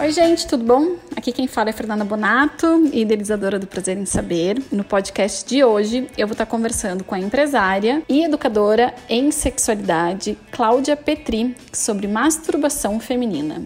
Oi, 0.00 0.12
gente, 0.12 0.46
tudo 0.46 0.64
bom? 0.64 0.96
Aqui 1.14 1.30
quem 1.30 1.46
fala 1.46 1.68
é 1.68 1.72
Fernanda 1.74 2.06
Bonato, 2.06 2.88
idealizadora 2.90 3.58
do 3.58 3.66
Prazer 3.66 3.98
em 3.98 4.06
Saber. 4.06 4.56
No 4.72 4.82
podcast 4.82 5.46
de 5.46 5.62
hoje, 5.62 6.08
eu 6.16 6.26
vou 6.26 6.32
estar 6.32 6.46
conversando 6.46 7.04
com 7.04 7.14
a 7.14 7.18
empresária 7.18 8.02
e 8.08 8.24
educadora 8.24 8.94
em 9.10 9.30
sexualidade, 9.30 10.38
Cláudia 10.50 10.96
Petri, 10.96 11.54
sobre 11.70 12.08
masturbação 12.08 12.98
feminina. 12.98 13.62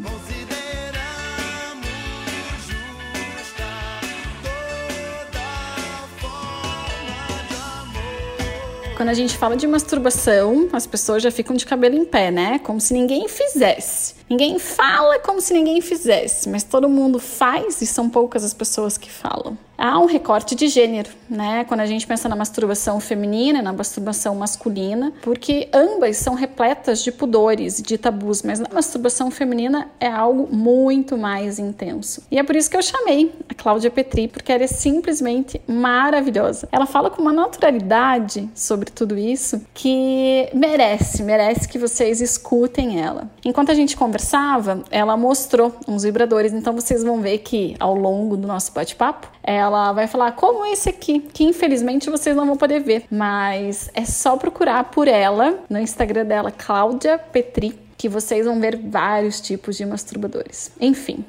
Quando 8.96 9.08
a 9.08 9.14
gente 9.14 9.36
fala 9.36 9.56
de 9.56 9.66
masturbação, 9.66 10.68
as 10.72 10.86
pessoas 10.86 11.22
já 11.22 11.30
ficam 11.30 11.54
de 11.54 11.66
cabelo 11.66 11.94
em 11.94 12.04
pé, 12.04 12.30
né? 12.30 12.58
Como 12.60 12.80
se 12.80 12.94
ninguém 12.94 13.28
fizesse. 13.28 14.14
Ninguém 14.28 14.58
fala 14.58 15.18
como 15.18 15.40
se 15.40 15.52
ninguém 15.52 15.80
fizesse, 15.80 16.48
mas 16.48 16.64
todo 16.64 16.88
mundo 16.88 17.18
faz 17.18 17.82
e 17.82 17.86
são 17.86 18.08
poucas 18.08 18.42
as 18.42 18.54
pessoas 18.54 18.96
que 18.96 19.10
falam. 19.10 19.56
Há 19.76 19.98
um 19.98 20.06
recorte 20.06 20.54
de 20.54 20.68
gênero, 20.68 21.10
né? 21.28 21.64
Quando 21.64 21.80
a 21.80 21.86
gente 21.86 22.06
pensa 22.06 22.28
na 22.28 22.36
masturbação 22.36 23.00
feminina 23.00 23.60
na 23.60 23.72
masturbação 23.72 24.34
masculina, 24.34 25.12
porque 25.22 25.68
ambas 25.72 26.16
são 26.16 26.34
repletas 26.34 27.02
de 27.02 27.10
pudores 27.10 27.82
de 27.82 27.98
tabus, 27.98 28.42
mas 28.42 28.60
na 28.60 28.68
masturbação 28.72 29.30
feminina 29.30 29.90
é 29.98 30.06
algo 30.06 30.48
muito 30.54 31.18
mais 31.18 31.58
intenso. 31.58 32.22
E 32.30 32.38
é 32.38 32.42
por 32.42 32.54
isso 32.54 32.70
que 32.70 32.76
eu 32.76 32.82
chamei 32.82 33.32
a 33.48 33.54
Cláudia 33.54 33.90
Petri, 33.90 34.28
porque 34.28 34.52
ela 34.52 34.62
é 34.62 34.68
simplesmente 34.68 35.60
maravilhosa. 35.66 36.68
Ela 36.70 36.86
fala 36.86 37.10
com 37.10 37.20
uma 37.20 37.32
naturalidade 37.32 38.48
sobre 38.54 38.90
tudo 38.90 39.18
isso 39.18 39.60
que 39.74 40.48
merece, 40.54 41.22
merece 41.22 41.68
que 41.68 41.78
vocês 41.78 42.20
escutem 42.20 43.00
ela. 43.00 43.28
Enquanto 43.44 43.70
a 43.70 43.74
gente 43.74 43.96
conversa, 43.96 44.13
conversava, 44.14 44.84
ela 44.92 45.16
mostrou 45.16 45.74
uns 45.88 46.04
vibradores. 46.04 46.52
Então 46.52 46.72
vocês 46.72 47.02
vão 47.02 47.20
ver 47.20 47.38
que 47.38 47.74
ao 47.80 47.94
longo 47.96 48.36
do 48.36 48.46
nosso 48.46 48.72
bate-papo, 48.72 49.28
ela 49.42 49.92
vai 49.92 50.06
falar 50.06 50.32
como 50.32 50.64
esse 50.66 50.88
aqui, 50.88 51.18
que 51.18 51.42
infelizmente 51.42 52.08
vocês 52.08 52.36
não 52.36 52.46
vão 52.46 52.56
poder 52.56 52.80
ver, 52.80 53.06
mas 53.10 53.90
é 53.92 54.04
só 54.04 54.36
procurar 54.36 54.84
por 54.84 55.08
ela 55.08 55.58
no 55.68 55.80
Instagram 55.80 56.24
dela, 56.26 56.52
Cláudia 56.52 57.18
Petri, 57.18 57.76
que 57.98 58.08
vocês 58.08 58.46
vão 58.46 58.60
ver 58.60 58.76
vários 58.76 59.40
tipos 59.40 59.76
de 59.76 59.84
masturbadores. 59.84 60.70
Enfim, 60.80 61.24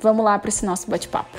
vamos 0.00 0.24
lá 0.24 0.38
para 0.38 0.48
esse 0.48 0.64
nosso 0.64 0.90
bate-papo. 0.90 1.36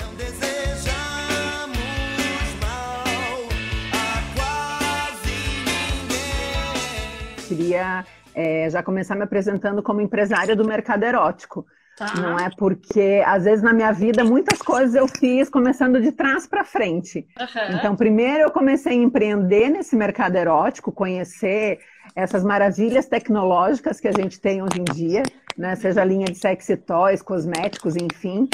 Queria 7.48 8.04
é, 8.34 8.68
já 8.70 8.82
começar 8.82 9.14
me 9.14 9.22
apresentando 9.22 9.82
como 9.82 10.00
empresária 10.00 10.56
do 10.56 10.64
mercado 10.64 11.04
erótico. 11.04 11.66
Tá. 11.96 12.14
Não 12.16 12.38
é 12.38 12.48
porque, 12.56 13.22
às 13.26 13.44
vezes, 13.44 13.62
na 13.62 13.72
minha 13.72 13.92
vida, 13.92 14.24
muitas 14.24 14.60
coisas 14.60 14.94
eu 14.94 15.06
fiz 15.06 15.50
começando 15.50 16.00
de 16.00 16.10
trás 16.10 16.46
para 16.46 16.64
frente. 16.64 17.26
Uhum. 17.38 17.76
Então, 17.76 17.94
primeiro 17.94 18.44
eu 18.44 18.50
comecei 18.50 18.92
a 18.92 19.02
empreender 19.02 19.68
nesse 19.68 19.94
mercado 19.94 20.36
erótico, 20.36 20.90
conhecer 20.90 21.80
essas 22.16 22.42
maravilhas 22.42 23.06
tecnológicas 23.06 24.00
que 24.00 24.08
a 24.08 24.12
gente 24.12 24.40
tem 24.40 24.62
hoje 24.62 24.80
em 24.80 24.84
dia, 24.84 25.22
né? 25.56 25.76
seja 25.76 26.00
a 26.00 26.04
linha 26.04 26.26
de 26.26 26.36
sexy 26.36 26.76
toys, 26.76 27.20
cosméticos, 27.20 27.94
enfim. 27.96 28.48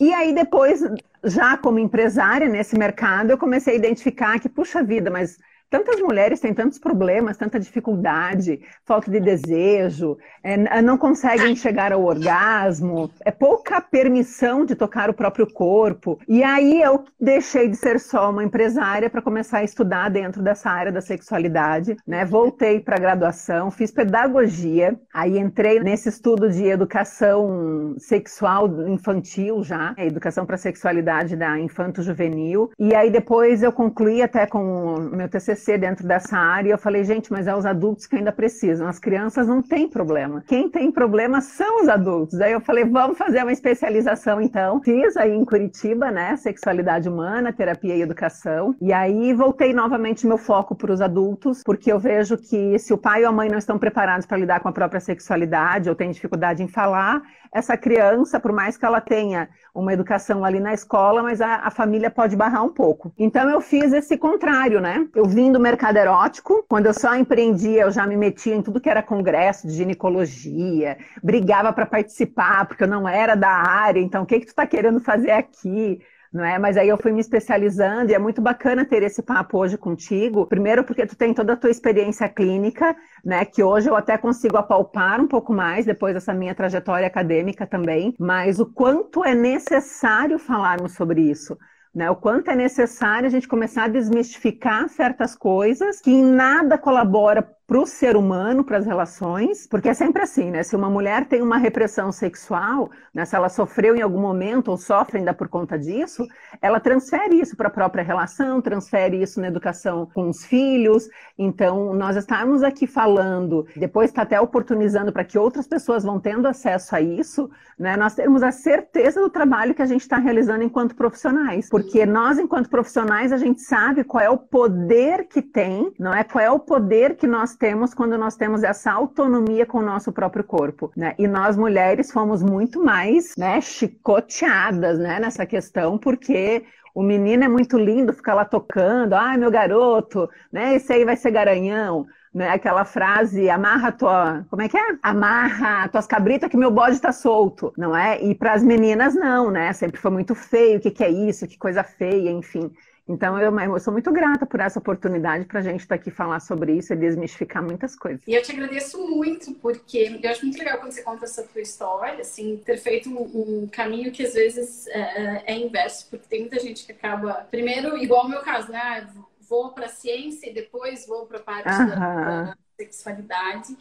E 0.00 0.12
aí, 0.12 0.34
depois, 0.34 0.82
já 1.24 1.56
como 1.56 1.78
empresária 1.78 2.48
nesse 2.48 2.76
mercado, 2.76 3.30
eu 3.30 3.38
comecei 3.38 3.74
a 3.74 3.76
identificar 3.76 4.40
que, 4.40 4.48
puxa 4.48 4.82
vida, 4.82 5.10
mas 5.10 5.38
tantas 5.72 5.98
mulheres 6.00 6.38
têm 6.38 6.52
tantos 6.52 6.78
problemas, 6.78 7.38
tanta 7.38 7.58
dificuldade, 7.58 8.60
falta 8.84 9.10
de 9.10 9.18
desejo, 9.18 10.18
é, 10.44 10.82
não 10.82 10.98
conseguem 10.98 11.56
chegar 11.56 11.94
ao 11.94 12.04
orgasmo, 12.04 13.10
é 13.24 13.30
pouca 13.30 13.80
permissão 13.80 14.66
de 14.66 14.74
tocar 14.74 15.08
o 15.08 15.14
próprio 15.14 15.50
corpo. 15.50 16.20
E 16.28 16.42
aí 16.42 16.82
eu 16.82 17.04
deixei 17.18 17.68
de 17.68 17.76
ser 17.76 17.98
só 17.98 18.28
uma 18.28 18.44
empresária 18.44 19.08
para 19.08 19.22
começar 19.22 19.58
a 19.58 19.64
estudar 19.64 20.10
dentro 20.10 20.42
dessa 20.42 20.68
área 20.68 20.92
da 20.92 21.00
sexualidade, 21.00 21.96
né? 22.06 22.26
Voltei 22.26 22.78
para 22.78 22.96
a 22.96 23.00
graduação, 23.00 23.70
fiz 23.70 23.90
pedagogia, 23.90 25.00
aí 25.14 25.38
entrei 25.38 25.80
nesse 25.80 26.10
estudo 26.10 26.50
de 26.50 26.66
educação 26.66 27.94
sexual 27.96 28.68
infantil 28.86 29.64
já, 29.64 29.94
educação 29.96 30.44
para 30.44 30.58
sexualidade 30.58 31.34
da 31.34 31.58
infanto 31.58 32.02
juvenil. 32.02 32.70
E 32.78 32.94
aí 32.94 33.10
depois 33.10 33.62
eu 33.62 33.72
concluí 33.72 34.20
até 34.20 34.44
com 34.46 34.94
o 34.96 35.16
meu 35.16 35.30
TCC 35.30 35.61
crescer 35.62 35.78
dentro 35.78 36.06
dessa 36.06 36.36
área. 36.36 36.72
Eu 36.72 36.78
falei, 36.78 37.04
gente, 37.04 37.30
mas 37.30 37.46
é 37.46 37.54
os 37.54 37.64
adultos 37.64 38.06
que 38.06 38.16
ainda 38.16 38.32
precisam. 38.32 38.88
As 38.88 38.98
crianças 38.98 39.46
não 39.46 39.62
têm 39.62 39.88
problema. 39.88 40.42
Quem 40.46 40.68
tem 40.68 40.90
problema 40.90 41.40
são 41.40 41.82
os 41.82 41.88
adultos. 41.88 42.40
Aí 42.40 42.52
eu 42.52 42.60
falei, 42.60 42.84
vamos 42.84 43.16
fazer 43.16 43.42
uma 43.42 43.52
especialização 43.52 44.40
então. 44.40 44.82
Fiz 44.82 45.16
aí 45.16 45.32
em 45.32 45.44
Curitiba, 45.44 46.10
né? 46.10 46.36
Sexualidade 46.36 47.08
humana, 47.08 47.52
terapia 47.52 47.94
e 47.94 48.02
educação. 48.02 48.74
E 48.80 48.92
aí 48.92 49.32
voltei 49.32 49.72
novamente 49.72 50.26
meu 50.26 50.38
foco 50.38 50.74
para 50.74 50.92
os 50.92 51.00
adultos, 51.00 51.62
porque 51.64 51.92
eu 51.92 51.98
vejo 51.98 52.36
que 52.36 52.78
se 52.78 52.92
o 52.92 52.98
pai 52.98 53.22
ou 53.22 53.28
a 53.28 53.32
mãe 53.32 53.48
não 53.48 53.58
estão 53.58 53.78
preparados 53.78 54.26
para 54.26 54.38
lidar 54.38 54.60
com 54.60 54.68
a 54.68 54.72
própria 54.72 55.00
sexualidade 55.00 55.88
ou 55.88 55.94
têm 55.94 56.10
dificuldade 56.10 56.62
em 56.62 56.68
falar, 56.68 57.22
essa 57.52 57.76
criança, 57.76 58.40
por 58.40 58.50
mais 58.50 58.78
que 58.78 58.84
ela 58.84 59.00
tenha 59.00 59.48
uma 59.74 59.92
educação 59.92 60.44
ali 60.44 60.58
na 60.58 60.72
escola, 60.72 61.22
mas 61.22 61.40
a, 61.40 61.56
a, 61.56 61.70
família 61.70 62.10
pode 62.10 62.34
barrar 62.34 62.64
um 62.64 62.70
pouco. 62.70 63.12
Então 63.18 63.48
eu 63.50 63.60
fiz 63.60 63.92
esse 63.92 64.16
contrário, 64.16 64.80
né? 64.80 65.06
Eu 65.14 65.26
vim 65.26 65.52
do 65.52 65.60
mercado 65.60 65.98
erótico, 65.98 66.64
quando 66.68 66.86
eu 66.86 66.94
só 66.94 67.14
empreendia, 67.14 67.82
eu 67.82 67.90
já 67.90 68.06
me 68.06 68.16
metia 68.16 68.54
em 68.54 68.62
tudo 68.62 68.80
que 68.80 68.88
era 68.88 69.02
congresso 69.02 69.66
de 69.66 69.74
ginecologia, 69.74 70.96
brigava 71.22 71.72
para 71.72 71.84
participar, 71.84 72.66
porque 72.66 72.84
eu 72.84 72.88
não 72.88 73.06
era 73.06 73.34
da 73.34 73.50
área, 73.50 74.00
então 74.00 74.22
o 74.22 74.26
que, 74.26 74.40
que 74.40 74.46
tu 74.46 74.50
está 74.50 74.66
querendo 74.66 75.00
fazer 75.00 75.32
aqui? 75.32 76.00
Não 76.32 76.44
é? 76.44 76.58
Mas 76.58 76.76
aí 76.76 76.88
eu 76.88 76.96
fui 76.96 77.12
me 77.12 77.20
especializando 77.20 78.10
e 78.10 78.14
é 78.14 78.18
muito 78.18 78.40
bacana 78.40 78.84
ter 78.84 79.02
esse 79.02 79.22
papo 79.22 79.58
hoje 79.58 79.76
contigo. 79.76 80.46
Primeiro 80.46 80.82
porque 80.82 81.06
tu 81.06 81.14
tem 81.14 81.34
toda 81.34 81.52
a 81.52 81.56
tua 81.56 81.70
experiência 81.70 82.28
clínica, 82.28 82.96
né? 83.24 83.44
Que 83.44 83.62
hoje 83.62 83.90
eu 83.90 83.96
até 83.96 84.16
consigo 84.16 84.56
apalpar 84.56 85.20
um 85.20 85.28
pouco 85.28 85.52
mais 85.52 85.84
depois 85.84 86.14
dessa 86.14 86.32
minha 86.32 86.54
trajetória 86.54 87.06
acadêmica 87.06 87.66
também. 87.66 88.14
Mas 88.18 88.58
o 88.58 88.66
quanto 88.66 89.24
é 89.24 89.34
necessário 89.34 90.38
falarmos 90.38 90.94
sobre 90.94 91.20
isso. 91.20 91.56
Né, 91.94 92.10
o 92.10 92.16
quanto 92.16 92.50
é 92.50 92.56
necessário 92.56 93.26
a 93.26 93.30
gente 93.30 93.46
começar 93.46 93.84
a 93.84 93.88
desmistificar 93.88 94.88
certas 94.88 95.36
coisas 95.36 96.00
que 96.00 96.10
em 96.10 96.24
nada 96.24 96.78
colabora 96.78 97.46
para 97.72 97.80
o 97.80 97.86
ser 97.86 98.18
humano, 98.18 98.62
para 98.62 98.76
as 98.76 98.84
relações, 98.84 99.66
porque 99.66 99.88
é 99.88 99.94
sempre 99.94 100.20
assim, 100.20 100.50
né? 100.50 100.62
Se 100.62 100.76
uma 100.76 100.90
mulher 100.90 101.24
tem 101.24 101.40
uma 101.40 101.56
repressão 101.56 102.12
sexual, 102.12 102.90
né, 103.14 103.24
se 103.24 103.34
ela 103.34 103.48
sofreu 103.48 103.96
em 103.96 104.02
algum 104.02 104.20
momento 104.20 104.68
ou 104.68 104.76
sofre 104.76 105.16
ainda 105.16 105.32
por 105.32 105.48
conta 105.48 105.78
disso, 105.78 106.26
ela 106.60 106.78
transfere 106.78 107.40
isso 107.40 107.56
para 107.56 107.68
a 107.68 107.70
própria 107.70 108.04
relação, 108.04 108.60
transfere 108.60 109.22
isso 109.22 109.40
na 109.40 109.48
educação 109.48 110.04
com 110.12 110.28
os 110.28 110.44
filhos. 110.44 111.08
Então, 111.38 111.94
nós 111.94 112.14
estarmos 112.14 112.62
aqui 112.62 112.86
falando, 112.86 113.66
depois 113.74 114.10
está 114.10 114.20
até 114.20 114.38
oportunizando 114.38 115.10
para 115.10 115.24
que 115.24 115.38
outras 115.38 115.66
pessoas 115.66 116.04
vão 116.04 116.20
tendo 116.20 116.46
acesso 116.46 116.94
a 116.94 117.00
isso, 117.00 117.50
né? 117.78 117.96
Nós 117.96 118.14
temos 118.14 118.42
a 118.42 118.52
certeza 118.52 119.18
do 119.18 119.30
trabalho 119.30 119.74
que 119.74 119.80
a 119.80 119.86
gente 119.86 120.02
está 120.02 120.18
realizando 120.18 120.62
enquanto 120.62 120.94
profissionais, 120.94 121.70
porque 121.70 122.04
nós, 122.04 122.38
enquanto 122.38 122.68
profissionais, 122.68 123.32
a 123.32 123.38
gente 123.38 123.62
sabe 123.62 124.04
qual 124.04 124.22
é 124.22 124.28
o 124.28 124.36
poder 124.36 125.24
que 125.24 125.40
tem, 125.40 125.90
não 125.98 126.12
é? 126.12 126.22
Qual 126.22 126.44
é 126.44 126.50
o 126.50 126.58
poder 126.58 127.16
que 127.16 127.26
nós 127.26 127.61
temos 127.62 127.94
quando 127.94 128.18
nós 128.18 128.34
temos 128.34 128.64
essa 128.64 128.90
autonomia 128.90 129.64
com 129.64 129.78
o 129.78 129.82
nosso 129.82 130.10
próprio 130.10 130.42
corpo, 130.42 130.90
né? 130.96 131.14
E 131.16 131.28
nós 131.28 131.56
mulheres 131.56 132.10
fomos 132.10 132.42
muito 132.42 132.82
mais, 132.82 133.36
né, 133.38 133.60
chicoteadas, 133.60 134.98
né, 134.98 135.20
nessa 135.20 135.46
questão, 135.46 135.96
porque 135.96 136.64
o 136.92 137.04
menino 137.04 137.44
é 137.44 137.48
muito 137.48 137.78
lindo, 137.78 138.12
fica 138.12 138.34
lá 138.34 138.44
tocando, 138.44 139.12
ai 139.14 139.36
meu 139.36 139.48
garoto, 139.48 140.28
né? 140.52 140.74
Esse 140.74 140.92
aí 140.92 141.04
vai 141.04 141.14
ser 141.14 141.30
garanhão, 141.30 142.04
né? 142.34 142.48
Aquela 142.48 142.84
frase, 142.84 143.48
amarra 143.48 143.92
tua, 143.92 144.44
como 144.50 144.62
é 144.62 144.68
que 144.68 144.76
é? 144.76 144.96
Amarra 145.00 145.86
tuas 145.86 146.06
cabritas 146.08 146.50
que 146.50 146.56
meu 146.56 146.70
bode 146.72 147.00
tá 147.00 147.12
solto, 147.12 147.72
não 147.78 147.96
é? 147.96 148.20
E 148.20 148.34
para 148.34 148.54
as 148.54 148.64
meninas 148.64 149.14
não, 149.14 149.52
né? 149.52 149.72
Sempre 149.72 150.00
foi 150.00 150.10
muito 150.10 150.34
feio, 150.34 150.78
o 150.78 150.80
que, 150.80 150.90
que 150.90 151.04
é 151.04 151.10
isso, 151.10 151.46
que 151.46 151.56
coisa 151.56 151.84
feia, 151.84 152.32
enfim. 152.32 152.72
Então, 153.12 153.38
eu, 153.38 153.54
eu, 153.58 153.78
sou 153.78 153.92
muito 153.92 154.10
grata 154.10 154.46
por 154.46 154.58
essa 154.58 154.78
oportunidade 154.78 155.44
para 155.44 155.60
a 155.60 155.62
gente 155.62 155.80
estar 155.80 155.96
tá 155.96 156.00
aqui 156.00 156.10
falar 156.10 156.40
sobre 156.40 156.72
isso 156.72 156.94
e 156.94 156.96
desmistificar 156.96 157.62
muitas 157.62 157.94
coisas. 157.94 158.22
E 158.26 158.32
eu 158.32 158.42
te 158.42 158.52
agradeço 158.52 159.06
muito, 159.06 159.52
porque 159.56 160.18
eu 160.22 160.30
acho 160.30 160.42
muito 160.46 160.58
legal 160.58 160.78
quando 160.78 160.92
você 160.92 161.02
conta 161.02 161.26
essa 161.26 161.42
tua 161.42 161.60
história, 161.60 162.22
assim, 162.22 162.56
ter 162.64 162.78
feito 162.78 163.10
um, 163.10 163.64
um 163.64 163.68
caminho 163.68 164.10
que 164.10 164.24
às 164.24 164.32
vezes 164.32 164.86
é, 164.86 165.42
é, 165.46 165.58
inverso, 165.58 166.06
porque 166.08 166.26
tem 166.26 166.40
muita 166.40 166.58
gente 166.58 166.86
que 166.86 166.92
acaba, 166.92 167.46
primeiro, 167.50 167.98
igual 167.98 168.24
o 168.24 168.28
meu 168.28 168.40
caso, 168.40 168.72
né? 168.72 169.06
Vou 169.46 169.72
para 169.72 169.86
a 169.86 169.90
ciência 169.90 170.48
e 170.48 170.54
depois 170.54 171.06
vou 171.06 171.26
para 171.26 171.38
a 171.38 171.42
parte 171.42 171.66
da, 171.66 171.94
da 171.94 172.56
sexualidade. 172.78 173.76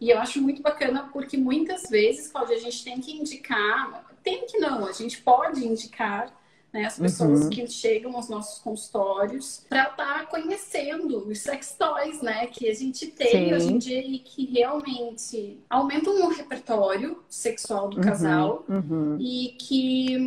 E 0.00 0.10
eu 0.10 0.18
acho 0.18 0.42
muito 0.42 0.60
bacana 0.60 1.08
porque 1.12 1.36
muitas 1.36 1.88
vezes, 1.88 2.26
Cláudia, 2.26 2.56
a 2.56 2.60
gente 2.60 2.82
tem 2.82 3.00
que 3.00 3.16
indicar, 3.16 4.04
tem 4.24 4.44
que 4.46 4.58
não, 4.58 4.84
a 4.84 4.90
gente 4.90 5.22
pode 5.22 5.64
indicar 5.64 6.32
né? 6.72 6.86
As 6.86 6.98
pessoas 6.98 7.42
uhum. 7.42 7.50
que 7.50 7.66
chegam 7.66 8.16
aos 8.16 8.28
nossos 8.28 8.58
consultórios 8.60 9.64
para 9.68 9.90
estar 9.90 10.20
tá 10.20 10.26
conhecendo 10.26 11.28
os 11.28 11.38
sex 11.40 11.76
toys, 11.78 12.22
né? 12.22 12.46
Que 12.46 12.68
a 12.70 12.74
gente 12.74 13.08
tem 13.08 13.48
Sim. 13.48 13.54
hoje 13.54 13.72
em 13.72 13.78
dia 13.78 14.00
e 14.00 14.18
que 14.18 14.46
realmente 14.46 15.58
aumentam 15.68 16.14
o 16.24 16.28
repertório 16.28 17.22
sexual 17.28 17.90
do 17.90 17.98
uhum. 17.98 18.02
casal 18.02 18.64
uhum. 18.68 19.18
e 19.20 19.54
que 19.58 20.18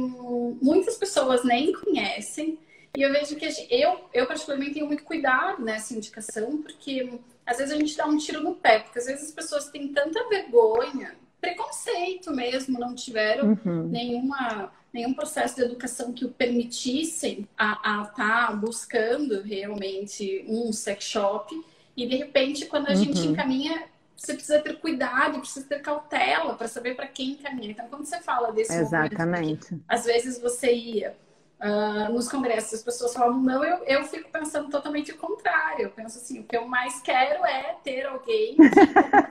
muitas 0.62 0.96
pessoas 0.98 1.44
nem 1.44 1.74
conhecem. 1.74 2.60
E 2.96 3.02
eu 3.02 3.12
vejo 3.12 3.36
que 3.36 3.50
gente, 3.50 3.68
eu, 3.74 4.00
eu 4.14 4.26
particularmente 4.28 4.76
tenho 4.76 4.88
muito 4.88 5.04
cuidado 5.04 5.64
nessa 5.64 5.94
indicação, 5.94 6.62
porque 6.62 7.20
às 7.46 7.58
vezes 7.58 7.74
a 7.74 7.78
gente 7.78 7.98
dá 7.98 8.06
um 8.06 8.18
tiro 8.18 8.42
no 8.42 8.56
pé, 8.56 8.80
porque 8.80 9.00
às 9.00 9.06
vezes 9.06 9.26
as 9.26 9.32
pessoas 9.32 9.70
têm 9.70 9.92
tanta 9.92 10.30
vergonha, 10.30 11.16
preconceito 11.42 12.32
mesmo, 12.32 12.80
não 12.80 12.96
tiveram 12.96 13.58
uhum. 13.66 13.88
nenhuma 13.88 14.72
nenhum 14.96 15.14
processo 15.14 15.58
de 15.58 15.62
educação 15.62 16.14
que 16.14 16.24
o 16.24 16.30
permitissem 16.30 17.46
a 17.58 17.74
estar 18.10 18.48
tá 18.48 18.54
buscando 18.54 19.42
realmente 19.42 20.46
um 20.48 20.72
sex 20.72 21.04
shop. 21.04 21.54
E 21.98 22.08
de 22.08 22.16
repente, 22.16 22.66
quando 22.66 22.88
a 22.88 22.92
uhum. 22.92 22.96
gente 22.96 23.20
encaminha, 23.28 23.84
você 24.16 24.34
precisa 24.34 24.60
ter 24.60 24.80
cuidado, 24.80 25.40
precisa 25.40 25.66
ter 25.68 25.82
cautela 25.82 26.56
para 26.56 26.70
saber 26.70 26.96
para 26.96 27.08
quem 27.08 27.32
encaminha. 27.32 27.72
Então, 27.72 27.88
quando 27.90 28.06
você 28.06 28.22
fala 28.22 28.54
desse 28.54 28.74
Exatamente. 28.74 29.72
Momento, 29.74 29.84
às 29.86 30.06
vezes 30.06 30.40
você 30.42 30.74
ia 30.74 31.16
Uh, 31.58 32.12
nos 32.12 32.28
congressos 32.28 32.74
as 32.74 32.84
pessoas 32.84 33.14
falavam 33.14 33.42
não, 33.42 33.64
eu, 33.64 33.78
eu 33.86 34.04
fico 34.04 34.30
pensando 34.30 34.70
totalmente 34.70 35.12
o 35.12 35.18
contrário. 35.18 35.86
Eu 35.86 35.90
penso 35.90 36.18
assim, 36.18 36.40
o 36.40 36.44
que 36.44 36.58
eu 36.58 36.68
mais 36.68 37.00
quero 37.00 37.46
é 37.46 37.76
ter 37.84 38.06
alguém 38.06 38.56
que 38.56 38.64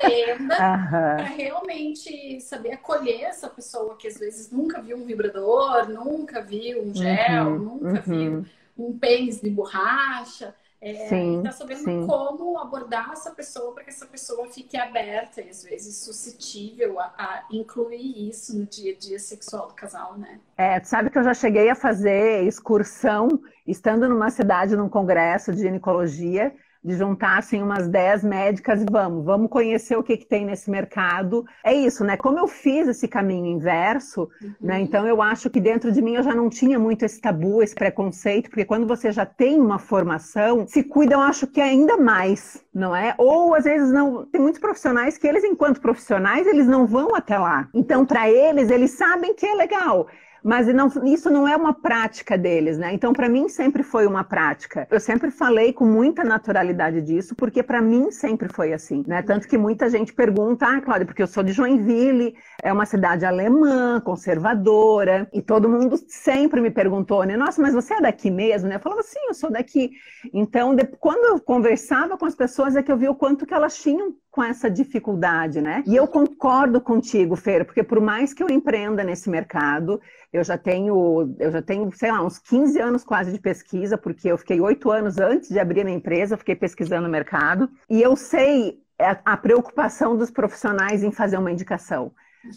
entenda 0.09 0.57
para 0.57 1.25
realmente 1.25 2.41
saber 2.41 2.73
acolher 2.73 3.25
essa 3.25 3.49
pessoa 3.49 3.97
que 3.97 4.09
às 4.09 4.19
vezes 4.19 4.51
nunca 4.51 4.81
viu 4.81 4.97
um 4.97 5.05
vibrador, 5.05 5.89
nunca 5.89 6.41
viu 6.41 6.83
um 6.83 6.95
gel, 6.95 7.47
uhum, 7.47 7.59
nunca 7.59 8.03
uhum. 8.07 8.19
viu 8.19 8.47
um 8.77 8.99
pênis 8.99 9.41
de 9.41 9.51
borracha. 9.51 10.55
É, 10.85 11.09
sim, 11.09 11.41
tá 11.43 11.51
sabendo 11.51 11.83
sim. 11.83 12.07
como 12.07 12.59
abordar 12.59 13.13
essa 13.13 13.31
pessoa 13.31 13.73
para 13.73 13.85
que 13.85 13.89
essa 13.89 14.05
pessoa 14.05 14.47
fique 14.49 14.77
aberta 14.77 15.41
e 15.41 15.49
às 15.49 15.65
vezes 15.65 15.97
suscetível 16.05 17.01
a, 17.01 17.05
a, 17.17 17.45
incluir 17.51 18.29
isso 18.29 18.59
no 18.59 18.67
dia 18.67 18.93
a 18.93 18.99
dia 18.99 19.19
sexual 19.19 19.69
do 19.69 19.75
casal, 19.75 20.19
né? 20.19 20.39
É, 20.59 20.85
sabe 20.85 21.09
que 21.09 21.19
eu 21.19 21.25
já 21.25 21.33
cheguei 21.33 21.71
a 21.71 21.75
fazer 21.75 22.45
excursão 22.47 23.29
estando 23.67 24.11
numa 24.11 24.29
cidade, 24.29 24.77
num 24.77 24.91
congresso 24.91 25.55
de 25.55 25.63
ginecologia, 25.63 26.55
de 26.85 26.95
juntar 26.97 27.39
assim 27.39 27.63
umas 27.63 27.89
10 27.89 28.25
médicas 28.25 28.83
e 28.83 28.87
vamos, 28.91 29.25
vamos 29.25 29.49
conhecer 29.49 29.97
o 29.97 30.03
que, 30.03 30.19
que 30.19 30.27
tem 30.27 30.45
nesse 30.45 30.71
mercado. 30.71 31.45
É 31.65 31.73
isso, 31.73 32.05
né? 32.05 32.17
Como 32.17 32.39
eu 32.39 32.47
fiz 32.47 32.87
esse 32.87 33.09
caminho 33.09 33.47
inverso, 33.47 34.29
uhum. 34.43 34.53
né? 34.61 34.81
Então 34.81 35.07
eu 35.07 35.23
acho 35.23 35.49
que 35.49 35.61
dentro 35.61 35.91
de 35.91 36.03
mim 36.03 36.17
eu 36.17 36.23
já 36.23 36.35
não 36.35 36.51
tinha 36.51 36.79
muito 36.79 37.05
esse 37.05 37.21
tabu, 37.21 37.63
esse 37.63 37.75
preconceito, 37.75 38.51
porque 38.51 38.65
quando 38.65 38.87
você 38.87 39.11
já 39.11 39.25
tem 39.25 39.59
uma 39.59 39.79
formação, 39.79 40.67
se 40.67 40.83
cuida, 40.83 41.15
eu 41.15 41.21
acho 41.21 41.47
que 41.47 41.61
ainda 41.61 41.97
mais, 41.97 42.63
não 42.75 42.95
é? 42.95 43.15
Ou 43.17 43.55
às 43.55 43.65
vezes 43.65 43.91
não, 43.91 44.27
tem 44.27 44.41
muitos 44.41 44.61
profissionais 44.61 45.17
que 45.17 45.27
eles 45.27 45.43
enquanto 45.43 45.81
profissionais, 45.81 46.47
eles 46.47 46.67
não 46.67 46.87
vão 46.87 47.15
até 47.15 47.39
lá. 47.39 47.69
Então 47.73 48.05
para 48.05 48.29
eles, 48.31 48.71
eles 48.71 48.91
sabem 48.91 49.35
que 49.35 49.47
é 49.47 49.55
legal 49.55 50.07
mas 50.45 50.67
não, 50.67 50.89
isso 51.07 51.31
não 51.31 51.49
é 51.49 51.57
uma 51.57 51.73
prática 51.73 52.37
deles, 52.37 52.77
né? 52.77 52.93
Então, 52.93 53.15
para 53.15 53.31
mim, 53.31 53.49
sempre 53.49 53.83
foi 53.83 54.07
uma 54.07 54.23
prática. 54.23 54.87
Eu 54.91 55.01
sempre 55.01 55.31
falei 55.31 55.73
com 55.73 55.87
muita 55.87 56.23
naturalidade 56.23 57.01
disso, 57.01 57.35
porque 57.35 57.63
para 57.63 57.81
mim 57.81 58.11
sempre 58.11 58.53
foi 58.53 58.75
assim, 58.75 59.03
né? 59.07 59.23
Tanto 59.23 59.49
que 59.49 59.57
muita 59.57 59.89
gente 59.89 60.13
pergunta, 60.13 60.67
ah, 60.67 60.83
Cláudia, 60.83 61.07
porque 61.07 61.23
eu 61.23 61.27
sou 61.27 61.43
de 61.43 61.53
Joinville, 61.53 62.37
é 62.63 62.71
uma 62.71 62.85
cidade 62.85 63.25
alemã, 63.25 64.03
conservadora, 64.03 65.27
e 65.33 65.41
todo 65.41 65.67
mundo 65.67 65.97
sempre 66.09 66.61
me 66.61 66.71
perguntou, 66.71 67.25
né? 67.25 67.39
Nossa, 67.39 67.63
mas 67.63 67.73
você 67.73 67.95
é 67.95 68.03
daqui 68.03 68.31
mesmo, 68.31 68.69
né? 68.69 68.75
Eu 68.75 68.81
falava, 68.81 69.03
sim, 69.03 69.21
eu 69.29 69.35
sou 69.35 69.51
daqui. 69.51 69.93
Então, 70.31 70.75
de, 70.75 70.85
quando 70.85 71.25
eu 71.25 71.41
conversava 71.41 72.19
com 72.19 72.27
as 72.27 72.35
pessoas, 72.35 72.77
é 72.77 72.83
que 72.83 72.93
eu 72.93 72.99
vi 72.99 73.09
o 73.09 73.15
quanto 73.15 73.47
que 73.47 73.55
elas 73.55 73.79
tinham 73.79 74.15
com 74.35 74.43
essa 74.43 74.69
dificuldade, 74.69 75.61
né? 75.61 75.85
E 75.87 75.95
eu 75.95 76.09
concordo 76.09 76.81
contigo, 76.81 77.37
Fer, 77.37 77.65
porque 77.65 77.85
por 77.85 78.01
mais 78.01 78.35
que 78.35 78.43
eu 78.43 78.51
empreenda 78.51 79.05
nesse 79.05 79.31
mercado, 79.31 80.01
eu 80.33 80.43
já 80.43 80.59
tenho, 80.59 81.37
eu 81.39 81.53
já 81.53 81.63
tenho, 81.63 81.89
sei 81.93 82.11
lá, 82.11 82.21
uns 82.21 82.37
15 82.41 82.81
anos 82.81 83.05
quase 83.05 83.31
de 83.31 83.39
pesquisa, 83.39 83.97
porque 83.97 84.27
eu 84.27 84.37
fiquei 84.37 84.61
oito 84.61 84.91
anos 84.91 85.19
antes 85.19 85.51
de 85.51 85.61
abrir 85.61 85.83
a 85.83 85.85
minha 85.85 85.97
empresa, 85.97 86.37
fiquei 86.37 86.57
pesquisando 86.57 87.07
o 87.07 87.11
mercado, 87.11 87.71
e 87.89 88.03
eu 88.03 88.17
sei 88.17 88.81
a 89.25 89.37
preocupação 89.37 90.17
dos 90.17 90.33
profissionais 90.33 91.05
em 91.05 91.13
fazer 91.13 91.37
uma 91.37 91.53
indicação. 91.53 92.11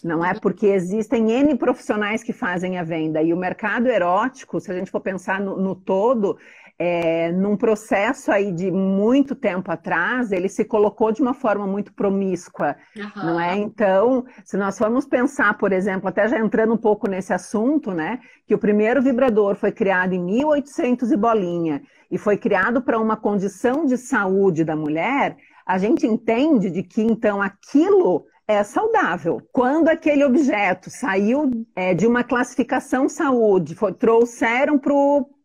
Não 0.03 0.25
é 0.25 0.33
porque 0.33 0.65
existem 0.65 1.31
N 1.31 1.56
profissionais 1.57 2.24
que 2.24 2.33
fazem 2.33 2.77
a 2.77 2.83
venda. 2.83 3.21
E 3.21 3.33
o 3.33 3.38
mercado 3.38 3.88
erótico, 3.88 4.59
se 4.59 4.71
a 4.71 4.75
gente 4.75 4.91
for 4.91 5.00
pensar 5.00 5.39
no, 5.39 5.57
no 5.57 5.75
todo, 5.75 6.38
é, 6.79 7.31
num 7.31 7.57
processo 7.57 8.31
aí 8.31 8.51
de 8.51 8.69
muito 8.69 9.33
tempo 9.33 9.71
atrás, 9.71 10.31
ele 10.31 10.47
se 10.47 10.63
colocou 10.63 11.12
de 11.12 11.21
uma 11.21 11.33
forma 11.33 11.65
muito 11.65 11.91
promíscua, 11.94 12.75
uhum. 12.95 13.25
não 13.25 13.39
é? 13.39 13.57
Então, 13.57 14.25
se 14.45 14.56
nós 14.57 14.77
formos 14.77 15.06
pensar, 15.06 15.57
por 15.57 15.71
exemplo, 15.71 16.07
até 16.07 16.27
já 16.27 16.38
entrando 16.38 16.74
um 16.74 16.77
pouco 16.77 17.09
nesse 17.09 17.33
assunto, 17.33 17.91
né, 17.91 18.19
que 18.45 18.53
o 18.53 18.59
primeiro 18.59 19.01
vibrador 19.01 19.56
foi 19.56 19.71
criado 19.71 20.13
em 20.13 20.24
1800 20.24 21.12
e 21.12 21.18
bolinha 21.18 21.81
e 22.12 22.18
foi 22.18 22.38
criado 22.38 22.81
para 22.81 23.00
uma 23.00 23.18
condição 23.18 23.85
de 23.85 23.97
saúde 23.97 24.63
da 24.63 24.75
mulher, 24.75 25.35
a 25.65 25.77
gente 25.77 26.06
entende 26.06 26.69
de 26.69 26.83
que 26.83 27.01
então 27.01 27.41
aquilo 27.41 28.25
é 28.47 28.63
saudável. 28.63 29.41
Quando 29.51 29.89
aquele 29.89 30.24
objeto 30.24 30.89
saiu 30.89 31.51
é, 31.75 31.94
de 31.94 32.07
uma 32.07 32.24
classificação 32.24 33.09
saúde, 33.09 33.75
foi, 33.75 33.94
trouxeram 33.94 34.79
para 34.79 34.94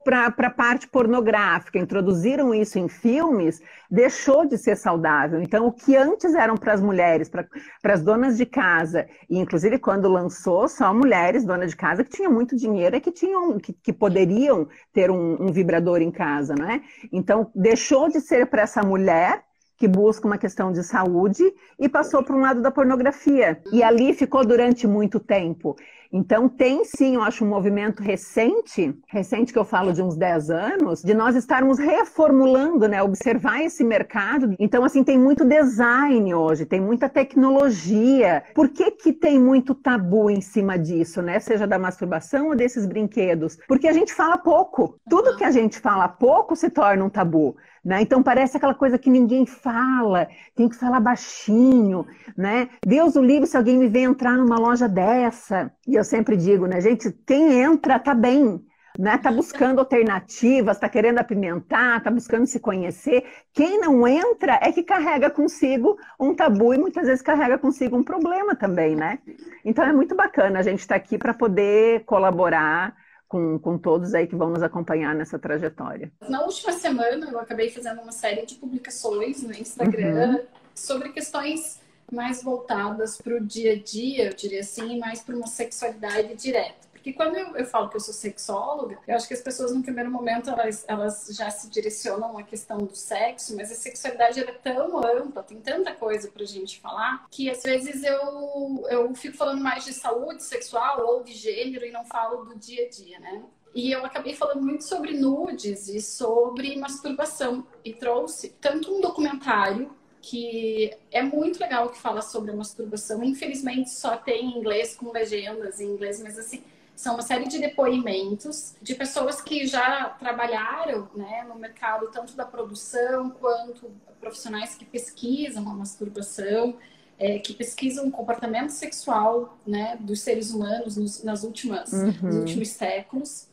para 0.04 0.26
a 0.26 0.50
parte 0.50 0.88
pornográfica, 0.88 1.78
introduziram 1.78 2.54
isso 2.54 2.78
em 2.78 2.88
filmes, 2.88 3.60
deixou 3.90 4.46
de 4.46 4.58
ser 4.58 4.76
saudável. 4.76 5.40
Então, 5.40 5.66
o 5.66 5.72
que 5.72 5.96
antes 5.96 6.34
eram 6.34 6.56
para 6.56 6.72
as 6.72 6.81
mulheres, 6.81 7.28
para 7.28 7.46
as 7.84 8.02
donas 8.02 8.37
de 8.37 8.46
casa, 8.46 9.06
e 9.28 9.38
inclusive 9.38 9.78
quando 9.78 10.08
lançou, 10.08 10.69
só 10.69 10.93
mulheres, 10.93 11.44
donas 11.44 11.70
de 11.70 11.76
casa, 11.76 12.04
que 12.04 12.10
tinham 12.10 12.32
muito 12.32 12.56
dinheiro 12.56 12.96
e 12.96 13.00
que, 13.00 13.12
tinham, 13.12 13.58
que, 13.58 13.72
que 13.72 13.93
poderiam 13.93 14.69
ter 14.93 15.10
um, 15.10 15.43
um 15.43 15.52
vibrador 15.52 16.00
em 16.00 16.10
casa, 16.10 16.55
não 16.55 16.69
é? 16.70 16.81
Então, 17.12 17.50
deixou 17.55 18.08
de 18.08 18.20
ser 18.20 18.46
para 18.46 18.62
essa 18.62 18.82
mulher 18.82 19.43
que 19.82 19.88
busca 19.88 20.28
uma 20.28 20.38
questão 20.38 20.70
de 20.70 20.81
saúde 20.84 21.43
e 21.76 21.88
passou 21.88 22.22
para 22.22 22.37
um 22.37 22.40
lado 22.40 22.62
da 22.62 22.70
pornografia. 22.70 23.60
E 23.72 23.82
ali 23.82 24.14
ficou 24.14 24.46
durante 24.46 24.87
muito 24.87 25.19
tempo. 25.19 25.75
Então, 26.12 26.47
tem 26.47 26.85
sim, 26.85 27.14
eu 27.14 27.23
acho, 27.23 27.43
um 27.43 27.49
movimento 27.49 28.03
recente, 28.03 28.94
recente 29.09 29.53
que 29.53 29.59
eu 29.59 29.64
falo 29.64 29.94
de 29.94 30.03
uns 30.03 30.14
10 30.14 30.50
anos, 30.50 31.03
de 31.03 31.14
nós 31.14 31.35
estarmos 31.35 31.79
reformulando, 31.79 32.87
né? 32.87 33.03
Observar 33.03 33.62
esse 33.62 33.82
mercado. 33.82 34.55
Então, 34.59 34.85
assim, 34.85 35.03
tem 35.03 35.19
muito 35.19 35.43
design 35.44 36.34
hoje, 36.34 36.67
tem 36.67 36.81
muita 36.81 37.08
tecnologia. 37.08 38.43
Por 38.55 38.69
que, 38.69 38.91
que 38.91 39.13
tem 39.13 39.41
muito 39.41 39.75
tabu 39.75 40.29
em 40.29 40.43
cima 40.43 40.79
disso, 40.79 41.22
né? 41.22 41.41
Seja 41.41 41.67
da 41.67 41.79
masturbação 41.79 42.48
ou 42.48 42.55
desses 42.55 42.84
brinquedos? 42.84 43.56
Porque 43.67 43.89
a 43.89 43.93
gente 43.93 44.13
fala 44.13 44.36
pouco. 44.36 44.98
Tudo 45.08 45.36
que 45.36 45.44
a 45.44 45.51
gente 45.51 45.81
fala 45.81 46.08
pouco 46.08 46.55
se 46.55 46.69
torna 46.69 47.05
um 47.05 47.10
tabu. 47.10 47.56
Né? 47.84 48.01
Então 48.03 48.22
parece 48.22 48.56
aquela 48.56 48.74
coisa 48.74 48.96
que 48.96 49.10
ninguém 49.10 49.44
fala, 49.44 50.29
tem 50.55 50.69
que 50.69 50.77
falar 50.77 51.01
baixinho, 51.01 52.06
né? 52.36 52.69
Deus 52.86 53.17
o 53.17 53.22
livre 53.22 53.48
se 53.48 53.56
alguém 53.56 53.77
me 53.77 53.89
vê 53.89 54.01
entrar 54.01 54.36
numa 54.36 54.56
loja 54.56 54.89
dessa. 54.89 55.72
E 55.86 55.96
eu 55.96 56.05
sempre 56.05 56.36
digo, 56.36 56.67
né, 56.67 56.81
gente, 56.81 57.10
quem 57.27 57.60
entra 57.60 57.98
tá 57.98 58.15
bem, 58.15 58.65
né? 58.96 59.19
Tá 59.19 59.32
buscando 59.32 59.81
alternativas, 59.81 60.79
tá 60.79 60.89
querendo 60.89 61.19
apimentar, 61.19 62.01
tá 62.01 62.08
buscando 62.08 62.46
se 62.46 62.60
conhecer. 62.60 63.24
Quem 63.53 63.81
não 63.81 64.06
entra 64.06 64.60
é 64.62 64.70
que 64.70 64.84
carrega 64.84 65.29
consigo 65.29 65.96
um 66.20 66.34
tabu 66.34 66.72
e 66.72 66.79
muitas 66.79 67.06
vezes 67.06 67.20
carrega 67.20 67.58
consigo 67.58 67.96
um 67.96 68.05
problema 68.05 68.55
também, 68.55 68.94
né? 68.94 69.19
Então 69.65 69.84
é 69.84 69.93
muito 69.93 70.15
bacana 70.15 70.60
a 70.60 70.62
gente 70.62 70.79
estar 70.79 70.94
tá 70.94 71.05
aqui 71.05 71.19
para 71.19 71.34
poder 71.34 72.05
colaborar 72.05 72.94
com, 73.32 73.58
com 73.58 73.79
todos 73.79 74.12
aí 74.12 74.27
que 74.27 74.36
vão 74.36 74.51
nos 74.51 74.62
acompanhar 74.62 75.15
nessa 75.15 75.39
trajetória. 75.39 76.12
Na 76.29 76.43
última 76.43 76.70
semana, 76.74 77.31
eu 77.31 77.39
acabei 77.39 77.70
fazendo 77.70 78.03
uma 78.03 78.12
série 78.12 78.44
de 78.44 78.56
publicações 78.56 79.43
no 79.43 79.55
Instagram 79.55 80.36
uhum. 80.36 80.44
sobre 80.74 81.08
questões 81.08 81.81
mais 82.12 82.43
voltadas 82.43 83.17
para 83.17 83.34
o 83.34 83.41
dia 83.41 83.72
a 83.72 83.77
dia, 83.77 84.27
eu 84.27 84.34
diria 84.34 84.60
assim, 84.60 84.98
mais 84.98 85.22
para 85.22 85.34
uma 85.34 85.46
sexualidade 85.46 86.34
direta. 86.34 86.92
Porque 87.03 87.15
quando 87.15 87.35
eu, 87.35 87.56
eu, 87.56 87.67
falo 87.67 87.89
que 87.89 87.97
eu 87.97 88.01
sou 88.01 88.15
sexóloga, 88.15 88.97
eu 89.09 89.17
acho 89.17 89.27
que 89.27 89.35
as 89.35 89.41
pessoas 89.41 89.75
no 89.75 89.82
primeiro 89.82 90.09
momento 90.09 90.49
elas, 90.49 90.85
elas 90.87 91.27
já 91.37 91.51
se 91.51 91.69
direcionam 91.69 92.39
à 92.39 92.44
questão 92.44 92.79
do 92.79 92.94
sexo, 92.94 93.56
mas 93.56 93.73
a 93.73 93.75
sexualidade 93.75 94.39
é 94.39 94.44
tão 94.44 95.05
ampla, 95.05 95.43
tem 95.43 95.59
tanta 95.59 95.93
coisa 95.93 96.31
pra 96.31 96.44
gente 96.44 96.79
falar, 96.79 97.27
que 97.29 97.51
às 97.51 97.61
vezes 97.65 98.05
eu, 98.05 98.87
eu 98.89 99.13
fico 99.17 99.37
falando 99.37 99.61
mais 99.61 99.85
de 99.85 99.93
saúde 99.93 100.44
sexual 100.44 101.05
ou 101.05 101.25
de 101.25 101.32
gênero 101.32 101.85
e 101.85 101.91
não 101.91 102.05
falo 102.05 102.44
do 102.44 102.56
dia 102.56 102.87
a 102.87 102.89
dia, 102.89 103.19
né? 103.19 103.43
E 103.75 103.91
eu 103.91 104.06
acabei 104.06 104.37
falando 104.37 104.63
muito 104.63 104.85
sobre 104.85 105.13
nudes 105.19 105.89
e 105.89 106.01
sobre 106.01 106.77
masturbação. 106.77 107.67
E 107.85 107.93
trouxe 107.93 108.51
tanto 108.61 108.94
um 108.94 109.01
documentário 109.01 109.91
que 110.21 110.97
é 111.11 111.21
muito 111.21 111.59
legal 111.59 111.89
que 111.89 111.99
fala 111.99 112.23
sobre 112.23 112.53
a 112.53 112.55
masturbação. 112.55 113.25
Infelizmente 113.25 113.91
só 113.91 114.17
tem 114.17 114.44
em 114.44 114.59
inglês 114.59 114.94
com 114.94 115.11
legendas 115.11 115.81
em 115.81 115.89
inglês, 115.89 116.23
mas 116.23 116.39
assim, 116.39 116.63
São 116.94 117.15
uma 117.15 117.22
série 117.22 117.49
de 117.49 117.58
depoimentos 117.58 118.75
de 118.81 118.94
pessoas 118.94 119.41
que 119.41 119.67
já 119.67 120.11
trabalharam 120.19 121.08
né, 121.15 121.44
no 121.49 121.55
mercado, 121.56 122.08
tanto 122.13 122.34
da 122.37 122.44
produção 122.44 123.31
quanto 123.31 123.91
profissionais 124.20 124.75
que 124.75 124.84
pesquisam 124.84 125.69
a 125.69 125.75
masturbação, 125.75 126.77
é, 127.19 127.39
que 127.39 127.53
pesquisam 127.55 128.06
o 128.06 128.11
comportamento 128.11 128.70
sexual 128.70 129.58
né, 129.67 129.96
dos 130.01 130.20
seres 130.20 130.53
humanos 130.53 130.96
nos, 130.96 131.22
nas 131.25 131.43
últimas, 131.43 131.93
uhum. 131.93 132.15
nos 132.22 132.37
últimos 132.37 132.69
séculos. 132.69 133.49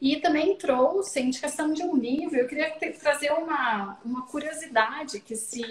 E 0.00 0.16
também 0.16 0.56
trouxe 0.56 1.20
a 1.20 1.22
indicação 1.22 1.72
de 1.72 1.84
um 1.84 1.96
livro. 1.96 2.36
Eu 2.36 2.48
queria 2.48 2.70
ter, 2.72 2.90
trazer 2.98 3.30
uma, 3.30 3.96
uma 4.04 4.26
curiosidade, 4.26 5.20
que 5.20 5.36
se 5.36 5.62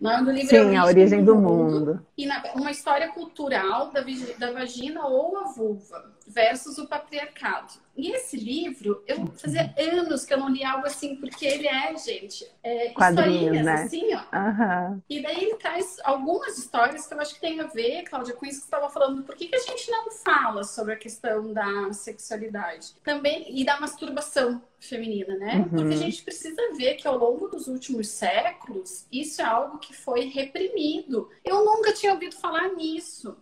nome 0.00 0.24
do 0.24 0.30
livro 0.30 0.48
Sim, 0.48 0.74
é 0.74 0.76
a 0.76 0.86
origem 0.86 1.22
do, 1.22 1.34
do 1.34 1.38
mundo. 1.38 1.72
mundo. 1.72 2.06
E 2.16 2.24
na, 2.24 2.42
uma 2.54 2.70
história 2.70 3.08
cultural 3.08 3.90
da, 3.90 4.02
da 4.38 4.52
vagina 4.52 5.06
ou 5.06 5.36
a 5.36 5.44
vulva 5.48 6.13
versus 6.26 6.78
o 6.78 6.86
patriarcado. 6.86 7.84
E 7.96 8.10
esse 8.10 8.36
livro, 8.36 9.04
eu 9.06 9.26
fazia 9.36 9.72
anos 9.78 10.24
que 10.24 10.34
eu 10.34 10.38
não 10.38 10.48
li 10.48 10.64
algo 10.64 10.84
assim, 10.84 11.14
porque 11.14 11.46
ele 11.46 11.68
é, 11.68 11.96
gente, 11.96 12.44
é, 12.62 12.88
historinhas, 12.88 13.64
né? 13.64 13.72
assim, 13.74 14.08
ó. 14.12 14.18
Uhum. 14.36 15.02
E 15.08 15.22
daí 15.22 15.44
ele 15.44 15.54
traz 15.56 15.98
algumas 16.02 16.58
histórias 16.58 17.06
que 17.06 17.14
eu 17.14 17.20
acho 17.20 17.34
que 17.34 17.40
tem 17.40 17.60
a 17.60 17.66
ver, 17.68 18.02
Cláudia, 18.02 18.34
com 18.34 18.44
isso 18.44 18.62
que 18.62 18.66
você 18.66 18.74
estava 18.76 18.90
falando. 18.90 19.22
Por 19.22 19.36
que, 19.36 19.46
que 19.46 19.54
a 19.54 19.60
gente 19.60 19.88
não 19.92 20.10
fala 20.10 20.64
sobre 20.64 20.94
a 20.94 20.96
questão 20.96 21.52
da 21.52 21.92
sexualidade? 21.92 22.94
Também, 23.04 23.46
e 23.48 23.64
da 23.64 23.78
masturbação 23.78 24.60
feminina, 24.80 25.36
né? 25.36 25.56
Uhum. 25.58 25.68
Porque 25.68 25.94
a 25.94 25.98
gente 25.98 26.22
precisa 26.24 26.60
ver 26.76 26.94
que 26.94 27.06
ao 27.06 27.16
longo 27.16 27.46
dos 27.46 27.68
últimos 27.68 28.08
séculos, 28.08 29.06
isso 29.12 29.40
é 29.40 29.44
algo 29.44 29.78
que 29.78 29.94
foi 29.94 30.24
reprimido. 30.24 31.30
Eu 31.44 31.64
nunca 31.64 31.92
tinha 31.92 32.12
ouvido 32.12 32.34
falar 32.34 32.70
nisso. 32.70 33.36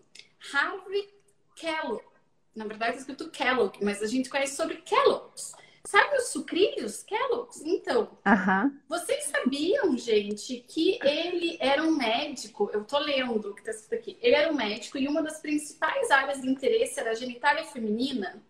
Harvey 0.53 1.09
Kellogg 1.57 2.12
na 2.55 2.67
verdade, 2.67 2.97
é 2.97 2.99
escrito 2.99 3.31
Kellogg, 3.31 3.79
mas 3.83 4.03
a 4.03 4.07
gente 4.07 4.29
conhece 4.29 4.57
sobre 4.57 4.77
Kellogg's. 4.77 5.55
Sabe 5.85 6.17
os 6.17 6.29
sucrilhos 6.29 7.03
Kellogg's? 7.03 7.61
Então, 7.63 8.17
vocês 8.89 9.25
sabiam, 9.25 9.97
gente, 9.99 10.65
que 10.69 10.99
ele 11.03 11.57
era 11.61 11.83
um 11.83 11.97
médico? 11.97 12.71
Eu 12.73 12.85
tô 12.85 12.99
lendo 12.99 13.51
o 13.51 13.55
que 13.55 13.65
tá 13.65 13.73
escrito 13.73 14.01
aqui. 14.01 14.19
Ele 14.23 14.37
era 14.37 14.53
um 14.53 14.55
médico 14.55 14.97
e 14.97 15.09
uma 15.09 15.23
das 15.23 15.41
principais 15.41 16.11
áreas 16.11 16.41
de 16.41 16.49
interesse 16.49 17.01
era 17.01 17.11
a 17.11 17.15
genitália 17.15 17.65
feminina. 17.65 18.41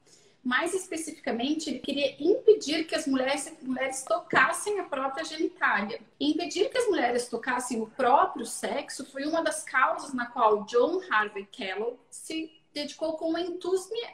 Mais 0.44 0.75
especificamente, 0.75 1.71
ele 1.71 1.78
queria 1.78 2.16
impedir 2.21 2.85
que 2.85 2.97
as 2.97 3.06
mulheres, 3.06 3.50
mulheres 3.62 4.02
tocassem 4.02 4.80
a 4.80 4.85
própria 4.85 5.25
genitália. 5.25 6.00
impedir 6.21 6.68
que 6.68 6.78
as 6.78 6.87
mulheres 6.87 7.28
tocassem 7.28 7.80
o 7.80 7.87
próprio 7.87 8.44
sexo 8.44 9.06
foi 9.06 9.25
uma 9.25 9.42
das 9.42 9.62
causas 9.62 10.12
na 10.12 10.26
qual 10.26 10.64
John 10.64 11.00
Harvey 11.09 11.47
Kellogg 11.47 11.97
se 12.11 12.50
dedicou 12.73 13.14
com 13.14 13.35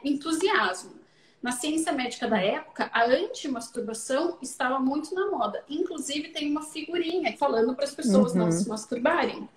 entusiasmo. 0.05 0.99
Na 1.41 1.53
ciência 1.53 1.93
médica 1.93 2.27
da 2.27 2.41
época, 2.41 2.91
a 2.93 3.05
antimasturbação 3.05 4.39
estava 4.43 4.81
muito 4.81 5.15
na 5.15 5.31
moda. 5.31 5.65
Inclusive, 5.69 6.31
tem 6.31 6.51
uma 6.51 6.63
figurinha 6.63 7.37
falando 7.37 7.75
para 7.75 7.85
as 7.85 7.95
pessoas 7.95 8.33
uhum. 8.33 8.39
não 8.39 8.53
se 8.53 8.69
masturbarem. 8.69 9.49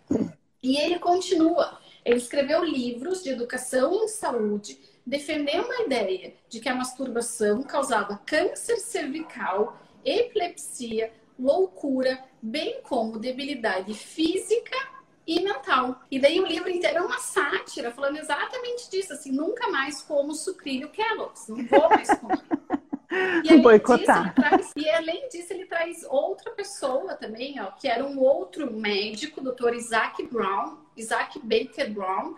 E 0.62 0.78
ele 0.78 1.00
continua. 1.00 1.80
Ele 2.06 2.18
escreveu 2.18 2.64
livros 2.64 3.24
de 3.24 3.30
educação 3.30 4.04
em 4.04 4.08
saúde, 4.08 4.78
defendendo 5.06 5.72
a 5.72 5.82
ideia 5.82 6.36
de 6.48 6.60
que 6.60 6.70
a 6.70 6.76
masturbação 6.76 7.64
causava 7.64 8.22
câncer 8.26 8.78
cervical, 8.78 9.78
epilepsia, 10.06 11.12
loucura, 11.40 12.24
bem 12.42 12.82
como 12.84 13.18
debilidade 13.18 13.96
física 13.96 14.78
e 15.32 15.42
mental. 15.42 16.02
E 16.12 16.20
daí 16.20 16.40
o 16.40 16.46
livro 16.46 16.70
inteiro 16.70 16.98
é 16.98 17.02
uma 17.02 17.20
sátira, 17.20 17.92
falando 17.92 18.18
exatamente 18.18 18.90
disso, 18.90 19.14
assim, 19.14 19.32
nunca 19.32 19.70
mais 19.70 20.02
como 20.02 20.34
sucrilho 20.34 20.90
Kellogg's, 20.90 21.48
não 21.48 21.66
vou 21.66 21.90
mais 21.90 22.10
comer. 22.20 22.40
E 23.44 23.50
além, 23.50 23.62
Boicotar. 23.62 24.24
Disso, 24.24 24.36
traz, 24.36 24.72
e 24.74 24.90
além 24.90 25.28
disso, 25.28 25.52
ele 25.52 25.66
traz 25.66 26.06
outra 26.08 26.50
pessoa 26.52 27.14
também, 27.14 27.60
ó, 27.60 27.66
que 27.72 27.86
era 27.86 28.06
um 28.06 28.18
outro 28.18 28.72
médico, 28.72 29.42
doutor 29.42 29.76
Isaac 29.76 30.26
Brown, 30.28 30.78
Isaac 30.96 31.38
Baker 31.40 31.92
Brown, 31.92 32.36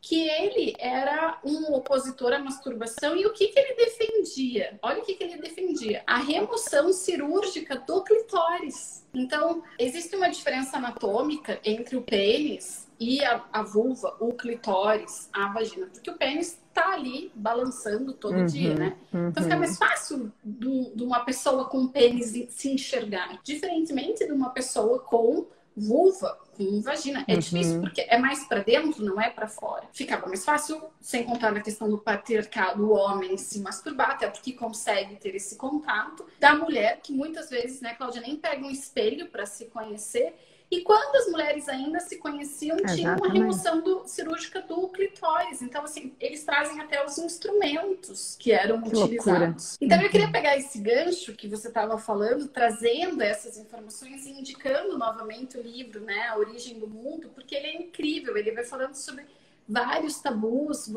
que 0.00 0.28
ele 0.28 0.74
era 0.80 1.38
um 1.44 1.72
opositor 1.74 2.32
à 2.32 2.40
masturbação 2.40 3.16
e 3.16 3.24
o 3.24 3.32
que, 3.32 3.48
que 3.48 3.58
ele 3.58 3.74
defendia? 3.74 4.78
Olha 4.82 5.00
o 5.00 5.04
que, 5.04 5.14
que 5.14 5.22
ele 5.22 5.38
defendia: 5.40 6.02
a 6.06 6.18
remoção 6.18 6.92
cirúrgica 6.92 7.76
do 7.76 8.02
clitóris. 8.02 9.05
Então, 9.16 9.62
existe 9.78 10.14
uma 10.14 10.28
diferença 10.28 10.76
anatômica 10.76 11.58
entre 11.64 11.96
o 11.96 12.02
pênis 12.02 12.86
e 13.00 13.24
a, 13.24 13.42
a 13.50 13.62
vulva, 13.62 14.14
o 14.20 14.34
clitóris, 14.34 15.30
a 15.32 15.52
vagina, 15.52 15.86
porque 15.86 16.10
o 16.10 16.18
pênis 16.18 16.58
está 16.68 16.92
ali 16.92 17.32
balançando 17.34 18.12
todo 18.12 18.36
uhum, 18.36 18.46
dia, 18.46 18.74
né? 18.74 18.96
Uhum. 19.12 19.28
Então 19.28 19.42
fica 19.42 19.56
mais 19.56 19.78
fácil 19.78 20.30
de 20.44 21.02
uma 21.02 21.20
pessoa 21.20 21.64
com 21.64 21.88
pênis 21.88 22.34
se 22.50 22.70
enxergar, 22.70 23.40
diferentemente 23.42 24.26
de 24.26 24.32
uma 24.32 24.50
pessoa 24.50 24.98
com 24.98 25.46
vulva 25.74 26.38
com 26.56 26.80
vagina. 26.80 27.24
É 27.28 27.34
uhum. 27.34 27.38
difícil 27.38 27.80
porque 27.80 28.00
é 28.02 28.18
mais 28.18 28.44
para 28.44 28.62
dentro, 28.62 29.04
não 29.04 29.20
é 29.20 29.30
para 29.30 29.46
fora. 29.46 29.84
Ficava 29.92 30.26
mais 30.26 30.44
fácil, 30.44 30.82
sem 31.00 31.24
contar 31.24 31.52
na 31.52 31.60
questão 31.60 31.88
do 31.88 31.98
patriarcado, 31.98 32.84
o 32.84 32.92
homem 32.92 33.36
se 33.36 33.60
masturbar, 33.60 34.12
até 34.12 34.28
porque 34.28 34.52
consegue 34.52 35.16
ter 35.16 35.34
esse 35.34 35.56
contato. 35.56 36.26
Da 36.38 36.54
mulher, 36.54 37.00
que 37.02 37.12
muitas 37.12 37.50
vezes, 37.50 37.80
né, 37.80 37.94
Cláudia, 37.94 38.20
nem 38.20 38.36
pega 38.36 38.64
um 38.64 38.70
espelho 38.70 39.26
para 39.26 39.46
se 39.46 39.66
conhecer 39.66 40.34
e 40.68 40.80
quando 40.80 41.14
as 41.14 41.28
mulheres 41.28 41.68
ainda 41.68 42.00
se 42.00 42.16
conheciam, 42.16 42.76
Exatamente. 42.76 43.00
tinha 43.00 43.16
uma 43.16 43.32
remoção 43.32 43.80
do, 43.80 44.06
cirúrgica 44.06 44.60
do 44.62 44.88
clitóris. 44.88 45.62
Então, 45.62 45.84
assim, 45.84 46.14
eles 46.18 46.44
trazem 46.44 46.80
até 46.80 47.04
os 47.04 47.16
instrumentos 47.18 48.36
que 48.38 48.50
eram 48.50 48.82
que 48.82 48.88
utilizados. 48.88 49.26
Loucura. 49.26 49.56
Então, 49.80 50.02
eu 50.02 50.10
queria 50.10 50.30
pegar 50.30 50.56
esse 50.56 50.78
gancho 50.80 51.34
que 51.34 51.46
você 51.46 51.68
estava 51.68 51.96
falando, 51.98 52.48
trazendo 52.48 53.22
essas 53.22 53.56
informações 53.56 54.26
e 54.26 54.30
indicando 54.30 54.98
novamente 54.98 55.56
o 55.56 55.62
livro, 55.62 56.00
né, 56.00 56.26
A 56.28 56.36
Origem 56.36 56.80
do 56.80 56.88
Mundo, 56.88 57.30
porque 57.32 57.54
ele 57.54 57.66
é 57.66 57.82
incrível. 57.82 58.36
Ele 58.36 58.50
vai 58.50 58.64
falando 58.64 58.94
sobre 58.94 59.24
vários 59.68 60.20
tabus, 60.20 60.90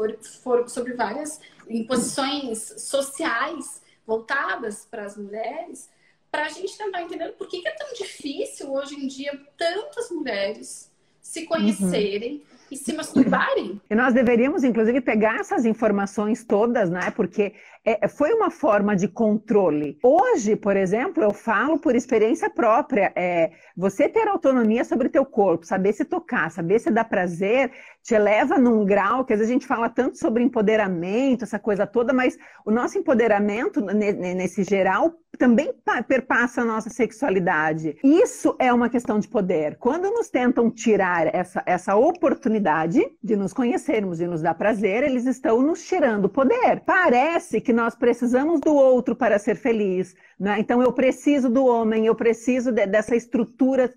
sobre 0.67 0.93
várias 0.93 1.39
imposições 1.67 2.73
sociais 2.77 3.83
voltadas 4.05 4.83
para 4.89 5.03
as 5.05 5.15
mulheres 5.15 5.89
para 6.31 6.45
a 6.45 6.49
gente 6.49 6.77
tentar 6.77 7.01
entender 7.01 7.29
por 7.29 7.47
que, 7.47 7.61
que, 7.61 7.67
é 7.67 7.71
tão 7.71 7.93
difícil 7.93 8.71
hoje 8.71 8.95
em 8.95 9.07
dia 9.07 9.39
tantas 9.57 10.09
mulheres 10.11 10.91
se 11.21 11.45
conhecerem 11.45 12.35
uhum. 12.35 12.41
e 12.71 12.77
se 12.77 12.93
masturbarem. 12.93 13.79
E 13.89 13.95
nós 13.95 14.13
deveríamos, 14.13 14.63
inclusive, 14.63 15.01
pegar 15.01 15.39
essas 15.39 15.65
informações 15.65 16.43
todas, 16.43 16.89
né? 16.89 17.11
Porque 17.11 17.53
é, 17.85 18.07
foi 18.07 18.33
uma 18.33 18.51
forma 18.51 18.95
de 18.95 19.07
controle. 19.07 19.97
Hoje, 20.03 20.55
por 20.55 20.75
exemplo, 20.75 21.23
eu 21.23 21.33
falo 21.33 21.79
por 21.79 21.95
experiência 21.95 22.49
própria, 22.49 23.11
é, 23.15 23.51
você 23.75 24.09
ter 24.09 24.27
autonomia 24.27 24.83
sobre 24.83 25.09
teu 25.09 25.25
corpo, 25.25 25.65
saber 25.65 25.93
se 25.93 26.03
tocar, 26.03 26.51
saber 26.51 26.79
se 26.79 26.91
dá 26.91 27.03
prazer, 27.03 27.71
te 28.03 28.17
leva 28.17 28.57
num 28.57 28.85
grau 28.85 29.23
que 29.23 29.33
às 29.33 29.39
vezes 29.39 29.51
a 29.51 29.53
gente 29.53 29.67
fala 29.67 29.89
tanto 29.89 30.17
sobre 30.17 30.43
empoderamento, 30.43 31.43
essa 31.43 31.59
coisa 31.59 31.85
toda, 31.85 32.13
mas 32.13 32.37
o 32.65 32.71
nosso 32.71 32.97
empoderamento 32.97 33.81
nesse 33.81 34.63
geral 34.63 35.13
também 35.37 35.73
perpassa 36.07 36.61
a 36.61 36.65
nossa 36.65 36.89
sexualidade. 36.89 37.95
Isso 38.03 38.55
é 38.59 38.73
uma 38.73 38.89
questão 38.89 39.19
de 39.19 39.27
poder. 39.27 39.77
Quando 39.77 40.11
nos 40.11 40.29
tentam 40.29 40.69
tirar 40.69 41.33
essa, 41.33 41.63
essa 41.65 41.95
oportunidade 41.95 43.01
de 43.23 43.35
nos 43.35 43.53
conhecermos, 43.53 44.17
de 44.17 44.27
nos 44.27 44.41
dar 44.41 44.55
prazer, 44.55 45.03
eles 45.03 45.25
estão 45.25 45.61
nos 45.61 45.85
tirando 45.85 46.27
poder. 46.27 46.81
Parece 46.85 47.61
que 47.61 47.68
que 47.69 47.73
nós 47.73 47.93
precisamos 47.93 48.59
do 48.61 48.73
outro 48.73 49.15
para 49.15 49.37
ser 49.37 49.53
feliz. 49.53 50.15
Né? 50.39 50.55
Então, 50.57 50.81
eu 50.81 50.91
preciso 50.91 51.51
do 51.51 51.67
homem, 51.67 52.07
eu 52.07 52.15
preciso 52.15 52.71
de, 52.71 52.87
dessa 52.87 53.15
estrutura 53.15 53.93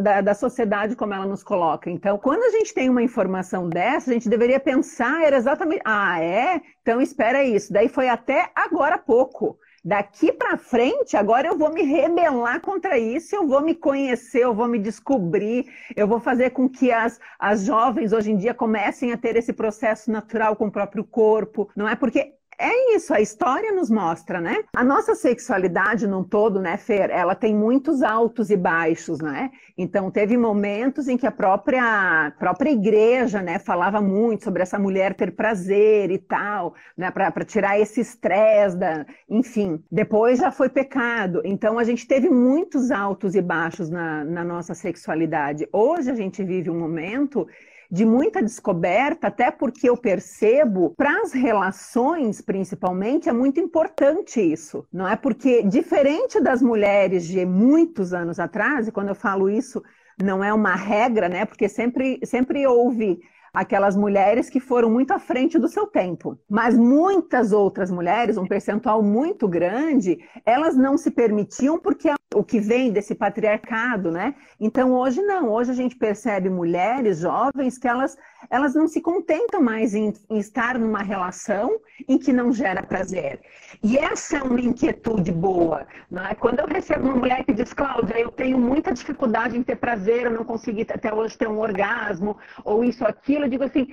da, 0.00 0.20
da, 0.20 0.34
sociedade 0.34 0.96
como 0.96 1.14
ela 1.14 1.24
nos 1.24 1.44
coloca. 1.44 1.88
Então, 1.88 2.18
quando 2.18 2.42
a 2.42 2.50
gente 2.50 2.74
tem 2.74 2.90
uma 2.90 3.00
informação 3.00 3.68
dessa, 3.68 4.10
a 4.10 4.12
gente 4.12 4.28
deveria 4.28 4.58
pensar, 4.58 5.22
era 5.22 5.36
exatamente, 5.36 5.82
ah, 5.84 6.20
é? 6.20 6.60
Então 6.80 7.00
espera 7.00 7.44
isso. 7.44 7.72
Daí 7.72 7.88
foi 7.88 8.08
até 8.08 8.50
agora 8.56 8.98
pouco. 8.98 9.56
Daqui 9.84 10.32
para 10.32 10.56
frente, 10.56 11.16
agora 11.16 11.46
eu 11.46 11.56
vou 11.56 11.72
me 11.72 11.82
rebelar 11.82 12.60
contra 12.60 12.98
isso, 12.98 13.36
eu 13.36 13.46
vou 13.46 13.60
me 13.60 13.76
conhecer, 13.76 14.42
eu 14.42 14.54
vou 14.54 14.66
me 14.66 14.80
descobrir, 14.80 15.66
eu 15.94 16.08
vou 16.08 16.18
fazer 16.18 16.50
com 16.50 16.68
que 16.68 16.90
as, 16.90 17.20
as 17.38 17.64
jovens 17.64 18.12
hoje 18.12 18.32
em 18.32 18.36
dia 18.36 18.52
comecem 18.52 19.12
a 19.12 19.16
ter 19.16 19.36
esse 19.36 19.52
processo 19.52 20.10
natural 20.10 20.56
com 20.56 20.66
o 20.66 20.72
próprio 20.72 21.04
corpo, 21.04 21.70
não 21.76 21.88
é? 21.88 21.94
Porque 21.94 22.32
é 22.58 22.94
isso, 22.96 23.12
a 23.12 23.20
história 23.20 23.72
nos 23.72 23.90
mostra, 23.90 24.40
né? 24.40 24.64
A 24.74 24.84
nossa 24.84 25.14
sexualidade 25.14 26.06
num 26.06 26.22
todo, 26.22 26.60
né, 26.60 26.76
Fer, 26.76 27.10
ela 27.10 27.34
tem 27.34 27.54
muitos 27.54 28.02
altos 28.02 28.50
e 28.50 28.56
baixos, 28.56 29.20
né? 29.20 29.50
Então, 29.76 30.10
teve 30.10 30.36
momentos 30.36 31.08
em 31.08 31.16
que 31.16 31.26
a 31.26 31.30
própria, 31.30 32.32
própria 32.38 32.70
igreja, 32.70 33.42
né, 33.42 33.58
falava 33.58 34.00
muito 34.00 34.44
sobre 34.44 34.62
essa 34.62 34.78
mulher 34.78 35.14
ter 35.14 35.32
prazer 35.32 36.10
e 36.10 36.18
tal, 36.18 36.74
né, 36.96 37.10
para 37.10 37.44
tirar 37.44 37.78
esse 37.78 38.00
estresse, 38.00 38.76
da... 38.76 39.06
enfim. 39.28 39.82
Depois 39.90 40.38
já 40.38 40.50
foi 40.50 40.68
pecado. 40.68 41.42
Então, 41.44 41.78
a 41.78 41.84
gente 41.84 42.06
teve 42.06 42.28
muitos 42.28 42.90
altos 42.90 43.34
e 43.34 43.42
baixos 43.42 43.90
na, 43.90 44.24
na 44.24 44.44
nossa 44.44 44.74
sexualidade. 44.74 45.68
Hoje, 45.72 46.10
a 46.10 46.14
gente 46.14 46.42
vive 46.44 46.70
um 46.70 46.78
momento 46.78 47.46
de 47.92 48.06
muita 48.06 48.42
descoberta, 48.42 49.26
até 49.26 49.50
porque 49.50 49.86
eu 49.86 49.98
percebo, 49.98 50.94
para 50.96 51.20
as 51.20 51.32
relações 51.34 52.40
principalmente, 52.40 53.28
é 53.28 53.32
muito 53.34 53.60
importante 53.60 54.40
isso, 54.40 54.86
não 54.90 55.06
é? 55.06 55.14
Porque, 55.14 55.62
diferente 55.62 56.40
das 56.40 56.62
mulheres 56.62 57.26
de 57.26 57.44
muitos 57.44 58.14
anos 58.14 58.40
atrás, 58.40 58.88
e 58.88 58.92
quando 58.92 59.08
eu 59.08 59.14
falo 59.14 59.50
isso, 59.50 59.82
não 60.22 60.42
é 60.42 60.54
uma 60.54 60.74
regra, 60.74 61.28
né? 61.28 61.44
Porque 61.44 61.68
sempre, 61.68 62.18
sempre 62.24 62.66
houve 62.66 63.20
aquelas 63.52 63.94
mulheres 63.94 64.48
que 64.48 64.58
foram 64.58 64.90
muito 64.90 65.12
à 65.12 65.18
frente 65.18 65.58
do 65.58 65.68
seu 65.68 65.86
tempo. 65.86 66.38
Mas 66.48 66.76
muitas 66.76 67.52
outras 67.52 67.90
mulheres, 67.90 68.38
um 68.38 68.46
percentual 68.46 69.02
muito 69.02 69.46
grande, 69.46 70.18
elas 70.46 70.74
não 70.74 70.96
se 70.96 71.10
permitiam 71.10 71.78
porque 71.78 72.08
é 72.08 72.14
o 72.34 72.42
que 72.42 72.58
vem 72.60 72.90
desse 72.90 73.14
patriarcado, 73.14 74.10
né? 74.10 74.34
Então 74.58 74.92
hoje 74.92 75.20
não, 75.20 75.50
hoje 75.50 75.70
a 75.70 75.74
gente 75.74 75.96
percebe 75.96 76.48
mulheres 76.48 77.18
jovens 77.18 77.78
que 77.78 77.86
elas, 77.86 78.16
elas 78.50 78.74
não 78.74 78.88
se 78.88 79.00
contentam 79.00 79.60
mais 79.60 79.94
em, 79.94 80.12
em 80.30 80.38
estar 80.38 80.78
numa 80.78 81.02
relação 81.02 81.78
em 82.08 82.18
que 82.18 82.32
não 82.32 82.52
gera 82.52 82.82
prazer. 82.82 83.40
E 83.82 83.98
essa 83.98 84.38
é 84.38 84.42
uma 84.42 84.60
inquietude 84.60 85.32
boa, 85.32 85.86
não 86.10 86.24
é? 86.24 86.34
Quando 86.34 86.60
eu 86.60 86.66
recebo 86.66 87.08
uma 87.08 87.16
mulher 87.16 87.44
que 87.44 87.52
diz, 87.52 87.72
Cláudia, 87.72 88.18
eu 88.18 88.30
tenho 88.30 88.58
muita 88.58 88.92
dificuldade 88.92 89.56
em 89.56 89.62
ter 89.62 89.76
prazer, 89.76 90.24
eu 90.24 90.30
não 90.30 90.44
consegui 90.44 90.82
até 90.82 91.12
hoje 91.12 91.36
ter 91.36 91.48
um 91.48 91.58
orgasmo, 91.58 92.36
ou 92.64 92.84
isso, 92.84 93.04
aquilo, 93.04 93.41
eu 93.44 93.50
digo 93.50 93.64
assim, 93.64 93.86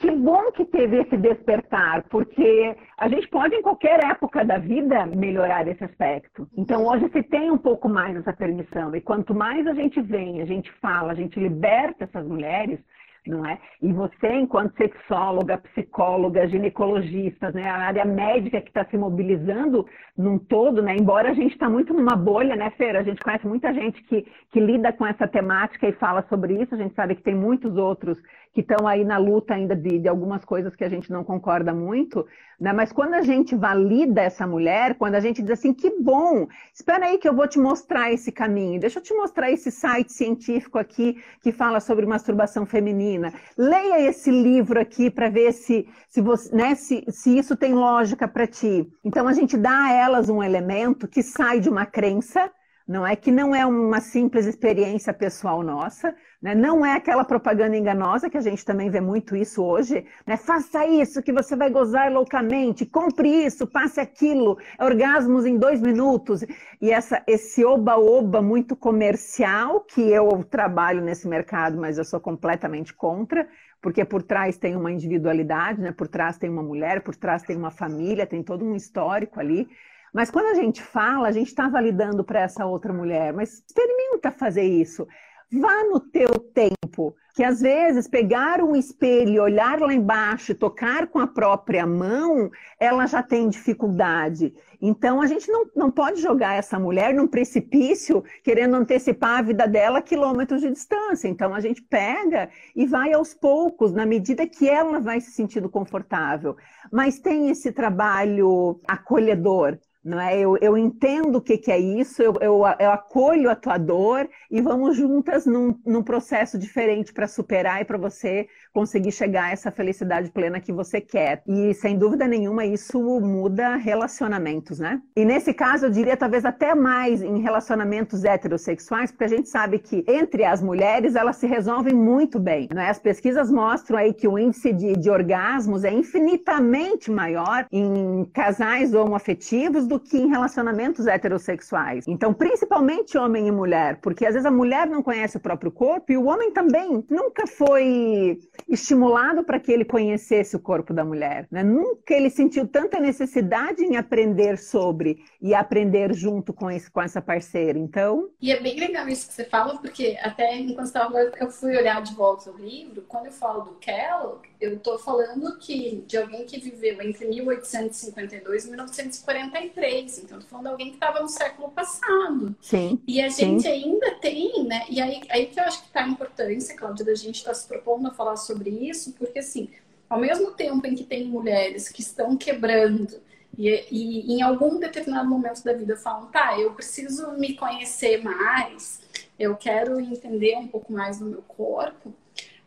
que 0.00 0.10
bom 0.10 0.50
que 0.52 0.64
teve 0.64 0.98
esse 0.98 1.16
despertar, 1.18 2.04
porque 2.08 2.74
a 2.96 3.06
gente 3.06 3.28
pode 3.28 3.54
em 3.54 3.62
qualquer 3.62 4.02
época 4.02 4.42
da 4.42 4.56
vida 4.56 5.04
melhorar 5.04 5.68
esse 5.68 5.84
aspecto. 5.84 6.48
Então 6.56 6.86
hoje 6.86 7.10
se 7.10 7.22
tem 7.22 7.50
um 7.50 7.58
pouco 7.58 7.86
mais 7.86 8.16
essa 8.16 8.32
permissão 8.32 8.96
e 8.96 9.00
quanto 9.02 9.34
mais 9.34 9.66
a 9.66 9.74
gente 9.74 10.00
vem, 10.00 10.40
a 10.40 10.46
gente 10.46 10.72
fala, 10.80 11.12
a 11.12 11.14
gente 11.14 11.38
liberta 11.38 12.04
essas 12.04 12.26
mulheres, 12.26 12.80
não 13.26 13.44
é? 13.44 13.58
E 13.82 13.92
você, 13.92 14.32
enquanto 14.32 14.74
sexóloga, 14.76 15.58
psicóloga, 15.58 16.48
ginecologista, 16.48 17.50
né, 17.50 17.68
a 17.68 17.76
área 17.76 18.04
médica 18.04 18.60
que 18.62 18.68
está 18.68 18.86
se 18.86 18.96
mobilizando 18.96 19.86
num 20.16 20.38
todo, 20.38 20.82
né? 20.82 20.96
Embora 20.98 21.30
a 21.30 21.34
gente 21.34 21.52
está 21.52 21.68
muito 21.68 21.92
numa 21.92 22.16
bolha, 22.16 22.56
né, 22.56 22.70
Feira? 22.70 23.00
A 23.00 23.02
gente 23.02 23.22
conhece 23.22 23.46
muita 23.46 23.74
gente 23.74 24.02
que, 24.04 24.26
que 24.50 24.60
lida 24.60 24.92
com 24.92 25.06
essa 25.06 25.28
temática 25.28 25.86
e 25.86 25.92
fala 25.92 26.24
sobre 26.30 26.62
isso. 26.62 26.74
A 26.74 26.78
gente 26.78 26.94
sabe 26.94 27.14
que 27.14 27.22
tem 27.22 27.34
muitos 27.34 27.76
outros 27.76 28.16
que 28.52 28.60
estão 28.60 28.86
aí 28.86 29.04
na 29.04 29.16
luta 29.16 29.54
ainda 29.54 29.76
de, 29.76 29.98
de, 29.98 30.08
algumas 30.08 30.44
coisas 30.44 30.74
que 30.74 30.82
a 30.82 30.88
gente 30.88 31.10
não 31.10 31.22
concorda 31.22 31.72
muito, 31.72 32.26
né? 32.58 32.72
Mas 32.72 32.92
quando 32.92 33.14
a 33.14 33.22
gente 33.22 33.54
valida 33.54 34.20
essa 34.20 34.46
mulher, 34.46 34.96
quando 34.96 35.14
a 35.14 35.20
gente 35.20 35.40
diz 35.40 35.52
assim, 35.52 35.72
que 35.72 35.90
bom, 36.00 36.48
espera 36.74 37.06
aí 37.06 37.18
que 37.18 37.28
eu 37.28 37.34
vou 37.34 37.46
te 37.46 37.58
mostrar 37.60 38.12
esse 38.12 38.32
caminho, 38.32 38.80
deixa 38.80 38.98
eu 38.98 39.02
te 39.02 39.14
mostrar 39.14 39.52
esse 39.52 39.70
site 39.70 40.12
científico 40.12 40.78
aqui 40.78 41.22
que 41.40 41.52
fala 41.52 41.78
sobre 41.78 42.06
masturbação 42.06 42.66
feminina, 42.66 43.32
leia 43.56 44.00
esse 44.00 44.30
livro 44.30 44.80
aqui 44.80 45.10
para 45.10 45.28
ver 45.28 45.52
se, 45.52 45.86
se, 46.08 46.20
você, 46.20 46.54
né, 46.54 46.74
se, 46.74 47.04
se 47.08 47.38
isso 47.38 47.56
tem 47.56 47.72
lógica 47.72 48.26
para 48.26 48.48
ti. 48.48 48.84
Então 49.04 49.28
a 49.28 49.32
gente 49.32 49.56
dá 49.56 49.84
a 49.84 49.92
elas 49.92 50.28
um 50.28 50.42
elemento 50.42 51.06
que 51.06 51.22
sai 51.22 51.60
de 51.60 51.68
uma 51.68 51.86
crença 51.86 52.50
não 52.90 53.06
é 53.06 53.14
que 53.14 53.30
não 53.30 53.54
é 53.54 53.64
uma 53.64 54.00
simples 54.00 54.46
experiência 54.46 55.14
pessoal 55.14 55.62
nossa, 55.62 56.12
né? 56.42 56.56
não 56.56 56.84
é 56.84 56.94
aquela 56.94 57.24
propaganda 57.24 57.76
enganosa 57.76 58.28
que 58.28 58.36
a 58.36 58.40
gente 58.40 58.64
também 58.64 58.90
vê 58.90 59.00
muito 59.00 59.36
isso 59.36 59.62
hoje, 59.62 60.04
né? 60.26 60.36
faça 60.36 60.84
isso 60.84 61.22
que 61.22 61.32
você 61.32 61.54
vai 61.54 61.70
gozar 61.70 62.12
loucamente, 62.12 62.84
compre 62.84 63.28
isso, 63.46 63.64
passe 63.64 64.00
aquilo, 64.00 64.58
orgasmos 64.76 65.46
em 65.46 65.56
dois 65.56 65.80
minutos, 65.80 66.44
e 66.82 66.90
essa, 66.90 67.22
esse 67.28 67.64
oba-oba 67.64 68.42
muito 68.42 68.74
comercial, 68.74 69.82
que 69.82 70.00
eu 70.00 70.42
trabalho 70.42 71.00
nesse 71.00 71.28
mercado, 71.28 71.78
mas 71.78 71.96
eu 71.96 72.04
sou 72.04 72.18
completamente 72.18 72.92
contra, 72.92 73.48
porque 73.80 74.04
por 74.04 74.20
trás 74.20 74.58
tem 74.58 74.74
uma 74.74 74.90
individualidade, 74.90 75.80
né? 75.80 75.92
por 75.92 76.08
trás 76.08 76.38
tem 76.38 76.50
uma 76.50 76.62
mulher, 76.62 77.02
por 77.02 77.14
trás 77.14 77.44
tem 77.44 77.56
uma 77.56 77.70
família, 77.70 78.26
tem 78.26 78.42
todo 78.42 78.64
um 78.64 78.74
histórico 78.74 79.38
ali, 79.38 79.68
mas 80.12 80.30
quando 80.30 80.46
a 80.46 80.54
gente 80.54 80.82
fala, 80.82 81.28
a 81.28 81.32
gente 81.32 81.48
está 81.48 81.68
validando 81.68 82.24
para 82.24 82.40
essa 82.40 82.66
outra 82.66 82.92
mulher, 82.92 83.32
mas 83.32 83.62
experimenta 83.66 84.30
fazer 84.30 84.64
isso. 84.64 85.06
Vá 85.52 85.82
no 85.82 85.98
teu 85.98 86.28
tempo, 86.38 87.12
que 87.34 87.42
às 87.42 87.60
vezes 87.60 88.06
pegar 88.06 88.62
um 88.62 88.76
espelho, 88.76 89.42
olhar 89.42 89.80
lá 89.80 89.92
embaixo, 89.92 90.54
tocar 90.54 91.08
com 91.08 91.18
a 91.18 91.26
própria 91.26 91.84
mão, 91.84 92.48
ela 92.78 93.04
já 93.08 93.20
tem 93.20 93.48
dificuldade. 93.48 94.54
Então 94.80 95.20
a 95.20 95.26
gente 95.26 95.50
não, 95.50 95.66
não 95.74 95.90
pode 95.90 96.20
jogar 96.20 96.54
essa 96.54 96.78
mulher 96.78 97.12
num 97.12 97.26
precipício 97.26 98.22
querendo 98.44 98.76
antecipar 98.76 99.40
a 99.40 99.42
vida 99.42 99.66
dela 99.66 99.98
a 99.98 100.02
quilômetros 100.02 100.60
de 100.60 100.70
distância. 100.70 101.26
Então 101.26 101.52
a 101.52 101.58
gente 101.58 101.82
pega 101.82 102.48
e 102.76 102.86
vai 102.86 103.12
aos 103.12 103.34
poucos, 103.34 103.92
na 103.92 104.06
medida 104.06 104.46
que 104.46 104.68
ela 104.68 105.00
vai 105.00 105.20
se 105.20 105.32
sentindo 105.32 105.68
confortável. 105.68 106.56
Mas 106.92 107.18
tem 107.18 107.50
esse 107.50 107.72
trabalho 107.72 108.78
acolhedor 108.86 109.78
não 110.04 110.20
é? 110.20 110.38
Eu, 110.38 110.56
eu 110.60 110.76
entendo 110.76 111.36
o 111.36 111.40
que, 111.40 111.58
que 111.58 111.70
é 111.70 111.78
isso, 111.78 112.22
eu, 112.22 112.34
eu, 112.40 112.62
eu, 112.78 112.90
acolho 112.90 113.50
a 113.50 113.54
tua 113.54 113.76
dor 113.76 114.28
e 114.50 114.60
vamos 114.60 114.96
juntas 114.96 115.46
num, 115.46 115.78
num 115.84 116.02
processo 116.02 116.58
diferente 116.58 117.12
para 117.12 117.28
superar 117.28 117.82
e 117.82 117.84
para 117.84 117.98
você 117.98 118.48
conseguir 118.72 119.12
chegar 119.12 119.44
a 119.44 119.50
essa 119.50 119.70
felicidade 119.70 120.30
plena 120.30 120.60
que 120.60 120.72
você 120.72 121.00
quer. 121.00 121.42
E 121.46 121.74
sem 121.74 121.98
dúvida 121.98 122.26
nenhuma 122.26 122.64
isso 122.64 122.98
muda 123.20 123.76
relacionamentos, 123.76 124.78
né? 124.78 125.02
E 125.16 125.24
nesse 125.24 125.52
caso 125.52 125.86
eu 125.86 125.90
diria 125.90 126.16
talvez 126.16 126.44
até 126.44 126.74
mais 126.74 127.22
em 127.22 127.40
relacionamentos 127.40 128.24
heterossexuais, 128.24 129.10
porque 129.10 129.24
a 129.24 129.28
gente 129.28 129.48
sabe 129.48 129.78
que 129.78 130.04
entre 130.08 130.44
as 130.44 130.62
mulheres 130.62 131.14
elas 131.14 131.36
se 131.36 131.46
resolvem 131.46 131.94
muito 131.94 132.38
bem, 132.38 132.68
não 132.72 132.80
é? 132.80 132.88
As 132.88 132.98
pesquisas 132.98 133.50
mostram 133.50 133.98
aí 133.98 134.14
que 134.14 134.28
o 134.28 134.38
índice 134.38 134.72
de, 134.72 134.94
de 134.94 135.10
orgasmos 135.10 135.84
é 135.84 135.92
infinitamente 135.92 137.10
maior 137.10 137.66
em 137.70 138.24
casais 138.32 138.94
homoafetivos 138.94 139.89
do 139.90 139.98
que 139.98 140.16
em 140.16 140.28
relacionamentos 140.28 141.08
heterossexuais. 141.08 142.06
Então, 142.06 142.32
principalmente 142.32 143.18
homem 143.18 143.48
e 143.48 143.50
mulher, 143.50 143.98
porque 144.00 144.24
às 144.24 144.34
vezes 144.34 144.46
a 144.46 144.50
mulher 144.50 144.86
não 144.86 145.02
conhece 145.02 145.36
o 145.36 145.40
próprio 145.40 145.72
corpo 145.72 146.12
e 146.12 146.16
o 146.16 146.26
homem 146.26 146.52
também 146.52 147.04
nunca 147.10 147.44
foi 147.44 148.38
estimulado 148.68 149.42
para 149.42 149.58
que 149.58 149.72
ele 149.72 149.84
conhecesse 149.84 150.54
o 150.54 150.60
corpo 150.60 150.94
da 150.94 151.04
mulher. 151.04 151.48
Né? 151.50 151.64
Nunca 151.64 152.14
ele 152.14 152.30
sentiu 152.30 152.68
tanta 152.68 153.00
necessidade 153.00 153.82
em 153.82 153.96
aprender 153.96 154.58
sobre 154.58 155.24
e 155.42 155.54
aprender 155.54 156.14
junto 156.14 156.52
com, 156.52 156.70
esse, 156.70 156.88
com 156.88 157.02
essa 157.02 157.20
parceira. 157.20 157.76
Então. 157.76 158.30
E 158.40 158.52
é 158.52 158.60
bem 158.60 158.78
legal 158.78 159.08
isso 159.08 159.26
que 159.26 159.34
você 159.34 159.44
fala, 159.44 159.76
porque 159.78 160.16
até 160.22 160.56
enquanto 160.56 160.86
estava 160.86 161.18
eu 161.18 161.50
fui 161.50 161.76
olhar 161.76 162.00
de 162.00 162.14
volta 162.14 162.48
o 162.52 162.56
livro, 162.56 163.02
quando 163.08 163.26
eu 163.26 163.32
falo 163.32 163.62
do 163.62 163.72
Kellogg, 163.80 164.48
eu 164.60 164.74
estou 164.74 164.98
falando 164.98 165.58
que 165.58 166.04
de 166.06 166.16
alguém 166.16 166.44
que 166.44 166.60
viveu 166.60 167.02
entre 167.02 167.26
1852 167.26 168.66
e 168.66 168.68
1943. 168.68 169.79
Então, 170.22 170.38
estou 170.38 170.50
falando 170.50 170.66
de 170.66 170.72
alguém 170.72 170.88
que 170.88 170.94
estava 170.94 171.20
no 171.20 171.28
século 171.28 171.70
passado. 171.70 172.54
Sim. 172.60 173.00
E 173.06 173.20
a 173.20 173.28
gente 173.28 173.62
sim. 173.62 173.68
ainda 173.68 174.12
tem, 174.16 174.64
né? 174.64 174.84
E 174.88 175.00
aí, 175.00 175.20
aí 175.30 175.46
que 175.46 175.58
eu 175.58 175.64
acho 175.64 175.80
que 175.80 175.86
está 175.86 176.04
a 176.04 176.08
importância, 176.08 176.76
Cláudia, 176.76 177.04
da 177.04 177.14
gente 177.14 177.36
estar 177.36 177.50
tá 177.50 177.54
se 177.54 177.66
propondo 177.66 178.08
a 178.08 178.10
falar 178.10 178.36
sobre 178.36 178.70
isso, 178.70 179.12
porque 179.14 179.38
assim, 179.38 179.70
ao 180.08 180.18
mesmo 180.18 180.52
tempo 180.52 180.86
em 180.86 180.94
que 180.94 181.04
tem 181.04 181.24
mulheres 181.24 181.88
que 181.88 182.00
estão 182.00 182.36
quebrando 182.36 183.20
e, 183.56 183.68
e 183.90 184.32
em 184.32 184.42
algum 184.42 184.78
determinado 184.78 185.28
momento 185.28 185.62
da 185.64 185.72
vida 185.72 185.96
falam, 185.96 186.26
tá, 186.26 186.58
eu 186.58 186.72
preciso 186.72 187.32
me 187.32 187.54
conhecer 187.54 188.22
mais, 188.22 189.00
eu 189.38 189.56
quero 189.56 190.00
entender 190.00 190.56
um 190.56 190.68
pouco 190.68 190.92
mais 190.92 191.18
do 191.18 191.26
meu 191.26 191.42
corpo 191.42 192.14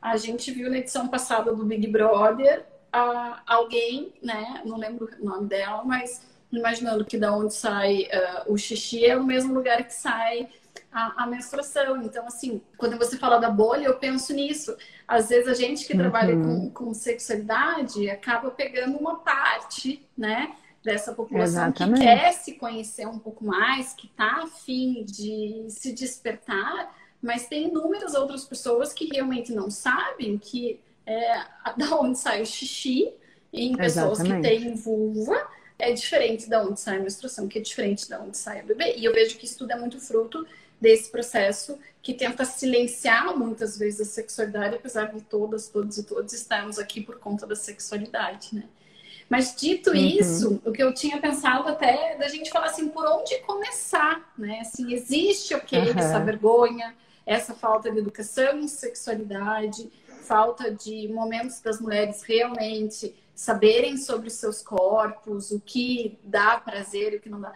a 0.03 0.17
gente 0.17 0.51
viu 0.51 0.69
na 0.69 0.79
edição 0.79 1.07
passada 1.07 1.55
do 1.55 1.65
Big 1.65 1.87
Brother 1.87 2.65
alguém, 3.47 4.13
né? 4.21 4.61
Não 4.65 4.77
lembro 4.77 5.09
o 5.17 5.25
nome 5.25 5.47
dela, 5.47 5.81
mas 5.85 6.21
imaginando 6.57 7.05
que 7.05 7.17
da 7.17 7.35
onde 7.35 7.53
sai 7.53 8.03
uh, 8.03 8.53
o 8.53 8.57
xixi 8.57 9.05
é 9.05 9.17
o 9.17 9.23
mesmo 9.23 9.53
lugar 9.53 9.83
que 9.83 9.93
sai 9.93 10.49
a, 10.91 11.23
a, 11.23 11.27
menstruação. 11.27 12.01
Então, 12.01 12.25
assim, 12.27 12.61
quando 12.77 12.97
você 12.97 13.17
fala 13.17 13.39
da 13.39 13.49
bolha, 13.49 13.85
eu 13.85 13.97
penso 13.97 14.33
nisso. 14.33 14.75
Às 15.07 15.29
vezes 15.29 15.47
a 15.47 15.53
gente 15.53 15.85
que 15.85 15.93
uhum. 15.93 15.99
trabalha 15.99 16.35
com, 16.35 16.69
com 16.69 16.93
sexualidade 16.93 18.09
acaba 18.09 18.51
pegando 18.51 18.97
uma 18.97 19.19
parte, 19.19 20.05
né? 20.17 20.55
Dessa 20.83 21.13
população 21.13 21.63
Exatamente. 21.63 21.99
que 22.01 22.05
quer 22.05 22.33
se 22.33 22.53
conhecer 22.55 23.07
um 23.07 23.17
pouco 23.17 23.45
mais, 23.45 23.93
que 23.93 24.05
está 24.05 24.43
afim 24.43 25.05
de 25.05 25.65
se 25.69 25.93
despertar, 25.93 26.93
mas 27.21 27.47
tem 27.47 27.69
inúmeras 27.69 28.13
outras 28.15 28.43
pessoas 28.43 28.91
que 28.91 29.05
realmente 29.05 29.53
não 29.53 29.71
sabem 29.71 30.37
que 30.37 30.81
é, 31.05 31.41
da 31.77 31.95
onde 31.95 32.19
sai 32.19 32.41
o 32.41 32.45
xixi 32.45 33.13
em 33.53 33.77
pessoas 33.77 34.19
Exatamente. 34.19 34.49
que 34.49 34.59
têm 34.59 34.75
vulva 34.75 35.47
é 35.83 35.93
diferente 35.93 36.49
da 36.49 36.63
onde 36.63 36.79
sai 36.79 36.97
a 36.97 36.99
menstruação, 36.99 37.47
que 37.47 37.59
é 37.59 37.61
diferente 37.61 38.09
da 38.09 38.21
onde 38.21 38.37
sai 38.37 38.61
o 38.61 38.65
bebê. 38.65 38.95
E 38.97 39.05
eu 39.05 39.13
vejo 39.13 39.37
que 39.37 39.45
isso 39.45 39.57
tudo 39.57 39.71
é 39.71 39.75
muito 39.75 39.99
fruto 39.99 40.45
desse 40.79 41.09
processo 41.09 41.77
que 42.01 42.13
tenta 42.13 42.43
silenciar 42.43 43.37
muitas 43.37 43.77
vezes 43.77 44.01
a 44.01 44.05
sexualidade, 44.05 44.75
apesar 44.75 45.13
de 45.13 45.21
todas, 45.21 45.67
todos 45.67 45.97
e 45.97 46.03
todos 46.03 46.33
estarmos 46.33 46.77
aqui 46.77 47.01
por 47.01 47.17
conta 47.19 47.47
da 47.47 47.55
sexualidade, 47.55 48.49
né? 48.53 48.63
Mas 49.29 49.55
dito 49.55 49.91
uhum. 49.91 49.95
isso, 49.95 50.61
o 50.65 50.71
que 50.71 50.83
eu 50.83 50.93
tinha 50.93 51.19
pensado 51.19 51.69
até 51.69 52.17
da 52.17 52.27
gente 52.27 52.49
falar 52.49 52.65
assim, 52.65 52.89
por 52.89 53.05
onde 53.05 53.39
começar, 53.39 54.33
né? 54.37 54.59
Assim, 54.59 54.93
existe 54.93 55.55
o 55.55 55.61
que 55.61 55.77
uhum. 55.77 55.97
essa 55.97 56.19
vergonha, 56.19 56.93
essa 57.25 57.53
falta 57.53 57.89
de 57.89 57.99
educação 57.99 58.59
em 58.59 58.67
sexualidade, 58.67 59.89
falta 60.23 60.69
de 60.69 61.07
momentos 61.07 61.61
das 61.61 61.79
mulheres 61.79 62.21
realmente 62.23 63.15
saberem 63.35 63.97
sobre 63.97 64.27
os 64.27 64.33
seus 64.33 64.61
corpos, 64.61 65.51
o 65.51 65.59
que 65.59 66.17
dá 66.23 66.57
prazer 66.57 67.13
e 67.13 67.15
o 67.17 67.19
que 67.19 67.29
não 67.29 67.41
dá. 67.41 67.53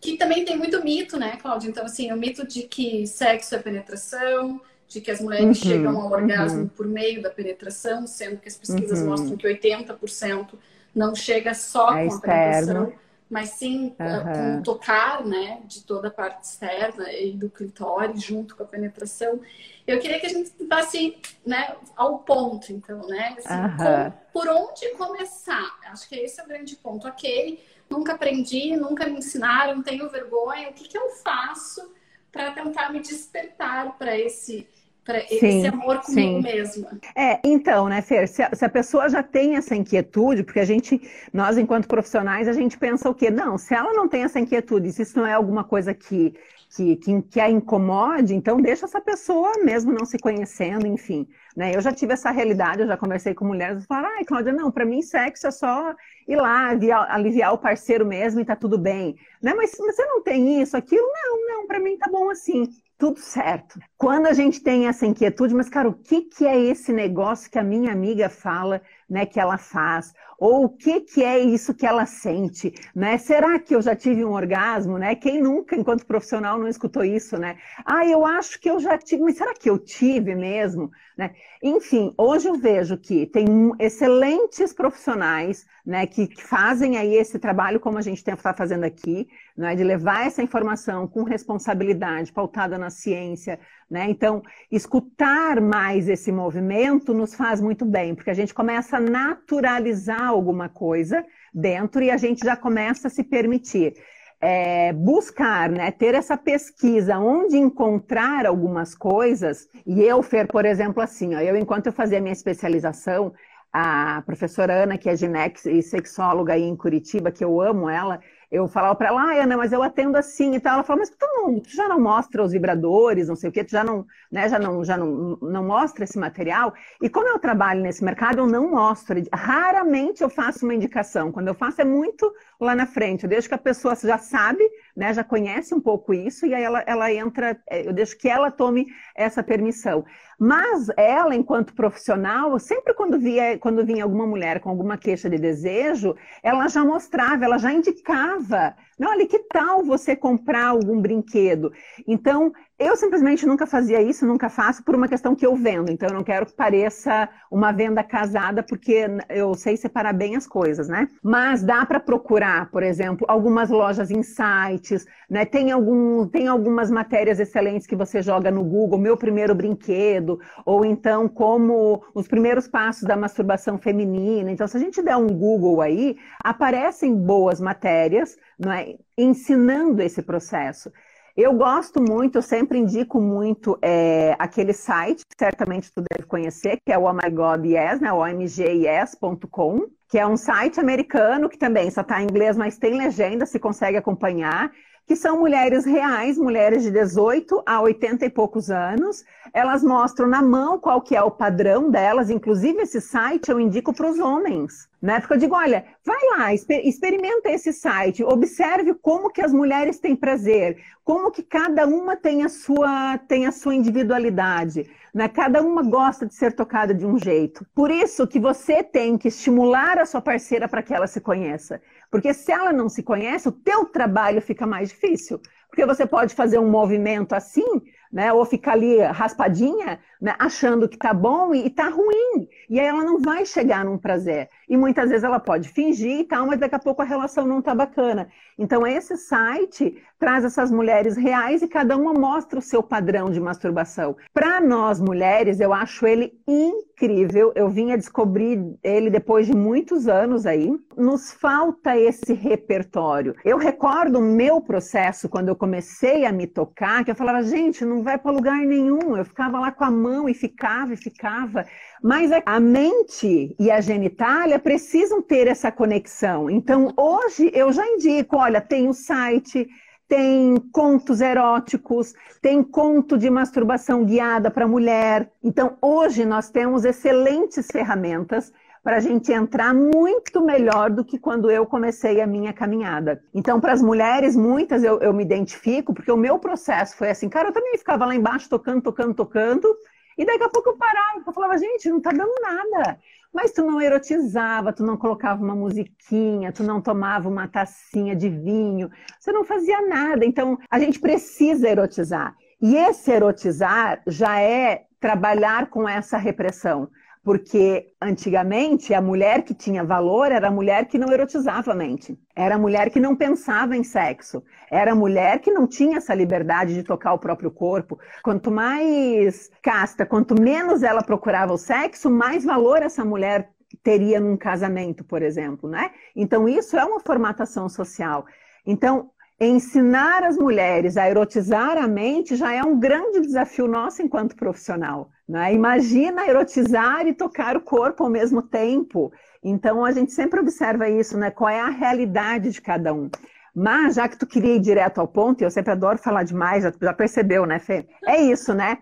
Que 0.00 0.16
também 0.16 0.44
tem 0.44 0.56
muito 0.56 0.82
mito, 0.82 1.18
né, 1.18 1.36
Cláudia? 1.36 1.68
Então, 1.68 1.84
assim, 1.84 2.12
o 2.12 2.16
mito 2.16 2.46
de 2.46 2.62
que 2.62 3.06
sexo 3.06 3.54
é 3.54 3.58
penetração, 3.58 4.60
de 4.88 5.00
que 5.00 5.10
as 5.10 5.20
mulheres 5.20 5.46
uhum, 5.46 5.54
chegam 5.54 6.00
ao 6.00 6.10
orgasmo 6.10 6.62
uhum. 6.62 6.68
por 6.68 6.86
meio 6.86 7.22
da 7.22 7.30
penetração, 7.30 8.06
sendo 8.06 8.38
que 8.38 8.48
as 8.48 8.56
pesquisas 8.56 9.00
uhum. 9.00 9.06
mostram 9.06 9.36
que 9.36 9.46
80% 9.46 10.54
não 10.94 11.14
chega 11.14 11.54
só 11.54 11.92
é 11.96 12.06
com 12.08 12.14
a 12.14 12.20
penetração, 12.20 12.92
mas 13.28 13.50
sim 13.50 13.94
com 13.96 14.58
o 14.58 14.62
tocar, 14.62 15.24
né, 15.24 15.60
de 15.64 15.82
toda 15.82 16.08
a 16.08 16.10
parte 16.10 16.44
externa 16.44 17.12
e 17.12 17.32
do 17.32 17.50
clitóris 17.50 18.22
junto 18.22 18.56
com 18.56 18.62
a 18.62 18.66
penetração. 18.66 19.40
Eu 19.86 19.98
queria 19.98 20.20
que 20.20 20.26
a 20.26 20.30
gente 20.30 20.50
tentasse, 20.50 21.18
né, 21.44 21.76
ao 21.96 22.20
ponto, 22.20 22.72
então, 22.72 23.06
né, 23.08 23.36
assim, 23.38 24.16
por 24.32 24.48
onde 24.48 24.88
começar? 24.90 25.78
Acho 25.86 26.08
que 26.08 26.14
esse 26.16 26.40
é 26.40 26.44
o 26.44 26.48
grande 26.48 26.76
ponto. 26.76 27.08
Ok, 27.08 27.64
nunca 27.90 28.14
aprendi, 28.14 28.76
nunca 28.76 29.06
me 29.06 29.18
ensinaram, 29.18 29.82
tenho 29.82 30.08
vergonha. 30.08 30.70
O 30.70 30.72
que, 30.72 30.88
que 30.88 30.98
eu 30.98 31.10
faço 31.10 31.92
para 32.30 32.52
tentar 32.52 32.92
me 32.92 33.00
despertar 33.00 33.96
para 33.98 34.16
esse 34.16 34.68
para 35.06 35.18
esse 35.20 35.66
amor 35.68 36.00
comigo 36.00 36.28
sim. 36.28 36.42
mesma. 36.42 36.98
É, 37.14 37.38
então, 37.44 37.88
né, 37.88 38.02
Fer, 38.02 38.26
se 38.26 38.42
a, 38.42 38.50
se 38.52 38.64
a, 38.64 38.68
pessoa 38.68 39.08
já 39.08 39.22
tem 39.22 39.54
essa 39.54 39.76
inquietude, 39.76 40.42
porque 40.42 40.58
a 40.58 40.64
gente, 40.64 41.00
nós 41.32 41.56
enquanto 41.56 41.86
profissionais, 41.86 42.48
a 42.48 42.52
gente 42.52 42.76
pensa 42.76 43.08
o 43.08 43.14
quê? 43.14 43.30
Não, 43.30 43.56
se 43.56 43.72
ela 43.72 43.92
não 43.92 44.08
tem 44.08 44.24
essa 44.24 44.40
inquietude, 44.40 44.92
se 44.92 45.02
isso 45.02 45.16
não 45.16 45.24
é 45.24 45.32
alguma 45.32 45.62
coisa 45.62 45.94
que, 45.94 46.34
que, 46.74 46.96
que, 46.96 47.22
que 47.22 47.40
a 47.40 47.48
incomode, 47.48 48.34
então 48.34 48.60
deixa 48.60 48.84
essa 48.84 49.00
pessoa 49.00 49.52
mesmo 49.64 49.92
não 49.92 50.04
se 50.04 50.18
conhecendo, 50.18 50.88
enfim. 50.88 51.28
Né? 51.56 51.74
Eu 51.74 51.80
já 51.80 51.92
tive 51.92 52.12
essa 52.12 52.32
realidade, 52.32 52.82
eu 52.82 52.88
já 52.88 52.96
conversei 52.96 53.32
com 53.32 53.44
mulheres 53.44 53.84
e 53.84 53.86
falaram, 53.86 54.16
ai, 54.16 54.24
Cláudia, 54.24 54.52
não, 54.52 54.72
para 54.72 54.84
mim 54.84 55.02
sexo 55.02 55.46
é 55.46 55.50
só 55.52 55.94
ir 56.26 56.36
lá, 56.36 56.70
aliviar, 56.70 57.08
aliviar, 57.08 57.54
o 57.54 57.58
parceiro 57.58 58.04
mesmo 58.04 58.40
e 58.40 58.44
tá 58.44 58.56
tudo 58.56 58.76
bem. 58.76 59.14
Né? 59.40 59.54
Mas 59.54 59.70
você 59.70 60.04
não 60.04 60.20
tem 60.20 60.60
isso, 60.60 60.76
aquilo? 60.76 61.06
Não, 61.06 61.46
não, 61.46 61.66
para 61.68 61.78
mim 61.78 61.96
tá 61.96 62.10
bom 62.10 62.28
assim. 62.28 62.68
Tudo 62.98 63.20
certo. 63.20 63.78
Quando 63.98 64.26
a 64.26 64.32
gente 64.32 64.62
tem 64.62 64.86
essa 64.86 65.04
inquietude, 65.06 65.54
mas, 65.54 65.68
cara, 65.68 65.88
o 65.88 65.94
que, 65.94 66.22
que 66.22 66.46
é 66.46 66.58
esse 66.58 66.92
negócio 66.92 67.50
que 67.50 67.58
a 67.58 67.62
minha 67.62 67.92
amiga 67.92 68.30
fala, 68.30 68.80
né, 69.08 69.24
que 69.26 69.38
ela 69.38 69.58
faz? 69.58 70.12
Ou 70.38 70.64
o 70.64 70.68
que, 70.68 71.00
que 71.00 71.22
é 71.22 71.38
isso 71.38 71.74
que 71.74 71.86
ela 71.86 72.04
sente, 72.04 72.74
né? 72.94 73.16
Será 73.16 73.58
que 73.58 73.74
eu 73.74 73.80
já 73.80 73.96
tive 73.96 74.24
um 74.24 74.32
orgasmo, 74.32 74.98
né? 74.98 75.14
Quem 75.14 75.40
nunca, 75.40 75.74
enquanto 75.74 76.04
profissional, 76.04 76.58
não 76.58 76.68
escutou 76.68 77.04
isso, 77.04 77.38
né? 77.38 77.56
Ah, 77.84 78.04
eu 78.06 78.26
acho 78.26 78.60
que 78.60 78.68
eu 78.68 78.78
já 78.78 78.98
tive, 78.98 79.22
mas 79.22 79.38
será 79.38 79.54
que 79.54 79.70
eu 79.70 79.78
tive 79.78 80.34
mesmo? 80.34 80.90
Né? 81.16 81.34
Enfim, 81.62 82.12
hoje 82.18 82.48
eu 82.48 82.56
vejo 82.56 82.98
que 82.98 83.26
tem 83.26 83.46
excelentes 83.78 84.74
profissionais 84.74 85.66
né, 85.84 86.06
que, 86.06 86.26
que 86.26 86.42
fazem 86.42 86.98
aí 86.98 87.14
esse 87.14 87.38
trabalho 87.38 87.80
como 87.80 87.96
a 87.96 88.02
gente 88.02 88.18
está 88.18 88.36
fazendo 88.52 88.84
aqui, 88.84 89.26
né, 89.56 89.74
de 89.74 89.82
levar 89.82 90.26
essa 90.26 90.42
informação 90.42 91.08
com 91.08 91.22
responsabilidade, 91.22 92.32
pautada 92.32 92.76
na 92.76 92.90
ciência. 92.90 93.58
Né? 93.88 94.06
Então, 94.10 94.42
escutar 94.70 95.60
mais 95.60 96.08
esse 96.08 96.32
movimento 96.32 97.14
nos 97.14 97.34
faz 97.34 97.60
muito 97.60 97.84
bem, 97.84 98.14
porque 98.16 98.30
a 98.30 98.34
gente 98.34 98.52
começa 98.52 98.96
a 98.96 99.00
naturalizar 99.00 100.26
alguma 100.26 100.68
coisa 100.68 101.24
dentro 101.54 102.02
e 102.02 102.10
a 102.10 102.16
gente 102.16 102.44
já 102.44 102.56
começa 102.56 103.06
a 103.06 103.10
se 103.10 103.22
permitir 103.22 103.94
é, 104.40 104.92
buscar, 104.92 105.70
né, 105.70 105.90
ter 105.90 106.14
essa 106.14 106.36
pesquisa 106.36 107.18
onde 107.18 107.56
encontrar 107.56 108.44
algumas 108.46 108.94
coisas, 108.94 109.68
e 109.86 110.02
eu, 110.02 110.22
Fer, 110.22 110.46
por 110.46 110.64
exemplo, 110.64 111.02
assim, 111.02 111.34
ó, 111.34 111.40
eu, 111.40 111.56
enquanto 111.56 111.86
eu 111.86 111.92
fazia 111.92 112.20
minha 112.20 112.32
especialização, 112.32 113.32
a 113.72 114.22
professora 114.24 114.82
Ana, 114.84 114.96
que 114.98 115.08
é 115.08 115.16
ginex 115.16 115.66
e 115.66 115.82
sexóloga 115.82 116.54
aí 116.54 116.62
em 116.62 116.76
Curitiba, 116.76 117.30
que 117.30 117.44
eu 117.44 117.60
amo 117.60 117.88
ela, 117.88 118.20
eu 118.50 118.68
falava 118.68 118.94
para 118.94 119.08
ela, 119.08 119.22
ah, 119.22 119.42
Ana, 119.42 119.56
mas 119.56 119.72
eu 119.72 119.82
atendo 119.82 120.16
assim 120.16 120.54
e 120.54 120.60
tal. 120.60 120.74
Ela 120.74 120.82
falou, 120.84 121.00
mas 121.00 121.10
tu, 121.10 121.26
não, 121.26 121.60
tu, 121.60 121.70
já 121.70 121.88
não 121.88 122.00
mostra 122.00 122.42
os 122.42 122.52
vibradores, 122.52 123.28
não 123.28 123.36
sei 123.36 123.50
o 123.50 123.52
quê, 123.52 123.64
tu 123.64 123.72
já 123.72 123.82
não, 123.82 124.06
né, 124.30 124.48
já 124.48 124.58
não, 124.58 124.84
já 124.84 124.96
não, 124.96 125.36
não 125.42 125.64
mostra 125.64 126.04
esse 126.04 126.18
material. 126.18 126.72
E 127.02 127.08
como 127.08 127.28
eu 127.28 127.38
trabalho 127.38 127.82
nesse 127.82 128.04
mercado, 128.04 128.38
eu 128.38 128.46
não 128.46 128.70
mostro. 128.70 129.20
Raramente 129.32 130.22
eu 130.22 130.30
faço 130.30 130.64
uma 130.64 130.74
indicação. 130.74 131.32
Quando 131.32 131.48
eu 131.48 131.54
faço 131.54 131.80
é 131.80 131.84
muito 131.84 132.32
lá 132.60 132.74
na 132.74 132.86
frente. 132.86 133.24
Eu 133.24 133.30
deixo 133.30 133.48
que 133.48 133.54
a 133.54 133.58
pessoa 133.58 133.94
já 133.96 134.18
sabe, 134.18 134.62
né, 134.96 135.12
já 135.12 135.24
conhece 135.24 135.74
um 135.74 135.80
pouco 135.80 136.14
isso, 136.14 136.46
e 136.46 136.54
aí 136.54 136.62
ela, 136.62 136.82
ela 136.86 137.12
entra, 137.12 137.60
é, 137.68 137.86
eu 137.86 137.92
deixo 137.92 138.16
que 138.16 138.28
ela 138.28 138.50
tome 138.50 138.86
essa 139.14 139.42
permissão. 139.42 140.04
Mas 140.38 140.88
ela, 140.96 141.34
enquanto 141.34 141.74
profissional, 141.74 142.58
sempre 142.58 142.92
quando, 142.94 143.18
via, 143.18 143.58
quando 143.58 143.84
vinha 143.84 144.04
alguma 144.04 144.26
mulher 144.26 144.60
com 144.60 144.68
alguma 144.68 144.96
queixa 144.98 145.30
de 145.30 145.38
desejo, 145.38 146.14
ela 146.42 146.68
já 146.68 146.84
mostrava, 146.84 147.44
ela 147.44 147.58
já 147.58 147.72
indicava. 147.72 148.74
Olha, 148.98 149.26
que 149.26 149.38
tal 149.40 149.84
você 149.84 150.16
comprar 150.16 150.68
algum 150.68 151.00
brinquedo? 151.00 151.70
Então, 152.06 152.50
eu 152.78 152.96
simplesmente 152.96 153.46
nunca 153.46 153.66
fazia 153.66 154.00
isso, 154.00 154.26
nunca 154.26 154.48
faço, 154.48 154.82
por 154.82 154.94
uma 154.94 155.06
questão 155.06 155.34
que 155.34 155.44
eu 155.44 155.54
vendo. 155.54 155.90
Então, 155.90 156.08
eu 156.08 156.14
não 156.14 156.24
quero 156.24 156.46
que 156.46 156.54
pareça 156.54 157.28
uma 157.50 157.72
venda 157.72 158.02
casada, 158.02 158.62
porque 158.62 159.06
eu 159.28 159.54
sei 159.54 159.76
separar 159.76 160.14
bem 160.14 160.34
as 160.34 160.46
coisas, 160.46 160.88
né? 160.88 161.08
Mas 161.22 161.62
dá 161.62 161.84
para 161.84 162.00
procurar, 162.00 162.70
por 162.70 162.82
exemplo, 162.82 163.26
algumas 163.28 163.68
lojas 163.68 164.10
em 164.10 164.22
sites, 164.22 165.06
né? 165.28 165.44
Tem, 165.44 165.70
algum, 165.70 166.26
tem 166.26 166.48
algumas 166.48 166.90
matérias 166.90 167.38
excelentes 167.38 167.86
que 167.86 167.96
você 167.96 168.22
joga 168.22 168.50
no 168.50 168.64
Google, 168.64 168.98
meu 168.98 169.16
primeiro 169.16 169.54
brinquedo, 169.54 170.25
ou 170.64 170.84
então 170.84 171.28
como 171.28 172.02
os 172.14 172.26
primeiros 172.26 172.66
passos 172.66 173.04
da 173.04 173.16
masturbação 173.16 173.78
feminina. 173.78 174.50
Então, 174.50 174.66
se 174.66 174.76
a 174.76 174.80
gente 174.80 175.02
der 175.02 175.16
um 175.16 175.28
Google 175.28 175.80
aí, 175.80 176.16
aparecem 176.42 177.14
boas 177.14 177.60
matérias, 177.60 178.36
não 178.58 178.72
é? 178.72 178.96
ensinando 179.16 180.02
esse 180.02 180.22
processo. 180.22 180.90
Eu 181.36 181.52
gosto 181.52 182.00
muito, 182.00 182.38
eu 182.38 182.42
sempre 182.42 182.78
indico 182.78 183.20
muito 183.20 183.78
é, 183.82 184.34
aquele 184.38 184.72
site, 184.72 185.20
certamente 185.38 185.92
tu 185.92 186.02
deve 186.10 186.26
conhecer, 186.26 186.78
que 186.82 186.90
é 186.90 186.96
o 186.96 187.04
Oh 187.04 187.12
My 187.12 187.30
God 187.30 187.62
Yes, 187.66 188.00
né, 188.00 188.10
omgyes.com, 188.10 189.86
que 190.08 190.18
é 190.18 190.26
um 190.26 190.36
site 190.36 190.80
americano 190.80 191.50
que 191.50 191.58
também 191.58 191.90
só 191.90 192.00
está 192.00 192.22
em 192.22 192.24
inglês, 192.24 192.56
mas 192.56 192.78
tem 192.78 192.96
legenda, 192.96 193.44
se 193.44 193.58
consegue 193.58 193.98
acompanhar 193.98 194.72
que 195.06 195.14
são 195.14 195.38
mulheres 195.38 195.84
reais, 195.84 196.36
mulheres 196.36 196.82
de 196.82 196.90
18 196.90 197.62
a 197.64 197.80
80 197.80 198.26
e 198.26 198.30
poucos 198.30 198.70
anos. 198.70 199.24
Elas 199.54 199.82
mostram 199.84 200.26
na 200.26 200.42
mão 200.42 200.78
qual 200.80 201.00
que 201.00 201.14
é 201.14 201.22
o 201.22 201.30
padrão 201.30 201.88
delas, 201.88 202.28
inclusive 202.28 202.82
esse 202.82 203.00
site 203.00 203.50
eu 203.50 203.60
indico 203.60 203.94
para 203.94 204.10
os 204.10 204.18
homens, 204.18 204.88
né? 205.00 205.20
Porque 205.20 205.34
eu 205.34 205.38
digo, 205.38 205.54
olha, 205.54 205.84
vai 206.04 206.18
lá, 206.36 206.52
exper 206.52 206.84
experimenta 206.84 207.48
esse 207.50 207.72
site, 207.72 208.24
observe 208.24 208.94
como 208.94 209.30
que 209.30 209.40
as 209.40 209.52
mulheres 209.52 210.00
têm 210.00 210.16
prazer, 210.16 210.82
como 211.04 211.30
que 211.30 211.42
cada 211.42 211.86
uma 211.86 212.16
tem 212.16 212.42
a 212.42 212.48
sua, 212.48 213.16
tem 213.28 213.46
a 213.46 213.52
sua 213.52 213.76
individualidade, 213.76 214.90
né? 215.14 215.28
Cada 215.28 215.62
uma 215.62 215.84
gosta 215.84 216.26
de 216.26 216.34
ser 216.34 216.52
tocada 216.52 216.92
de 216.92 217.06
um 217.06 217.16
jeito. 217.16 217.64
Por 217.72 217.92
isso 217.92 218.26
que 218.26 218.40
você 218.40 218.82
tem 218.82 219.16
que 219.16 219.28
estimular 219.28 219.98
a 219.98 220.04
sua 220.04 220.20
parceira 220.20 220.66
para 220.68 220.82
que 220.82 220.92
ela 220.92 221.06
se 221.06 221.20
conheça. 221.20 221.80
Porque 222.16 222.32
se 222.32 222.50
ela 222.50 222.72
não 222.72 222.88
se 222.88 223.02
conhece, 223.02 223.46
o 223.46 223.52
teu 223.52 223.84
trabalho 223.84 224.40
fica 224.40 224.66
mais 224.66 224.88
difícil. 224.88 225.38
Porque 225.68 225.84
você 225.84 226.06
pode 226.06 226.34
fazer 226.34 226.58
um 226.58 226.70
movimento 226.70 227.34
assim, 227.34 227.82
né? 228.10 228.32
Ou 228.32 228.42
ficar 228.46 228.72
ali 228.72 228.98
raspadinha, 229.02 230.00
né? 230.20 230.34
achando 230.38 230.88
que 230.88 230.96
tá 230.96 231.12
bom 231.12 231.54
e, 231.54 231.70
tá 231.70 231.88
ruim. 231.88 232.48
E 232.68 232.80
aí 232.80 232.86
ela 232.86 233.04
não 233.04 233.20
vai 233.20 233.44
chegar 233.44 233.84
num 233.84 233.98
prazer. 233.98 234.48
E 234.68 234.76
muitas 234.76 235.08
vezes 235.08 235.24
ela 235.24 235.38
pode 235.38 235.68
fingir 235.68 236.20
e 236.20 236.24
tal, 236.24 236.46
mas 236.46 236.58
daqui 236.58 236.74
a 236.74 236.78
pouco 236.78 237.02
a 237.02 237.04
relação 237.04 237.46
não 237.46 237.62
tá 237.62 237.74
bacana. 237.74 238.28
Então 238.58 238.86
esse 238.86 239.16
site 239.16 240.02
traz 240.18 240.44
essas 240.44 240.70
mulheres 240.70 241.16
reais 241.16 241.62
e 241.62 241.68
cada 241.68 241.96
uma 241.96 242.14
mostra 242.14 242.58
o 242.58 242.62
seu 242.62 242.82
padrão 242.82 243.30
de 243.30 243.40
masturbação. 243.40 244.16
Para 244.32 244.60
nós 244.60 245.00
mulheres, 245.00 245.60
eu 245.60 245.72
acho 245.72 246.06
ele 246.06 246.32
incrível. 246.48 247.52
Eu 247.54 247.68
vim 247.68 247.92
a 247.92 247.96
descobrir 247.96 248.58
ele 248.82 249.10
depois 249.10 249.46
de 249.46 249.54
muitos 249.54 250.08
anos 250.08 250.46
aí. 250.46 250.72
Nos 250.96 251.32
falta 251.32 251.96
esse 251.96 252.32
repertório. 252.32 253.34
Eu 253.44 253.58
recordo 253.58 254.18
o 254.18 254.22
meu 254.22 254.60
processo 254.60 255.28
quando 255.28 255.48
eu 255.48 255.56
comecei 255.56 256.24
a 256.24 256.32
me 256.32 256.46
tocar, 256.46 257.04
que 257.04 257.10
eu 257.10 257.14
falava, 257.14 257.42
gente, 257.42 257.84
não 257.84 258.02
vai 258.02 258.16
para 258.16 258.32
lugar 258.32 258.58
nenhum. 258.58 259.16
Eu 259.16 259.24
ficava 259.24 259.60
lá 259.60 259.70
com 259.70 259.84
a 259.84 259.90
mão 260.06 260.28
e 260.28 260.34
ficava 260.34 260.94
e 260.94 260.96
ficava. 260.96 261.66
Mas 262.02 262.30
a 262.44 262.60
mente 262.60 263.54
e 263.58 263.70
a 263.70 263.80
genitália 263.80 264.58
precisam 264.58 265.20
ter 265.20 265.46
essa 265.48 265.72
conexão. 265.72 266.48
Então, 266.48 266.92
hoje 266.96 267.50
eu 267.52 267.72
já 267.72 267.86
indico, 267.86 268.36
olha, 268.36 268.60
tem 268.60 268.88
o 268.88 268.92
site, 268.92 269.68
tem 270.08 270.56
contos 270.72 271.20
eróticos, 271.20 272.14
tem 272.40 272.62
conto 272.62 273.18
de 273.18 273.28
masturbação 273.28 274.04
guiada 274.04 274.50
para 274.50 274.68
mulher. 274.68 275.30
Então, 275.42 275.76
hoje 275.82 276.24
nós 276.24 276.48
temos 276.48 276.84
excelentes 276.84 277.66
ferramentas 277.66 278.52
para 278.86 278.98
a 278.98 279.00
gente 279.00 279.32
entrar 279.32 279.74
muito 279.74 280.40
melhor 280.44 280.90
do 280.90 281.04
que 281.04 281.18
quando 281.18 281.50
eu 281.50 281.66
comecei 281.66 282.20
a 282.20 282.26
minha 282.26 282.52
caminhada. 282.52 283.20
Então, 283.34 283.60
para 283.60 283.72
as 283.72 283.82
mulheres, 283.82 284.36
muitas 284.36 284.84
eu, 284.84 285.00
eu 285.00 285.12
me 285.12 285.24
identifico, 285.24 285.92
porque 285.92 286.12
o 286.12 286.16
meu 286.16 286.38
processo 286.38 286.96
foi 286.96 287.10
assim, 287.10 287.28
cara, 287.28 287.48
eu 287.48 287.52
também 287.52 287.76
ficava 287.76 288.06
lá 288.06 288.14
embaixo 288.14 288.48
tocando, 288.48 288.80
tocando, 288.80 289.12
tocando, 289.12 289.76
E 290.16 290.24
daqui 290.24 290.44
a 290.44 290.48
pouco 290.48 290.70
eu 290.70 290.76
parava, 290.76 291.22
eu 291.26 291.32
falava, 291.32 291.58
gente, 291.58 291.88
não 291.88 292.00
tá 292.00 292.10
dando 292.10 292.32
nada. 292.40 292.98
Mas 293.32 293.52
tu 293.52 293.62
não 293.62 293.80
erotizava, 293.80 294.72
tu 294.72 294.82
não 294.82 294.96
colocava 294.96 295.42
uma 295.42 295.54
musiquinha, 295.54 296.52
tu 296.52 296.62
não 296.62 296.80
tomava 296.80 297.28
uma 297.28 297.46
tacinha 297.46 298.16
de 298.16 298.30
vinho, 298.30 298.90
você 299.20 299.30
não 299.30 299.44
fazia 299.44 299.86
nada. 299.86 300.24
Então, 300.24 300.58
a 300.70 300.78
gente 300.78 300.98
precisa 300.98 301.68
erotizar. 301.68 302.34
E 302.60 302.74
esse 302.76 303.10
erotizar 303.10 304.02
já 304.06 304.40
é 304.40 304.86
trabalhar 304.98 305.68
com 305.68 305.86
essa 305.86 306.16
repressão. 306.16 306.88
Porque 307.26 307.92
antigamente 308.00 308.94
a 308.94 309.00
mulher 309.00 309.42
que 309.42 309.52
tinha 309.52 309.82
valor 309.82 310.30
era 310.30 310.46
a 310.46 310.50
mulher 310.50 310.86
que 310.86 310.96
não 310.96 311.12
erotizava 311.12 311.72
a 311.72 311.74
mente, 311.74 312.16
era 312.36 312.54
a 312.54 312.58
mulher 312.58 312.88
que 312.88 313.00
não 313.00 313.16
pensava 313.16 313.76
em 313.76 313.82
sexo, 313.82 314.44
era 314.70 314.92
a 314.92 314.94
mulher 314.94 315.40
que 315.40 315.50
não 315.50 315.66
tinha 315.66 315.96
essa 315.96 316.14
liberdade 316.14 316.72
de 316.72 316.84
tocar 316.84 317.14
o 317.14 317.18
próprio 317.18 317.50
corpo. 317.50 317.98
Quanto 318.22 318.48
mais 318.48 319.50
casta, 319.60 320.06
quanto 320.06 320.40
menos 320.40 320.84
ela 320.84 321.02
procurava 321.02 321.52
o 321.52 321.58
sexo, 321.58 322.08
mais 322.08 322.44
valor 322.44 322.80
essa 322.80 323.04
mulher 323.04 323.50
teria 323.82 324.20
num 324.20 324.36
casamento, 324.36 325.02
por 325.02 325.20
exemplo, 325.20 325.68
né? 325.68 325.90
Então 326.14 326.48
isso 326.48 326.76
é 326.76 326.84
uma 326.84 327.00
formatação 327.00 327.68
social. 327.68 328.24
Então 328.64 329.10
ensinar 329.38 330.24
as 330.24 330.36
mulheres 330.36 330.96
a 330.96 331.08
erotizar 331.08 331.76
a 331.76 331.86
mente 331.86 332.36
já 332.36 332.52
é 332.52 332.62
um 332.62 332.78
grande 332.78 333.20
desafio 333.20 333.68
nosso 333.68 334.02
enquanto 334.02 334.34
profissional. 334.34 335.10
Né? 335.28 335.52
Imagina 335.52 336.26
erotizar 336.26 337.06
e 337.06 337.12
tocar 337.12 337.56
o 337.56 337.60
corpo 337.60 338.04
ao 338.04 338.10
mesmo 338.10 338.40
tempo. 338.40 339.12
Então 339.42 339.84
a 339.84 339.92
gente 339.92 340.12
sempre 340.12 340.40
observa 340.40 340.88
isso, 340.88 341.18
né? 341.18 341.30
Qual 341.30 341.50
é 341.50 341.60
a 341.60 341.68
realidade 341.68 342.50
de 342.50 342.60
cada 342.60 342.92
um. 342.94 343.10
Mas, 343.58 343.94
já 343.94 344.06
que 344.06 344.18
tu 344.18 344.26
queria 344.26 344.56
ir 344.56 344.60
direto 344.60 345.00
ao 345.00 345.08
ponto, 345.08 345.40
e 345.40 345.44
eu 345.44 345.50
sempre 345.50 345.72
adoro 345.72 345.96
falar 345.96 346.24
demais, 346.24 346.62
já, 346.62 346.70
já 346.78 346.92
percebeu, 346.92 347.46
né, 347.46 347.58
Fê? 347.58 347.86
É 348.04 348.20
isso, 348.20 348.52
né? 348.52 348.76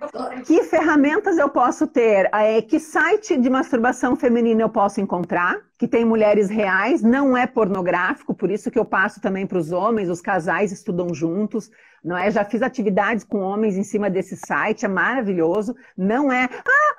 Que 0.44 0.64
ferramentas 0.64 1.38
eu 1.38 1.48
posso 1.48 1.86
ter? 1.86 2.28
É, 2.34 2.60
que 2.60 2.80
site 2.80 3.36
de 3.36 3.48
masturbação 3.48 4.16
feminina 4.16 4.62
eu 4.62 4.68
posso 4.68 5.00
encontrar? 5.00 5.60
Que 5.78 5.86
tem 5.86 6.04
mulheres 6.04 6.48
reais, 6.48 7.02
não 7.02 7.36
é 7.36 7.46
pornográfico, 7.46 8.34
por 8.34 8.50
isso 8.50 8.68
que 8.68 8.78
eu 8.78 8.84
passo 8.84 9.20
também 9.20 9.46
para 9.46 9.58
os 9.58 9.70
homens, 9.70 10.08
os 10.08 10.20
casais 10.20 10.72
estudam 10.72 11.14
juntos, 11.14 11.70
não 12.02 12.16
é? 12.16 12.28
Já 12.32 12.44
fiz 12.44 12.60
atividades 12.60 13.22
com 13.22 13.38
homens 13.38 13.76
em 13.76 13.84
cima 13.84 14.10
desse 14.10 14.36
site, 14.36 14.84
é 14.84 14.88
maravilhoso. 14.88 15.76
Não 15.96 16.32
é, 16.32 16.48
ah, 16.52 16.94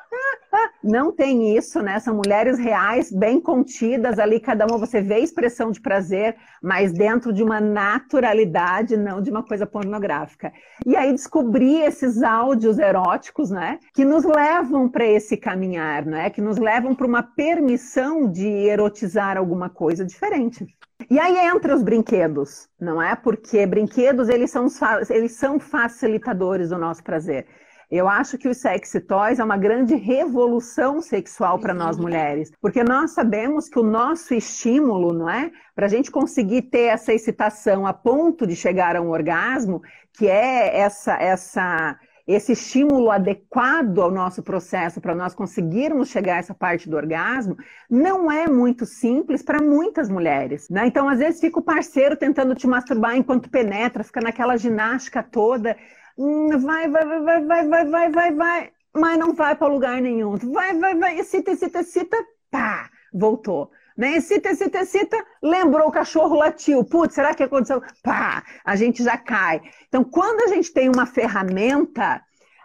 não 0.83 1.11
tem 1.11 1.57
isso, 1.57 1.81
né? 1.81 1.99
São 1.99 2.15
mulheres 2.15 2.57
reais, 2.59 3.11
bem 3.11 3.39
contidas 3.39 4.19
ali, 4.19 4.39
cada 4.39 4.65
uma 4.65 4.77
você 4.77 5.01
vê 5.01 5.19
expressão 5.19 5.71
de 5.71 5.81
prazer, 5.81 6.35
mas 6.61 6.91
dentro 6.91 7.33
de 7.33 7.43
uma 7.43 7.59
naturalidade, 7.59 8.97
não 8.97 9.21
de 9.21 9.31
uma 9.31 9.43
coisa 9.43 9.65
pornográfica. 9.65 10.51
E 10.85 10.95
aí 10.95 11.11
descobri 11.11 11.81
esses 11.81 12.21
áudios 12.21 12.79
eróticos, 12.79 13.49
né? 13.49 13.79
Que 13.93 14.05
nos 14.05 14.23
levam 14.23 14.89
para 14.89 15.05
esse 15.05 15.37
caminhar, 15.37 16.05
né? 16.05 16.29
Que 16.29 16.41
nos 16.41 16.57
levam 16.57 16.95
para 16.95 17.07
uma 17.07 17.23
permissão 17.23 18.29
de 18.29 18.47
erotizar 18.47 19.37
alguma 19.37 19.69
coisa 19.69 20.05
diferente. 20.05 20.65
E 21.09 21.19
aí 21.19 21.37
entra 21.37 21.75
os 21.75 21.83
brinquedos, 21.83 22.67
não 22.79 23.01
é? 23.01 23.15
Porque 23.15 23.65
brinquedos, 23.65 24.29
eles 24.29 24.49
são, 24.49 24.67
eles 25.09 25.33
são 25.33 25.59
facilitadores 25.59 26.69
do 26.69 26.77
nosso 26.77 27.03
prazer. 27.03 27.45
Eu 27.89 28.07
acho 28.07 28.37
que 28.37 28.47
os 28.47 28.57
sexy 28.57 28.99
toys 29.01 29.39
é 29.39 29.43
uma 29.43 29.57
grande 29.57 29.95
revolução 29.95 31.01
sexual 31.01 31.59
para 31.59 31.73
nós 31.73 31.97
mulheres, 31.97 32.51
porque 32.61 32.83
nós 32.83 33.11
sabemos 33.11 33.69
que 33.69 33.79
o 33.79 33.83
nosso 33.83 34.33
estímulo, 34.33 35.13
não 35.13 35.29
é? 35.29 35.51
Para 35.75 35.85
a 35.85 35.89
gente 35.89 36.09
conseguir 36.09 36.63
ter 36.63 36.85
essa 36.85 37.13
excitação 37.13 37.85
a 37.85 37.93
ponto 37.93 38.47
de 38.47 38.55
chegar 38.55 38.95
a 38.95 39.01
um 39.01 39.09
orgasmo, 39.09 39.81
que 40.13 40.27
é 40.27 40.79
essa, 40.79 41.13
essa, 41.15 41.99
esse 42.27 42.53
estímulo 42.53 43.11
adequado 43.11 44.01
ao 44.01 44.11
nosso 44.11 44.41
processo 44.41 44.99
para 44.99 45.13
nós 45.13 45.35
conseguirmos 45.35 46.09
chegar 46.09 46.35
a 46.35 46.39
essa 46.39 46.53
parte 46.53 46.89
do 46.89 46.97
orgasmo, 46.97 47.55
não 47.89 48.31
é 48.31 48.47
muito 48.47 48.85
simples 48.85 49.43
para 49.43 49.61
muitas 49.61 50.09
mulheres. 50.09 50.69
Né? 50.69 50.87
Então, 50.87 51.07
às 51.07 51.19
vezes, 51.19 51.39
fica 51.39 51.59
o 51.59 51.63
parceiro 51.63 52.15
tentando 52.15 52.55
te 52.55 52.65
masturbar 52.65 53.15
enquanto 53.15 53.49
penetra, 53.49 54.03
fica 54.03 54.21
naquela 54.21 54.57
ginástica 54.57 55.21
toda. 55.21 55.75
Vai, 56.17 56.89
vai, 56.89 57.05
vai, 57.05 57.21
vai, 57.21 57.41
vai, 57.45 57.67
vai, 57.67 57.85
vai, 57.85 58.11
vai, 58.11 58.31
vai, 58.33 58.71
mas 58.95 59.17
não 59.17 59.33
vai 59.33 59.55
para 59.55 59.67
lugar 59.67 60.01
nenhum. 60.01 60.37
Vai, 60.37 60.77
vai, 60.77 60.95
vai, 60.95 61.19
excita, 61.19 61.51
excita, 61.51 61.79
excita, 61.79 62.17
pá, 62.49 62.89
voltou. 63.13 63.71
Né? 63.97 64.17
Excita, 64.17 64.49
excita, 64.49 64.79
excita, 64.79 65.25
lembrou 65.41 65.87
o 65.87 65.91
cachorro 65.91 66.35
latiu. 66.35 66.83
Putz, 66.83 67.15
será 67.15 67.33
que 67.33 67.43
aconteceu? 67.43 67.81
Pá, 68.03 68.43
a 68.63 68.75
gente 68.75 69.03
já 69.03 69.17
cai. 69.17 69.61
Então, 69.87 70.03
quando 70.03 70.41
a 70.41 70.47
gente 70.47 70.71
tem 70.71 70.89
uma 70.89 71.05
ferramenta, 71.05 72.21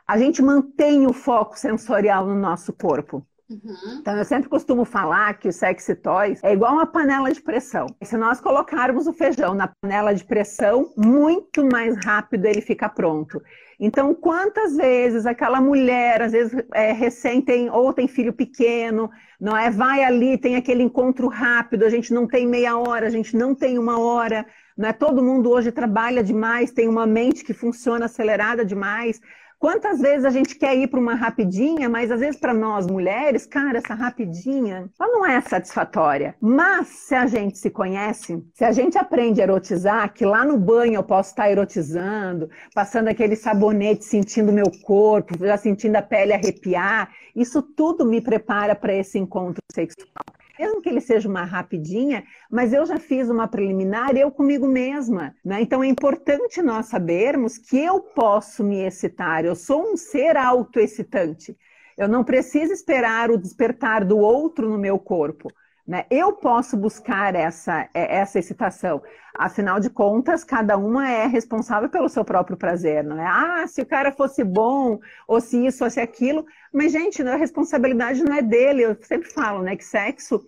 a 0.06 0.18
gente 0.18 0.42
mantém 0.42 1.06
o 1.06 1.12
foco 1.12 1.58
sensorial 1.58 2.26
no 2.26 2.34
nosso 2.34 2.72
corpo. 2.72 3.24
Uhum. 3.50 3.98
Então, 4.00 4.16
eu 4.16 4.24
sempre 4.24 4.48
costumo 4.48 4.84
falar 4.84 5.34
que 5.34 5.48
o 5.48 5.52
sexy 5.52 5.96
toys 5.96 6.38
é 6.44 6.52
igual 6.52 6.74
uma 6.74 6.86
panela 6.86 7.32
de 7.32 7.40
pressão. 7.42 7.86
Se 8.00 8.16
nós 8.16 8.40
colocarmos 8.40 9.08
o 9.08 9.12
feijão 9.12 9.54
na 9.54 9.66
panela 9.66 10.14
de 10.14 10.24
pressão, 10.24 10.92
muito 10.96 11.66
mais 11.66 11.96
rápido 12.04 12.46
ele 12.46 12.60
fica 12.60 12.88
pronto. 12.88 13.42
Então, 13.78 14.14
quantas 14.14 14.76
vezes 14.76 15.26
aquela 15.26 15.60
mulher, 15.60 16.22
às 16.22 16.32
vezes 16.32 16.62
é, 16.74 16.92
recém 16.92 17.42
tem, 17.42 17.68
ou 17.70 17.92
tem 17.92 18.06
filho 18.06 18.32
pequeno, 18.32 19.10
não 19.40 19.56
é? 19.56 19.68
Vai 19.68 20.04
ali, 20.04 20.38
tem 20.38 20.54
aquele 20.54 20.82
encontro 20.82 21.26
rápido, 21.26 21.84
a 21.84 21.90
gente 21.90 22.12
não 22.12 22.28
tem 22.28 22.46
meia 22.46 22.76
hora, 22.76 23.06
a 23.06 23.10
gente 23.10 23.36
não 23.36 23.54
tem 23.54 23.78
uma 23.78 23.98
hora, 23.98 24.46
não 24.76 24.88
é? 24.88 24.92
Todo 24.92 25.22
mundo 25.22 25.50
hoje 25.50 25.72
trabalha 25.72 26.22
demais, 26.22 26.70
tem 26.70 26.86
uma 26.86 27.06
mente 27.06 27.42
que 27.42 27.52
funciona 27.52 28.04
acelerada 28.04 28.64
demais. 28.64 29.20
Quantas 29.60 30.00
vezes 30.00 30.24
a 30.24 30.30
gente 30.30 30.54
quer 30.54 30.74
ir 30.74 30.88
para 30.88 30.98
uma 30.98 31.14
rapidinha, 31.14 31.86
mas 31.86 32.10
às 32.10 32.20
vezes 32.20 32.40
para 32.40 32.54
nós 32.54 32.86
mulheres, 32.86 33.44
cara, 33.44 33.76
essa 33.76 33.92
rapidinha, 33.92 34.90
ela 34.98 35.12
não 35.12 35.26
é 35.26 35.38
satisfatória. 35.42 36.34
Mas 36.40 36.88
se 36.88 37.14
a 37.14 37.26
gente 37.26 37.58
se 37.58 37.68
conhece, 37.68 38.42
se 38.54 38.64
a 38.64 38.72
gente 38.72 38.96
aprende 38.96 39.38
a 39.38 39.44
erotizar, 39.44 40.14
que 40.14 40.24
lá 40.24 40.46
no 40.46 40.56
banho 40.56 40.94
eu 40.94 41.02
posso 41.02 41.28
estar 41.28 41.50
erotizando, 41.50 42.48
passando 42.74 43.08
aquele 43.08 43.36
sabonete, 43.36 44.02
sentindo 44.02 44.50
meu 44.50 44.70
corpo, 44.82 45.36
já 45.38 45.58
sentindo 45.58 45.96
a 45.96 46.02
pele 46.02 46.32
arrepiar, 46.32 47.12
isso 47.36 47.60
tudo 47.60 48.06
me 48.06 48.22
prepara 48.22 48.74
para 48.74 48.94
esse 48.94 49.18
encontro 49.18 49.60
sexual 49.70 50.24
mesmo 50.60 50.82
que 50.82 50.90
ele 50.90 51.00
seja 51.00 51.26
uma 51.26 51.42
rapidinha, 51.42 52.22
mas 52.50 52.74
eu 52.74 52.84
já 52.84 52.98
fiz 52.98 53.30
uma 53.30 53.48
preliminar 53.48 54.14
eu 54.14 54.30
comigo 54.30 54.68
mesma. 54.68 55.34
Né? 55.42 55.62
Então 55.62 55.82
é 55.82 55.86
importante 55.86 56.60
nós 56.60 56.86
sabermos 56.86 57.56
que 57.56 57.78
eu 57.78 58.00
posso 58.00 58.62
me 58.62 58.86
excitar, 58.86 59.44
eu 59.44 59.54
sou 59.54 59.90
um 59.90 59.96
ser 59.96 60.36
autoexcitante. 60.36 61.56
Eu 61.96 62.08
não 62.08 62.22
preciso 62.22 62.72
esperar 62.72 63.30
o 63.30 63.38
despertar 63.38 64.04
do 64.04 64.18
outro 64.18 64.68
no 64.68 64.78
meu 64.78 64.98
corpo. 64.98 65.50
Né? 65.90 66.06
Eu 66.08 66.32
posso 66.32 66.76
buscar 66.76 67.34
essa, 67.34 67.88
é, 67.92 68.18
essa 68.18 68.38
excitação. 68.38 69.02
Afinal 69.36 69.80
de 69.80 69.90
contas, 69.90 70.44
cada 70.44 70.76
uma 70.76 71.10
é 71.10 71.26
responsável 71.26 71.88
pelo 71.88 72.08
seu 72.08 72.24
próprio 72.24 72.56
prazer, 72.56 73.02
não 73.02 73.20
é? 73.20 73.26
Ah, 73.26 73.66
se 73.66 73.82
o 73.82 73.86
cara 73.86 74.12
fosse 74.12 74.44
bom, 74.44 75.00
ou 75.26 75.40
se 75.40 75.66
isso, 75.66 75.82
ou 75.82 75.90
se 75.90 75.98
aquilo. 76.00 76.46
Mas, 76.72 76.92
gente, 76.92 77.20
a 77.22 77.34
responsabilidade 77.34 78.22
não 78.22 78.32
é 78.36 78.40
dele. 78.40 78.82
Eu 78.82 78.96
sempre 79.02 79.28
falo, 79.30 79.64
né, 79.64 79.74
que 79.74 79.84
sexo 79.84 80.40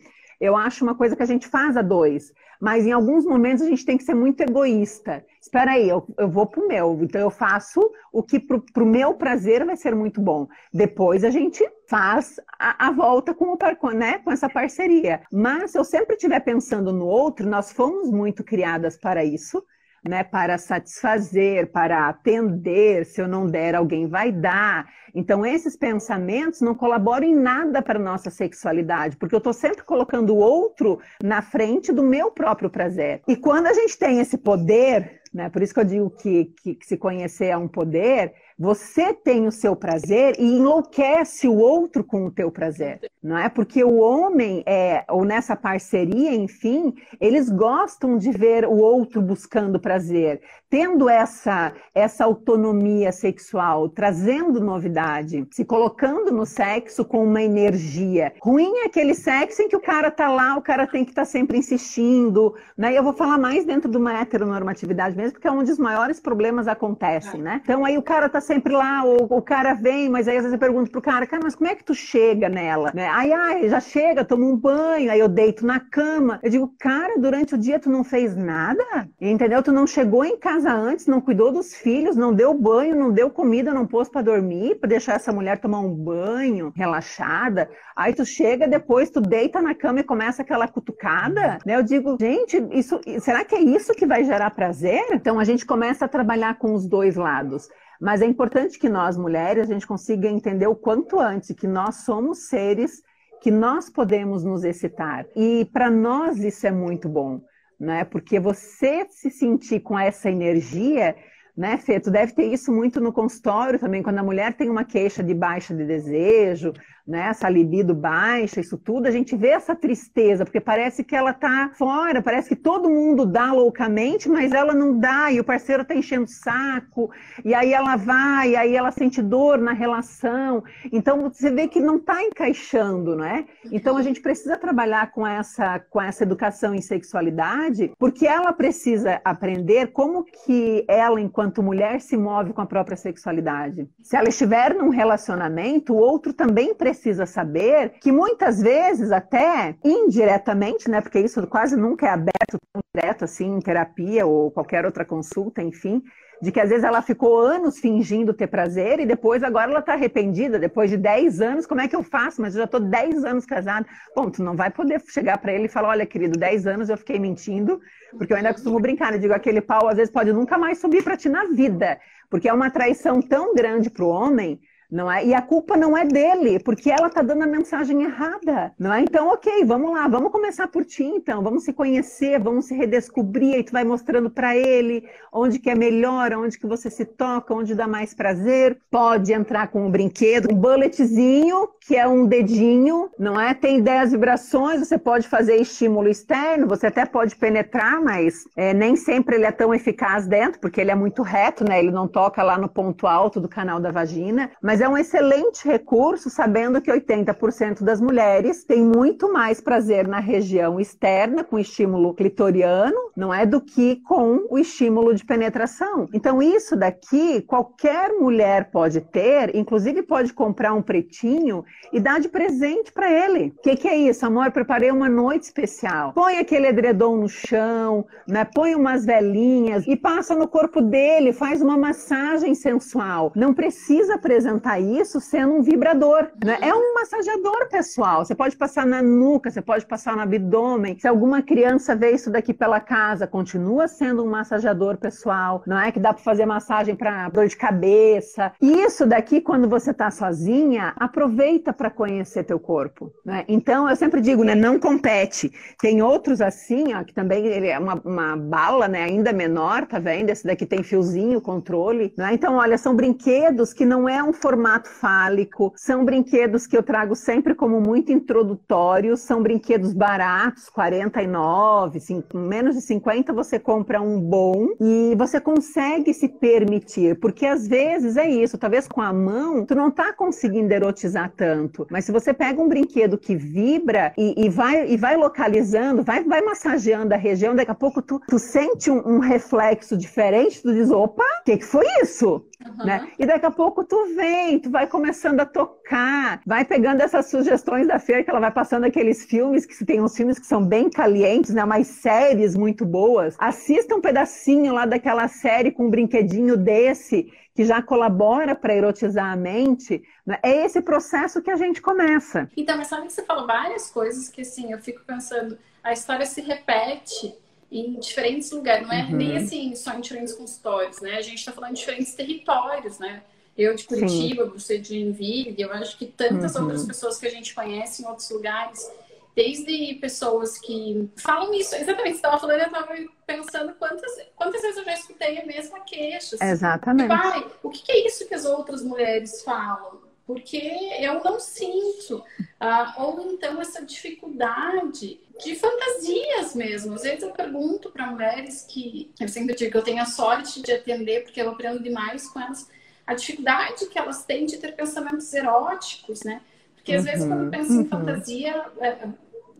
eu 0.43 0.57
acho 0.57 0.85
uma 0.85 0.97
coisa 0.97 1.15
que 1.15 1.23
a 1.23 1.27
gente 1.27 1.47
faz 1.47 1.77
a 1.77 1.83
dois. 1.83 2.33
Mas 2.63 2.87
em 2.87 2.93
alguns 2.93 3.25
momentos 3.25 3.61
a 3.65 3.69
gente 3.69 3.85
tem 3.85 3.99
que 3.99 4.05
ser 4.05 4.15
muito 4.15 4.41
egoísta. 4.41 5.27
Espera 5.41 5.73
aí, 5.73 5.89
eu, 5.89 6.07
eu 6.17 6.31
vou 6.31 6.47
pro 6.47 6.69
meu. 6.69 6.97
Então 7.03 7.21
eu 7.21 7.29
faço 7.29 7.81
o 8.13 8.23
que 8.23 8.39
pro, 8.39 8.65
pro 8.73 8.87
meu 8.87 9.15
prazer 9.15 9.67
vai 9.67 9.77
ser 9.77 9.97
muito 9.97 10.21
bom. 10.21 10.47
Depois 10.73 11.25
a 11.25 11.31
gente 11.31 11.69
faz 11.89 12.37
a, 12.57 12.87
a 12.87 12.93
volta 12.93 13.35
com, 13.35 13.47
o, 13.53 13.91
né, 13.91 14.19
com 14.21 14.31
essa 14.31 14.49
parceria. 14.49 15.23
Mas 15.33 15.73
se 15.73 15.79
eu 15.79 15.83
sempre 15.83 16.15
estiver 16.15 16.39
pensando 16.39 16.93
no 16.93 17.05
outro, 17.05 17.49
nós 17.49 17.73
fomos 17.73 18.13
muito 18.13 18.45
criadas 18.45 18.97
para 18.97 19.25
isso 19.25 19.61
né, 20.05 20.25
para 20.25 20.59
satisfazer, 20.59 21.71
para 21.71 22.09
atender, 22.09 23.07
se 23.07 23.21
eu 23.21 23.29
não 23.29 23.47
der, 23.47 23.75
alguém 23.75 24.09
vai 24.09 24.33
dar. 24.33 24.89
Então, 25.15 25.47
esses 25.47 25.77
pensamentos 25.77 26.61
não 26.61 26.75
colaboram 26.75 27.27
em 27.27 27.35
nada 27.35 27.81
para 27.81 27.99
a 27.99 28.03
nossa 28.03 28.31
sexualidade, 28.31 29.17
porque 29.17 29.35
eu 29.35 29.39
estou 29.39 29.53
sempre 29.53 29.85
colocando 29.85 30.35
o 30.35 30.39
outro 30.39 30.99
na 31.23 31.41
frente 31.41 31.93
do 31.93 32.03
meu 32.03 32.31
próprio 32.31 32.71
prazer. 32.71 33.23
E 33.29 33.37
quando 33.37 33.67
a 33.67 33.75
gente 33.75 33.97
tem 33.97 34.19
esse 34.19 34.37
poder, 34.39 35.21
né, 35.33 35.49
por 35.49 35.63
isso 35.63 35.73
que 35.73 35.81
eu 35.81 35.85
digo 35.85 36.11
que, 36.11 36.47
que, 36.63 36.75
que 36.75 36.87
se 36.87 36.97
conhecer 36.97 37.47
é 37.47 37.57
um 37.57 37.69
poder, 37.69 38.33
você 38.63 39.13
tem 39.13 39.49
o 39.49 39.51
seu 39.51 39.75
prazer 39.75 40.37
e 40.39 40.45
enlouquece 40.45 41.49
o 41.49 41.57
outro 41.57 42.05
com 42.05 42.27
o 42.27 42.31
teu 42.31 42.49
prazer. 42.49 43.01
não 43.21 43.37
é? 43.37 43.49
Porque 43.49 43.83
o 43.83 43.99
homem, 43.99 44.63
é, 44.65 45.05
ou 45.09 45.25
nessa 45.25 45.57
parceria, 45.57 46.33
enfim, 46.33 46.95
eles 47.21 47.51
gostam 47.51 48.17
de 48.17 48.31
ver 48.31 48.65
o 48.65 48.77
outro 48.77 49.21
buscando 49.21 49.81
prazer, 49.81 50.41
tendo 50.73 51.07
essa, 51.07 51.75
essa 51.95 52.25
autonomia 52.25 53.13
sexual, 53.13 53.91
trazendo 53.91 54.59
novidade, 54.59 55.47
se 55.51 55.67
colocando 55.67 56.33
no 56.33 56.47
sexo 56.47 57.05
com 57.05 57.23
uma 57.23 57.43
energia. 57.43 58.33
Ruim 58.41 58.79
é 58.79 58.87
aquele 58.87 59.13
sexo 59.13 59.61
em 59.61 59.69
que 59.69 59.77
o 59.77 59.81
cara 59.81 60.11
tá 60.11 60.31
lá, 60.31 60.57
o 60.57 60.63
cara 60.63 60.87
tem 60.87 61.05
que 61.05 61.11
estar 61.11 61.23
tá 61.23 61.27
sempre 61.27 61.59
insistindo, 61.59 62.55
né? 62.75 62.97
Eu 62.97 63.03
vou 63.03 63.13
falar 63.13 63.37
mais 63.37 63.67
dentro 63.67 63.91
de 63.91 63.99
uma 63.99 64.19
heteronormatividade 64.19 65.15
mesmo, 65.15 65.33
porque 65.33 65.47
é 65.47 65.51
onde 65.51 65.71
os 65.71 65.79
maiores 65.79 66.19
problemas 66.19 66.67
acontecem, 66.67 67.43
né? 67.43 67.61
Então 67.63 67.85
aí 67.85 67.99
o 67.99 68.03
cara 68.03 68.27
tá 68.31 68.41
sempre 68.41 68.73
lá, 68.73 69.05
o, 69.05 69.25
o 69.25 69.43
cara 69.43 69.75
vem, 69.75 70.09
mas 70.09 70.27
aí 70.27 70.39
às 70.39 70.45
vezes 70.45 70.55
eu 70.55 70.59
pergunto 70.59 70.91
pro 70.91 71.03
cara, 71.03 71.27
cara, 71.27 71.43
mas 71.45 71.55
como 71.55 71.69
é 71.69 71.75
que 71.75 71.85
tu 71.85 71.95
chega 71.95 72.49
nela, 72.49 72.93
né? 72.95 73.09
Ai, 73.09 73.31
ai, 73.31 73.69
já 73.69 73.79
chega, 73.79 74.25
toma 74.25 74.47
um 74.47 74.57
banho, 74.57 75.13
aí 75.13 75.21
eu 75.21 75.29
deito 75.29 75.67
na 75.67 75.79
cama. 75.79 76.41
Eu 76.43 76.49
digo, 76.49 76.75
cara, 76.79 77.19
durante 77.19 77.55
o 77.55 77.59
dia 77.59 77.79
tu 77.79 77.91
não 77.91 78.03
fez 78.03 78.35
nada? 78.35 78.83
Entendeu? 79.21 79.63
Tu 79.63 79.71
não 79.71 79.87
chegou 79.87 80.25
em 80.25 80.39
casa 80.39 80.62
antes, 80.65 81.07
não 81.07 81.21
cuidou 81.21 81.53
dos 81.53 81.75
filhos, 81.75 82.17
não 82.17 82.33
deu 82.33 82.55
banho, 82.55 82.97
não 82.97 83.11
deu 83.11 83.31
comida, 83.31 83.73
não 83.73 83.87
pôs 83.87 84.09
para 84.09 84.23
dormir, 84.23 84.77
para 84.77 84.89
deixar 84.89 85.15
essa 85.15 85.33
mulher 85.33 85.59
tomar 85.61 85.81
um 85.81 85.95
banho 85.95 86.73
relaxada. 86.75 87.69
Aí 87.97 88.15
tu 88.15 88.25
chega 88.25 88.69
depois, 88.69 89.11
tu 89.11 89.21
deita 89.21 89.61
na 89.61 89.75
cama 89.75 90.01
e 90.01 90.05
começa 90.05 90.43
aquela 90.43 90.69
cutucada, 90.69 91.59
né? 91.67 91.77
Eu 91.77 91.83
digo, 91.83 92.17
gente, 92.21 92.57
isso, 92.73 93.01
será 93.21 93.45
que 93.45 93.55
é 93.55 93.61
isso 93.61 93.95
que 93.95 94.07
vai 94.07 94.25
gerar 94.25 94.51
prazer? 94.51 95.05
Então 95.13 95.39
a 95.39 95.45
gente 95.45 95.67
começa 95.67 96.05
a 96.05 96.09
trabalhar 96.09 96.59
com 96.59 96.75
os 96.75 96.87
dois 96.87 97.17
lados. 97.17 97.69
Mas 98.01 98.21
é 98.21 98.27
importante 98.27 98.79
que 98.79 98.89
nós, 98.89 99.17
mulheres, 99.17 99.71
a 99.71 99.73
gente 99.73 99.87
consiga 99.87 100.29
entender 100.29 100.67
o 100.67 100.75
quanto 100.75 101.21
antes 101.21 101.55
que 101.55 101.69
nós 101.69 102.05
somos 102.05 102.49
seres 102.49 103.03
que 103.43 103.51
nós 103.51 103.91
podemos 103.91 104.45
nos 104.45 104.63
excitar. 104.63 105.27
E 105.35 105.69
para 105.73 105.91
nós 105.91 106.39
isso 106.39 106.65
é 106.67 106.71
muito 106.71 107.09
bom, 107.09 107.41
né? 107.83 108.05
Porque 108.05 108.39
você 108.39 109.07
se 109.11 109.31
sentir 109.31 109.81
com 109.81 109.99
essa 109.99 110.31
energia 110.31 111.15
né, 111.57 111.77
Fê? 111.77 112.01
Tu 112.01 112.11
deve 112.11 112.33
ter 112.33 112.47
isso 112.47 112.73
muito 112.73 113.01
no 113.01 113.13
consultório 113.13 113.79
também, 113.79 114.03
quando 114.03 114.19
a 114.19 114.23
mulher 114.23 114.55
tem 114.55 114.71
uma 114.71 114.85
queixa 114.85 115.23
de 115.23 115.35
baixa 115.35 115.75
de 115.75 115.85
desejo, 115.85 116.73
né, 117.07 117.29
essa 117.29 117.49
libido 117.49 117.95
baixa, 117.95 118.61
isso 118.61 118.79
tudo, 118.79 119.07
a 119.07 119.11
gente 119.11 119.35
vê 119.37 119.49
essa 119.49 119.75
tristeza, 119.75 120.45
porque 120.45 120.61
parece 120.61 121.03
que 121.03 121.17
ela 121.17 121.33
tá 121.33 121.71
fora, 121.75 122.23
parece 122.23 122.49
que 122.49 122.57
todo 122.57 122.89
mundo 122.89 123.27
dá 123.27 123.53
loucamente, 123.53 124.29
mas 124.29 124.53
ela 124.53 124.73
não 124.73 124.97
dá, 124.99 125.31
e 125.33 125.41
o 125.41 125.45
parceiro 125.45 125.85
tá 125.85 125.95
enchendo 125.95 126.25
o 126.25 126.29
saco, 126.29 127.11
e 127.45 127.55
aí 127.55 127.73
ela 127.73 127.97
vai, 127.97 128.51
e 128.51 128.57
aí 128.57 128.77
ela 128.77 128.93
sente 128.93 129.21
dor 129.21 129.59
na 129.59 129.73
relação. 129.73 130.63
Então 130.93 131.29
você 131.29 131.51
vê 131.51 131.67
que 131.67 131.81
não 131.81 131.99
tá 131.99 132.23
encaixando, 132.23 133.17
não 133.17 133.25
é? 133.25 133.45
Então 133.71 133.97
a 133.97 134.03
gente 134.03 134.21
precisa 134.21 134.57
trabalhar 134.57 135.11
com 135.11 135.27
essa 135.27 135.81
com 135.91 136.01
essa 136.01 136.23
educação 136.23 136.75
em 136.75 136.81
sexualidade, 136.81 137.93
porque 137.99 138.27
ela 138.27 138.53
precisa 138.53 139.21
aprender 139.25 139.89
como 139.89 140.25
que 140.25 140.85
ela 140.89 141.21
enquanto 141.21 141.63
mulher 141.63 142.01
se 142.01 142.17
move 142.17 142.53
com 142.53 142.61
a 142.61 142.67
própria 142.67 142.97
sexualidade. 142.97 143.89
Se 144.03 144.17
ela 144.17 144.29
estiver 144.29 144.75
num 144.75 144.89
relacionamento, 144.89 145.95
o 145.95 145.97
outro 145.97 146.33
também 146.33 146.75
precisa 146.75 146.92
precisa 146.93 147.25
saber 147.25 147.95
que 148.01 148.13
muitas 148.13 148.61
vezes, 148.61 149.11
até 149.11 149.75
indiretamente, 149.83 150.91
né, 150.91 151.01
porque 151.01 151.19
isso 151.19 151.45
quase 151.47 151.77
nunca 151.77 152.07
é 152.07 152.11
aberto 152.11 152.59
tão 152.73 152.83
direto 152.95 153.25
assim 153.25 153.57
em 153.57 153.61
terapia 153.61 154.27
ou 154.27 154.51
qualquer 154.51 154.85
outra 154.85 155.05
consulta, 155.05 155.63
enfim, 155.63 156.03
de 156.41 156.53
que 156.53 156.61
às 156.61 156.69
vezes 156.69 156.85
ela 156.85 157.01
ficou 157.01 157.39
anos 157.39 157.79
fingindo 157.79 158.35
ter 158.35 158.47
prazer 158.47 159.01
e 159.01 159.07
depois 159.07 159.43
agora 159.43 159.71
ela 159.71 159.81
está 159.81 159.95
arrependida, 159.95 160.59
depois 160.59 160.91
de 160.91 160.97
10 160.97 161.41
anos, 161.41 161.67
como 161.67 161.81
é 161.81 161.89
que 161.89 161.97
eu 161.97 162.03
faço? 162.03 162.43
Mas 162.43 162.55
eu 162.55 162.59
já 162.59 162.65
estou 162.65 162.81
10 162.81 163.25
anos 163.25 163.47
casada. 163.47 163.87
Bom, 164.15 164.29
tu 164.29 164.43
não 164.43 164.55
vai 164.55 164.71
poder 164.71 165.01
chegar 165.09 165.39
para 165.39 165.53
ele 165.53 165.65
e 165.65 165.69
falar, 165.69 165.91
olha, 165.91 166.05
querido, 166.05 166.39
10 166.39 166.67
anos 166.67 166.89
eu 166.89 166.97
fiquei 166.99 167.19
mentindo, 167.19 167.81
porque 168.19 168.33
eu 168.33 168.37
ainda 168.37 168.53
costumo 168.53 168.81
brincar, 168.81 169.13
né? 169.13 169.19
digo, 169.19 169.33
aquele 169.33 169.61
pau 169.61 169.89
às 169.89 169.97
vezes 169.97 170.13
pode 170.13 170.33
nunca 170.33 170.59
mais 170.59 170.79
subir 170.79 171.03
para 171.03 171.17
ti 171.17 171.29
na 171.29 171.47
vida, 171.47 171.99
porque 172.29 172.49
é 172.49 172.53
uma 172.53 172.71
traição 172.71 173.23
tão 173.23 173.55
grande 173.55 173.89
para 173.89 174.05
o 174.05 174.09
homem 174.09 174.61
não 174.93 175.11
é? 175.11 175.25
E 175.25 175.33
a 175.33 175.41
culpa 175.41 175.75
não 175.75 175.97
é 175.97 176.05
dele, 176.05 176.59
porque 176.59 176.91
ela 176.91 177.09
tá 177.09 177.23
dando 177.23 177.43
a 177.43 177.47
mensagem 177.47 178.03
errada, 178.03 178.73
não 178.79 178.93
é? 178.93 179.01
Então, 179.01 179.29
ok, 179.29 179.65
vamos 179.65 179.91
lá, 179.91 180.07
vamos 180.07 180.31
começar 180.31 180.69
por 180.69 180.85
ti, 180.85 181.03
então, 181.03 181.43
vamos 181.43 181.65
se 181.65 181.73
conhecer, 181.73 182.39
vamos 182.39 182.67
se 182.67 182.75
redescobrir, 182.75 183.59
e 183.59 183.65
tu 183.65 183.73
vai 183.73 183.85
mostrando 183.85 184.29
para 184.29 184.55
ele 184.55 185.09
onde 185.33 185.59
que 185.59 185.71
é 185.71 185.75
melhor, 185.75 186.35
onde 186.35 186.59
que 186.59 186.67
você 186.67 186.91
se 186.91 187.07
toca, 187.07 187.55
onde 187.55 187.75
dá 187.75 187.89
mais 187.89 188.13
prazer. 188.13 188.79
Pode 188.91 189.33
entrar 189.33 189.69
com 189.69 189.87
um 189.87 189.91
brinquedo, 189.91 190.53
um 190.53 190.57
bulletzinho, 190.57 191.69
que 191.81 191.97
é 191.97 192.07
um 192.07 192.27
dedinho, 192.27 193.09
não 193.19 193.41
é? 193.41 193.55
Tem 193.55 193.81
10 193.81 194.13
vibrações, 194.13 194.81
você 194.81 194.99
pode 194.99 195.27
fazer 195.27 195.57
estímulo 195.57 196.09
externo, 196.09 196.67
você 196.67 196.89
até 196.89 197.07
pode 197.07 197.35
penetrar, 197.37 198.03
mas 198.03 198.45
é, 198.55 198.75
nem 198.75 198.95
sempre 198.95 199.37
ele 199.37 199.47
é 199.47 199.53
tão 199.53 199.73
eficaz 199.73 200.27
dentro, 200.27 200.61
porque 200.61 200.81
ele 200.81 200.91
é 200.91 200.95
muito 200.95 201.23
reto, 201.23 201.65
né? 201.65 201.79
Ele 201.79 201.91
não 201.91 202.07
toca 202.07 202.43
lá 202.43 202.59
no 202.59 202.69
ponto 202.69 203.07
alto 203.07 203.41
do 203.41 203.49
canal 203.49 203.81
da 203.81 203.91
vagina, 203.91 204.51
mas 204.61 204.82
é 204.83 204.89
um 204.89 204.99
excelente 204.99 205.67
recurso, 205.67 206.29
sabendo 206.29 206.81
que 206.81 206.91
80% 206.91 207.83
das 207.83 208.01
mulheres 208.01 208.65
têm 208.65 208.85
muito 208.85 209.33
mais 209.33 209.61
prazer 209.61 210.09
na 210.09 210.19
região 210.19 210.81
externa, 210.81 211.45
com 211.45 211.59
estímulo 211.59 212.15
clitoriano, 212.15 213.11
não 213.17 213.33
é? 213.33 213.47
Do 213.47 213.61
que 213.61 213.97
com 213.97 214.47
o 214.51 214.59
estímulo 214.59 215.15
de 215.15 215.25
penetração. 215.25 216.09
Então, 216.13 216.43
isso 216.43 216.77
daqui, 216.77 217.43
qualquer 217.43 218.11
mulher 218.13 218.71
pode 218.71 219.01
ter, 219.01 219.55
inclusive 219.55 220.03
pode 220.03 220.33
comprar 220.33 220.73
um 220.75 220.83
pretinho 220.83 221.65
e 221.93 222.01
dar 222.01 222.21
de 222.21 222.29
presente 222.29 222.93
para 222.93 223.11
ele. 223.11 223.53
O 223.59 223.63
que, 223.63 223.77
que 223.77 223.89
é 223.89 223.97
isso? 223.97 224.27
Amor, 224.27 224.51
preparei 224.51 224.91
uma 224.91 225.09
noite 225.09 225.45
especial. 225.45 226.13
Põe 226.13 226.39
aquele 226.39 226.69
edredom 226.69 227.17
no 227.17 227.29
chão, 227.29 228.05
né? 228.27 228.45
Põe 228.45 228.75
umas 228.75 229.05
velinhas 229.05 229.87
e 229.87 229.97
passa 229.97 230.35
no 230.35 230.49
corpo 230.49 230.81
dele, 230.81 231.33
faz 231.33 231.63
uma 231.63 231.77
massagem 231.77 232.55
sensual. 232.55 233.33
Não 233.37 233.55
precisa 233.55 234.15
apresentar 234.15 234.72
isso 234.79 235.21
sendo 235.21 235.55
um 235.55 235.63
vibrador. 235.63 236.29
Né? 236.45 236.59
É 236.61 236.75
um 236.75 236.95
massageador 236.95 237.69
pessoal. 237.69 238.25
Você 238.25 238.35
pode 238.35 238.57
passar 238.57 238.87
na 238.87 239.03
nuca, 239.03 239.51
você 239.51 239.61
pode 239.61 239.87
passar 239.87 240.17
no 240.17 240.23
abdômen. 240.23 240.99
Se 240.99 241.09
alguma 241.09 241.43
criança 241.43 241.95
vê 241.95 242.13
isso 242.13 242.31
daqui 242.31 242.55
pela 242.55 242.81
casa, 242.81 243.27
continua 243.27 243.89
sendo 243.89 244.25
um 244.25 244.31
massageador 244.31 244.97
pessoal. 244.97 245.63
Não 245.67 245.79
é 245.79 245.93
que 245.93 246.01
dá 246.01 246.13
para 246.13 246.23
fazer 246.23 246.47
massagem 246.47 246.95
para 246.95 247.29
dor 247.29 247.47
de 247.47 247.57
cabeça. 247.57 248.53
Isso 248.61 249.07
daqui, 249.07 249.41
quando 249.41 249.69
você 249.69 249.91
está 249.91 250.11
sozinha, 250.11 250.93
aproveita 250.97 251.73
para 251.73 251.91
conhecer 251.91 252.45
teu 252.45 252.59
corpo. 252.59 253.13
Né? 253.25 253.45
Então, 253.49 253.89
eu 253.89 253.97
sempre 253.97 254.21
digo, 254.21 254.45
né, 254.45 254.55
não 254.55 254.79
compete. 254.79 255.53
Tem 255.81 256.03
outros 256.03 256.41
assim, 256.41 256.95
ó, 256.95 257.05
que 257.05 257.13
também 257.13 257.47
ele 257.47 257.69
é 257.69 257.79
uma, 257.79 258.01
uma 258.05 258.37
bala, 258.37 258.89
né, 258.89 259.05
ainda 259.05 259.33
menor, 259.33 259.87
tá 259.87 259.99
vendo? 259.99 260.31
Esse 260.31 260.47
daqui 260.47 260.65
tem 260.65 260.83
fiozinho, 260.83 261.41
controle. 261.41 262.13
Né? 262.17 262.31
Então, 262.33 262.55
olha, 262.57 262.79
são 262.79 262.95
brinquedos 262.95 263.73
que 263.73 263.85
não 263.85 264.09
é 264.09 264.23
um 264.23 264.33
formato 264.33 264.52
formato 264.53 264.91
fálico, 264.91 265.73
são 265.75 266.05
brinquedos 266.05 266.67
que 266.67 266.77
eu 266.77 266.83
trago 266.83 267.17
sempre 267.17 267.55
como 267.55 267.81
muito 267.81 268.13
introdutórios, 268.13 269.21
são 269.21 269.43
brinquedos 269.43 269.95
baratos, 269.95 270.69
49, 270.69 271.99
5, 271.99 272.37
menos 272.37 272.75
de 272.75 272.83
50 272.83 273.33
você 273.33 273.59
compra 273.59 274.03
um 274.03 274.21
bom 274.21 274.69
e 274.79 275.15
você 275.17 275.41
consegue 275.41 276.13
se 276.13 276.29
permitir, 276.29 277.19
porque 277.19 277.47
às 277.47 277.67
vezes 277.67 278.19
é 278.19 278.29
isso, 278.29 278.59
talvez 278.59 278.87
com 278.87 279.01
a 279.01 279.11
mão 279.11 279.65
tu 279.65 279.75
não 279.75 279.91
tá 279.91 280.13
conseguindo 280.13 280.71
erotizar 280.71 281.33
tanto, 281.35 281.87
mas 281.91 282.05
se 282.05 282.13
você 282.13 282.35
pega 282.35 282.61
um 282.61 282.69
brinquedo 282.69 283.17
que 283.17 283.35
vibra 283.35 284.13
e, 284.19 284.35
e 284.45 284.51
vai, 284.51 284.87
e 284.87 284.99
vai 284.99 285.17
localizando, 285.17 286.03
vai, 286.03 286.23
vai 286.25 286.43
massageando 286.43 287.15
a 287.15 287.17
região, 287.17 287.55
daqui 287.55 287.71
a 287.71 287.75
pouco 287.75 288.03
tu, 288.03 288.21
tu 288.29 288.39
sente 288.39 288.91
um, 288.91 289.17
um 289.17 289.19
reflexo 289.19 289.97
diferente, 289.97 290.61
tu 290.61 290.75
diz, 290.75 290.91
opa, 290.91 291.25
o 291.41 291.45
que, 291.45 291.57
que 291.57 291.65
foi 291.65 291.87
isso? 292.03 292.45
Uhum. 292.67 292.87
Né? 292.87 293.09
E 293.19 293.27
daqui 293.27 293.47
a 293.47 293.51
pouco 293.51 293.85
tu 293.85 294.15
vem, 294.15 294.42
tu 294.63 294.71
vai 294.71 294.87
começando 294.87 295.41
a 295.41 295.47
tocar, 295.47 296.41
vai 296.47 296.65
pegando 296.65 297.01
essas 297.01 297.27
sugestões 297.27 297.87
da 297.87 297.99
feira 297.99 298.23
que 298.23 298.31
ela 298.31 298.41
vai 298.41 298.51
passando 298.51 298.85
aqueles 298.85 299.25
filmes, 299.25 299.67
que 299.67 299.85
tem 299.85 300.01
uns 300.01 300.17
filmes 300.17 300.39
que 300.39 300.47
são 300.47 300.65
bem 300.65 300.91
calientes, 300.91 301.55
né? 301.55 301.65
Mas 301.65 301.87
séries 301.87 302.55
muito 302.55 302.85
boas. 302.85 303.37
Assista 303.39 303.95
um 303.95 304.01
pedacinho 304.01 304.73
lá 304.73 304.87
daquela 304.87 305.29
série 305.29 305.71
com 305.71 305.87
um 305.87 305.91
brinquedinho 305.91 306.57
desse, 306.57 307.33
que 307.55 307.65
já 307.65 307.83
colabora 307.83 308.55
para 308.55 308.75
erotizar 308.75 309.33
a 309.33 309.37
mente. 309.37 310.03
Né? 310.27 310.39
É 310.43 310.65
esse 310.65 310.81
processo 310.81 311.43
que 311.43 311.51
a 311.51 311.57
gente 311.57 311.81
começa. 311.81 312.51
Então, 312.57 312.77
mas 312.77 312.89
sabe 312.89 313.07
que 313.07 313.13
você 313.13 313.25
falou 313.25 313.47
várias 313.47 313.91
coisas 313.91 314.29
que 314.29 314.43
assim, 314.43 314.73
eu 314.73 314.79
fico 314.79 315.03
pensando, 315.05 315.59
a 315.83 315.93
história 315.93 316.27
se 316.27 316.41
repete 316.41 317.35
em 317.71 317.99
diferentes 317.99 318.51
lugares, 318.53 318.87
não 318.87 318.95
é 318.95 319.05
uhum. 319.05 319.17
nem 319.17 319.37
assim 319.39 319.75
só 319.75 319.95
em 319.95 320.01
diferentes 320.01 320.35
consultórios, 320.35 321.01
né? 321.01 321.17
A 321.17 321.23
gente 321.23 321.39
está 321.39 321.53
falando 321.53 321.73
de 321.73 321.81
diferentes 321.81 322.15
territórios, 322.15 322.99
né? 322.99 323.23
Eu 323.57 323.75
de 323.75 323.85
Curitiba, 323.85 324.45
Sim. 324.45 324.51
você 324.51 324.79
de 324.79 324.89
Joinville, 324.89 325.55
eu 325.59 325.73
acho 325.73 325.99
que 325.99 326.07
tantas 326.07 326.55
uhum. 326.55 326.63
outras 326.63 326.87
pessoas 326.87 327.19
que 327.19 327.27
a 327.27 327.31
gente 327.31 327.55
conhece 327.55 328.03
em 328.03 328.07
outros 328.07 328.31
lugares, 328.31 328.91
desde 329.37 329.95
pessoas 329.95 330.59
que 330.59 331.09
falam 331.17 331.53
isso, 331.55 331.75
exatamente, 331.75 332.15
você 332.15 332.17
estava 332.17 332.39
falando, 332.39 332.61
eu 332.61 332.67
estava 332.67 332.95
pensando 333.27 333.75
quantas, 333.75 334.11
quantas 334.35 334.63
vezes 334.63 334.79
eu 334.79 334.85
já 334.85 334.95
escutei 334.95 335.39
a 335.39 335.47
mesma 335.47 335.81
queixa. 335.81 336.37
Assim, 336.37 336.45
exatamente. 336.45 337.09
Pai, 337.09 337.47
o 337.63 337.71
que 337.71 337.93
é 337.93 338.07
isso 338.07 338.27
que 338.27 338.35
as 338.35 338.45
outras 338.45 338.83
mulheres 338.83 339.43
falam? 339.43 340.01
porque 340.27 340.59
eu 341.01 341.23
não 341.23 341.39
sinto. 341.39 342.23
Ah, 342.59 342.95
ou 342.99 343.33
então 343.33 343.61
essa 343.61 343.85
dificuldade 343.85 345.21
de 345.43 345.55
fantasias 345.57 346.55
mesmo. 346.55 346.95
Às 346.95 347.03
vezes 347.03 347.23
eu 347.23 347.31
pergunto 347.31 347.91
para 347.91 348.07
mulheres 348.07 348.65
que 348.69 349.11
eu 349.21 349.29
sempre 349.29 349.55
digo 349.55 349.73
que 349.73 349.77
eu 349.77 349.83
tenho 349.83 350.01
a 350.01 350.07
sorte 350.07 350.63
de 350.63 350.73
atender, 350.73 351.25
porque 351.25 351.41
eu 351.41 351.51
aprendo 351.51 351.83
demais 351.83 352.29
com 352.29 352.41
elas, 352.41 352.69
a 353.07 353.15
dificuldade 353.15 353.87
que 353.87 353.99
elas 353.99 354.25
têm 354.25 354.47
de 354.47 354.59
ter 354.59 354.75
pensamentos 354.75 355.33
eróticos, 355.33 356.23
né? 356.23 356.41
Porque 356.75 356.95
às 356.95 357.05
uhum, 357.05 357.11
vezes 357.11 357.29
quando 357.29 357.51
pensa 357.51 357.73
uhum. 357.73 357.81
em 357.81 357.89
fantasia, 357.89 358.65
é, 358.81 359.09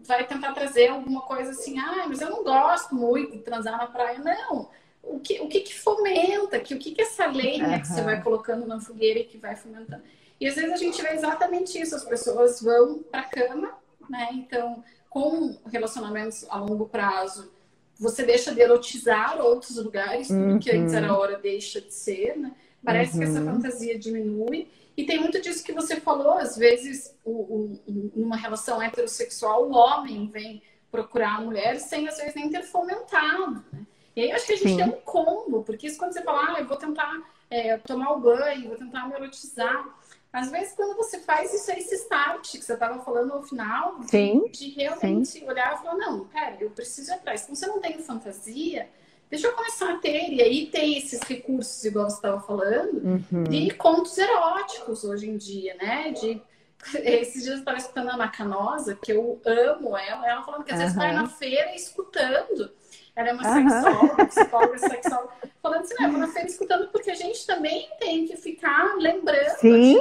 vai 0.05 0.27
tentar 0.27 0.53
trazer 0.53 0.89
alguma 0.89 1.23
coisa 1.23 1.51
assim, 1.51 1.79
ah, 1.79 2.05
mas 2.09 2.21
eu 2.21 2.31
não 2.31 2.43
gosto 2.43 2.95
muito 2.95 3.33
de 3.33 3.39
transar 3.39 3.77
na 3.79 3.87
praia. 3.87 4.19
Não. 4.19 4.69
O 5.03 5.19
que, 5.19 5.41
o 5.41 5.49
que, 5.49 5.61
que 5.61 5.75
fomenta? 5.75 6.59
Que, 6.61 6.75
o 6.75 6.79
que, 6.79 6.93
que 6.93 7.03
essa 7.03 7.27
lenha 7.27 7.69
uhum. 7.69 7.81
que 7.81 7.87
você 7.87 8.03
vai 8.03 8.23
colocando 8.23 8.67
na 8.67 8.81
fogueira 8.81 9.21
e 9.21 9.25
que 9.25 9.39
vai 9.39 9.57
fomentando? 9.57 10.03
E 10.41 10.47
às 10.47 10.57
vezes 10.57 10.73
a 10.73 10.77
gente 10.77 11.01
vê 11.01 11.11
exatamente 11.11 11.81
isso, 11.81 11.95
as 11.95 12.05
pessoas 12.05 12.61
vão 12.61 12.99
para 12.99 13.21
a 13.21 13.25
cama, 13.25 13.73
né? 14.11 14.29
Então, 14.33 14.83
com 15.09 15.57
relacionamentos 15.71 16.45
a 16.49 16.59
longo 16.59 16.89
prazo, 16.89 17.53
você 17.99 18.25
deixa 18.25 18.53
de 18.53 18.61
erotizar 18.61 19.41
outros 19.41 19.77
lugares, 19.77 20.29
tudo 20.29 20.59
que 20.59 20.71
antes 20.71 20.95
era 20.95 21.13
uhum. 21.13 21.19
hora 21.19 21.39
deixa 21.39 21.81
de 21.81 21.95
ser, 21.95 22.37
né? 22.37 22.53
Parece 22.85 23.15
uhum. 23.15 23.19
que 23.19 23.25
essa 23.25 23.41
uhum. 23.41 23.55
fantasia 23.55 23.99
diminui. 23.99 24.69
E 24.97 25.05
tem 25.05 25.19
muito 25.19 25.41
disso 25.41 25.65
que 25.65 25.73
você 25.73 26.01
falou, 26.01 26.35
às 26.35 26.57
vezes, 26.57 27.17
o, 27.25 27.31
o, 27.31 28.13
numa 28.15 28.37
relação 28.37 28.83
heterossexual, 28.83 29.69
o 29.69 29.73
homem 29.73 30.29
vem 30.29 30.63
procurar 30.91 31.37
a 31.37 31.41
mulher 31.41 31.81
sem, 31.81 32.07
às 32.09 32.19
vezes, 32.19 32.35
nem 32.35 32.51
ter 32.51 32.63
fomentado, 32.63 33.65
né? 33.73 33.87
E 34.15 34.21
aí 34.21 34.31
eu 34.31 34.37
acho 34.37 34.47
que 34.47 34.53
a 34.53 34.57
gente 34.57 34.69
Sim. 34.69 34.77
tem 34.77 34.85
um 34.85 35.01
combo, 35.01 35.63
porque 35.63 35.87
isso 35.87 35.97
quando 35.97 36.13
você 36.13 36.21
fala, 36.21 36.55
ah, 36.55 36.61
eu 36.61 36.67
vou 36.67 36.77
tentar 36.77 37.19
é, 37.49 37.79
tomar 37.79 38.13
o 38.13 38.21
banho, 38.21 38.69
vou 38.69 38.77
tentar 38.77 39.09
me 39.09 39.15
erotizar, 39.15 39.89
às 40.33 40.51
vezes, 40.51 40.73
quando 40.73 40.97
você 40.97 41.19
faz 41.21 41.53
isso, 41.53 41.71
é 41.71 41.79
esse 41.79 41.95
start 41.97 42.53
que 42.53 42.63
você 42.63 42.73
estava 42.73 43.05
falando 43.05 43.37
no 43.37 43.43
final, 43.43 44.01
de, 44.01 44.09
sim, 44.09 44.49
de 44.51 44.71
realmente 44.71 45.29
sim. 45.29 45.47
olhar 45.47 45.75
e 45.75 45.83
falar, 45.83 45.97
não, 45.97 46.25
pera, 46.25 46.57
eu 46.59 46.71
preciso 46.71 47.11
ir 47.11 47.15
atrás. 47.15 47.43
Então, 47.43 47.55
você 47.55 47.67
não 47.67 47.81
tem 47.81 47.99
fantasia, 47.99 48.89
deixa 49.33 49.47
eu 49.47 49.55
começar 49.55 49.95
a 49.95 49.97
ter. 49.97 50.29
E 50.31 50.43
aí 50.43 50.67
tem 50.67 50.99
esses 50.99 51.23
recursos, 51.23 51.83
igual 51.87 52.09
você 52.09 52.17
estava 52.17 52.39
falando, 52.43 53.25
uhum. 53.33 53.45
de 53.45 53.71
contos 53.71 54.17
eróticos 54.19 55.05
hoje 55.05 55.27
em 55.27 55.39
dia, 55.39 55.75
né? 55.77 56.13
De 56.13 56.39
esses 57.03 57.43
dias 57.43 57.55
eu 57.55 57.59
estava 57.61 57.79
escutando 57.79 58.11
a 58.11 58.15
Ana 58.15 58.29
Canosa, 58.29 58.95
que 58.95 59.11
eu 59.11 59.41
amo 59.47 59.97
ela, 59.97 60.29
ela 60.29 60.43
falando 60.43 60.65
que 60.65 60.73
às 60.73 60.79
uhum. 60.79 60.85
vezes 60.85 60.97
vai 60.99 61.15
na 61.15 61.27
feira 61.27 61.75
escutando. 61.75 62.71
Ela 63.17 63.31
é 63.31 63.33
uma 63.33 63.43
uhum. 63.43 63.71
sexóloga, 63.71 64.27
psicóloga 64.27 64.79
sexóloga, 64.79 65.33
falando 65.63 65.81
assim, 65.81 65.95
não, 65.99 66.21
eu 66.21 66.29
vou 66.29 66.43
escutando 66.43 66.89
porque 66.89 67.11
a 67.11 67.15
gente 67.15 67.47
também 67.47 67.89
tem 67.99 68.27
que 68.27 68.37
ficar 68.37 68.97
lembrando, 68.97 69.57
Sim. 69.61 69.99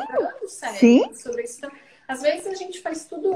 Sim. 0.77 1.13
sobre 1.13 1.43
isso. 1.43 1.57
Então, 1.59 1.71
às 2.05 2.21
vezes 2.21 2.47
a 2.47 2.55
gente 2.55 2.81
faz 2.81 3.05
tudo 3.05 3.31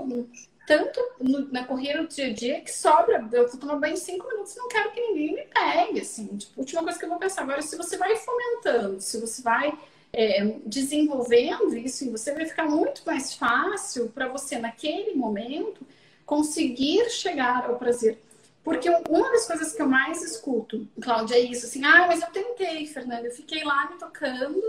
tanto 0.66 1.00
no, 1.20 1.52
na 1.52 1.64
corrida 1.64 2.02
do 2.02 2.08
dia 2.08 2.28
a 2.28 2.34
dia 2.34 2.62
que 2.62 2.72
sobra. 2.72 3.28
Eu 3.32 3.48
vou 3.48 3.60
tomar 3.60 3.76
banho 3.76 3.94
em 3.94 3.98
cinco 3.98 4.28
minutos, 4.28 4.56
não 4.56 4.68
quero 4.68 4.92
que 4.92 5.02
ninguém 5.02 5.36
me 5.36 5.44
pegue. 5.44 6.02
Assim, 6.02 6.28
tipo, 6.38 6.60
última 6.60 6.84
coisa 6.84 7.00
que 7.00 7.06
eu 7.06 7.10
vou 7.10 7.20
pensar. 7.20 7.44
Agora, 7.44 7.62
se 7.62 7.76
você 7.76 7.98
vai 7.98 8.16
fomentando, 8.16 9.02
se 9.02 9.20
você 9.20 9.42
vai 9.42 9.78
é, 10.12 10.56
desenvolvendo 10.66 11.76
isso, 11.78 12.10
você 12.10 12.34
vai 12.34 12.46
ficar 12.46 12.66
muito 12.66 13.02
mais 13.06 13.34
fácil 13.36 14.10
para 14.10 14.28
você, 14.28 14.58
naquele 14.58 15.14
momento, 15.14 15.86
conseguir 16.26 17.10
chegar 17.10 17.66
ao 17.66 17.78
prazer. 17.78 18.18
Porque 18.64 18.90
uma 18.90 19.30
das 19.30 19.46
coisas 19.46 19.74
que 19.74 19.82
eu 19.82 19.88
mais 19.88 20.24
escuto, 20.24 20.88
Cláudia, 21.00 21.36
é 21.36 21.40
isso, 21.40 21.68
assim, 21.68 21.86
ah, 21.86 22.08
mas 22.08 22.22
eu 22.22 22.30
tentei, 22.30 22.88
Fernanda, 22.88 23.28
eu 23.28 23.32
fiquei 23.32 23.64
lá 23.64 23.92
me 23.92 24.00
tocando, 24.00 24.60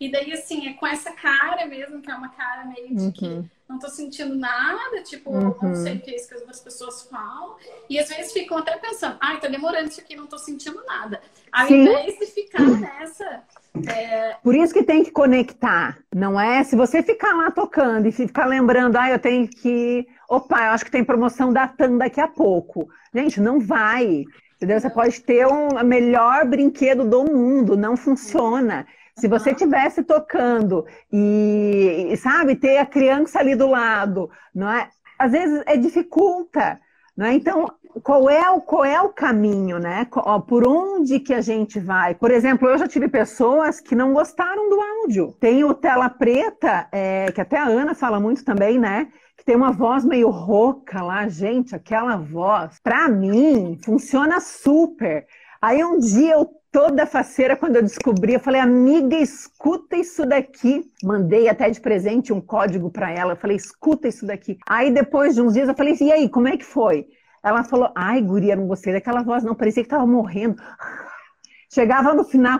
e 0.00 0.10
daí, 0.10 0.32
assim, 0.32 0.68
é 0.68 0.74
com 0.74 0.86
essa 0.86 1.12
cara 1.12 1.66
mesmo, 1.66 2.00
que 2.00 2.10
é 2.10 2.14
uma 2.14 2.28
cara 2.28 2.64
meio 2.64 2.94
de 2.94 3.12
que 3.12 3.26
uhum. 3.26 3.48
não 3.68 3.78
tô 3.78 3.88
sentindo 3.88 4.34
nada, 4.34 5.02
tipo, 5.02 5.30
uhum. 5.30 5.56
não 5.60 5.74
sei 5.74 5.96
o 5.96 6.00
que 6.00 6.10
é 6.10 6.16
isso 6.16 6.28
que 6.28 6.34
as 6.34 6.40
outras 6.40 6.60
pessoas 6.60 7.02
falam, 7.02 7.56
e 7.88 7.98
às 7.98 8.08
vezes 8.08 8.32
ficam 8.32 8.58
até 8.58 8.76
pensando, 8.76 9.16
ai, 9.20 9.40
tá 9.40 9.48
demorando 9.48 9.88
isso 9.88 10.00
aqui, 10.00 10.14
não 10.14 10.26
tô 10.26 10.38
sentindo 10.38 10.82
nada. 10.86 11.20
Ao 11.52 11.66
Sim. 11.66 11.82
invés 11.82 12.18
de 12.18 12.26
ficar 12.26 12.62
nessa 12.62 13.44
é... 13.86 14.36
Por 14.42 14.54
isso 14.54 14.72
que 14.72 14.82
tem 14.82 15.04
que 15.04 15.10
conectar, 15.10 15.98
não 16.14 16.40
é? 16.40 16.64
Se 16.64 16.74
você 16.74 17.02
ficar 17.02 17.34
lá 17.34 17.50
tocando 17.50 18.06
e 18.06 18.12
ficar 18.12 18.46
lembrando, 18.46 18.96
ah, 18.96 19.10
eu 19.10 19.18
tenho 19.18 19.46
que. 19.46 20.06
Opa, 20.28 20.66
eu 20.66 20.70
acho 20.72 20.84
que 20.84 20.90
tem 20.90 21.04
promoção 21.04 21.52
da 21.52 21.68
TAM 21.68 21.98
daqui 21.98 22.20
a 22.20 22.28
pouco. 22.28 22.88
Gente, 23.14 23.40
não 23.40 23.60
vai. 23.60 24.24
Entendeu? 24.56 24.80
Você 24.80 24.90
pode 24.90 25.20
ter 25.20 25.46
um 25.46 25.68
melhor 25.84 26.44
brinquedo 26.44 27.04
do 27.04 27.24
mundo, 27.24 27.76
não 27.76 27.96
funciona. 27.96 28.86
Se 29.18 29.26
você 29.26 29.50
estivesse 29.50 30.04
tocando 30.04 30.86
e, 31.12 32.14
sabe, 32.16 32.54
ter 32.54 32.78
a 32.78 32.86
criança 32.86 33.40
ali 33.40 33.56
do 33.56 33.66
lado, 33.66 34.30
não 34.54 34.70
é? 34.70 34.88
Às 35.18 35.32
vezes 35.32 35.62
é 35.66 35.76
dificulta, 35.76 36.80
não 37.16 37.26
é? 37.26 37.34
Então, 37.34 37.66
qual 38.00 38.30
é 38.30 38.48
o, 38.48 38.60
qual 38.60 38.84
é 38.84 39.00
o 39.00 39.08
caminho, 39.08 39.80
né? 39.80 40.06
Por 40.46 40.68
onde 40.68 41.18
que 41.18 41.34
a 41.34 41.40
gente 41.40 41.80
vai? 41.80 42.14
Por 42.14 42.30
exemplo, 42.30 42.68
eu 42.68 42.78
já 42.78 42.86
tive 42.86 43.08
pessoas 43.08 43.80
que 43.80 43.96
não 43.96 44.12
gostaram 44.12 44.68
do 44.68 44.80
áudio. 44.80 45.36
Tem 45.40 45.64
o 45.64 45.74
Tela 45.74 46.08
Preta, 46.08 46.86
é, 46.92 47.32
que 47.32 47.40
até 47.40 47.58
a 47.58 47.66
Ana 47.66 47.96
fala 47.96 48.20
muito 48.20 48.44
também, 48.44 48.78
né? 48.78 49.08
Que 49.36 49.44
tem 49.44 49.56
uma 49.56 49.72
voz 49.72 50.04
meio 50.04 50.30
rouca 50.30 51.02
lá, 51.02 51.26
gente, 51.26 51.74
aquela 51.74 52.16
voz, 52.16 52.78
pra 52.84 53.08
mim, 53.08 53.76
funciona 53.84 54.38
super. 54.38 55.26
Aí 55.60 55.84
um 55.84 55.98
dia 55.98 56.34
eu 56.34 56.57
toda 56.70 57.06
faceira, 57.06 57.56
quando 57.56 57.76
eu 57.76 57.82
descobri, 57.82 58.34
eu 58.34 58.40
falei, 58.40 58.60
amiga, 58.60 59.16
escuta 59.16 59.96
isso 59.96 60.24
daqui. 60.26 60.84
Mandei 61.02 61.48
até 61.48 61.68
de 61.70 61.80
presente 61.80 62.32
um 62.32 62.40
código 62.40 62.90
para 62.90 63.10
ela. 63.10 63.32
Eu 63.32 63.36
falei, 63.36 63.56
escuta 63.56 64.08
isso 64.08 64.26
daqui. 64.26 64.58
Aí 64.68 64.90
depois 64.90 65.34
de 65.34 65.42
uns 65.42 65.54
dias 65.54 65.68
eu 65.68 65.74
falei, 65.74 65.96
e 66.00 66.12
aí, 66.12 66.28
como 66.28 66.48
é 66.48 66.56
que 66.56 66.64
foi? 66.64 67.06
Ela 67.42 67.64
falou, 67.64 67.90
ai, 67.94 68.20
guria, 68.20 68.56
não 68.56 68.66
gostei 68.66 68.92
daquela 68.92 69.22
voz, 69.22 69.44
não, 69.44 69.54
parecia 69.54 69.82
que 69.82 69.88
tava 69.88 70.06
morrendo. 70.06 70.60
Chegava 71.72 72.14
no 72.14 72.24
final, 72.24 72.58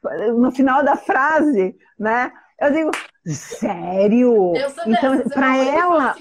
no 0.36 0.50
final 0.52 0.82
da 0.82 0.96
frase, 0.96 1.76
né? 1.98 2.32
Eu 2.60 2.72
digo, 2.72 2.90
sério? 3.26 4.54
Eu 4.56 4.70
sou 4.70 4.84
então, 4.86 5.20
para 5.30 5.56
ela. 5.56 6.16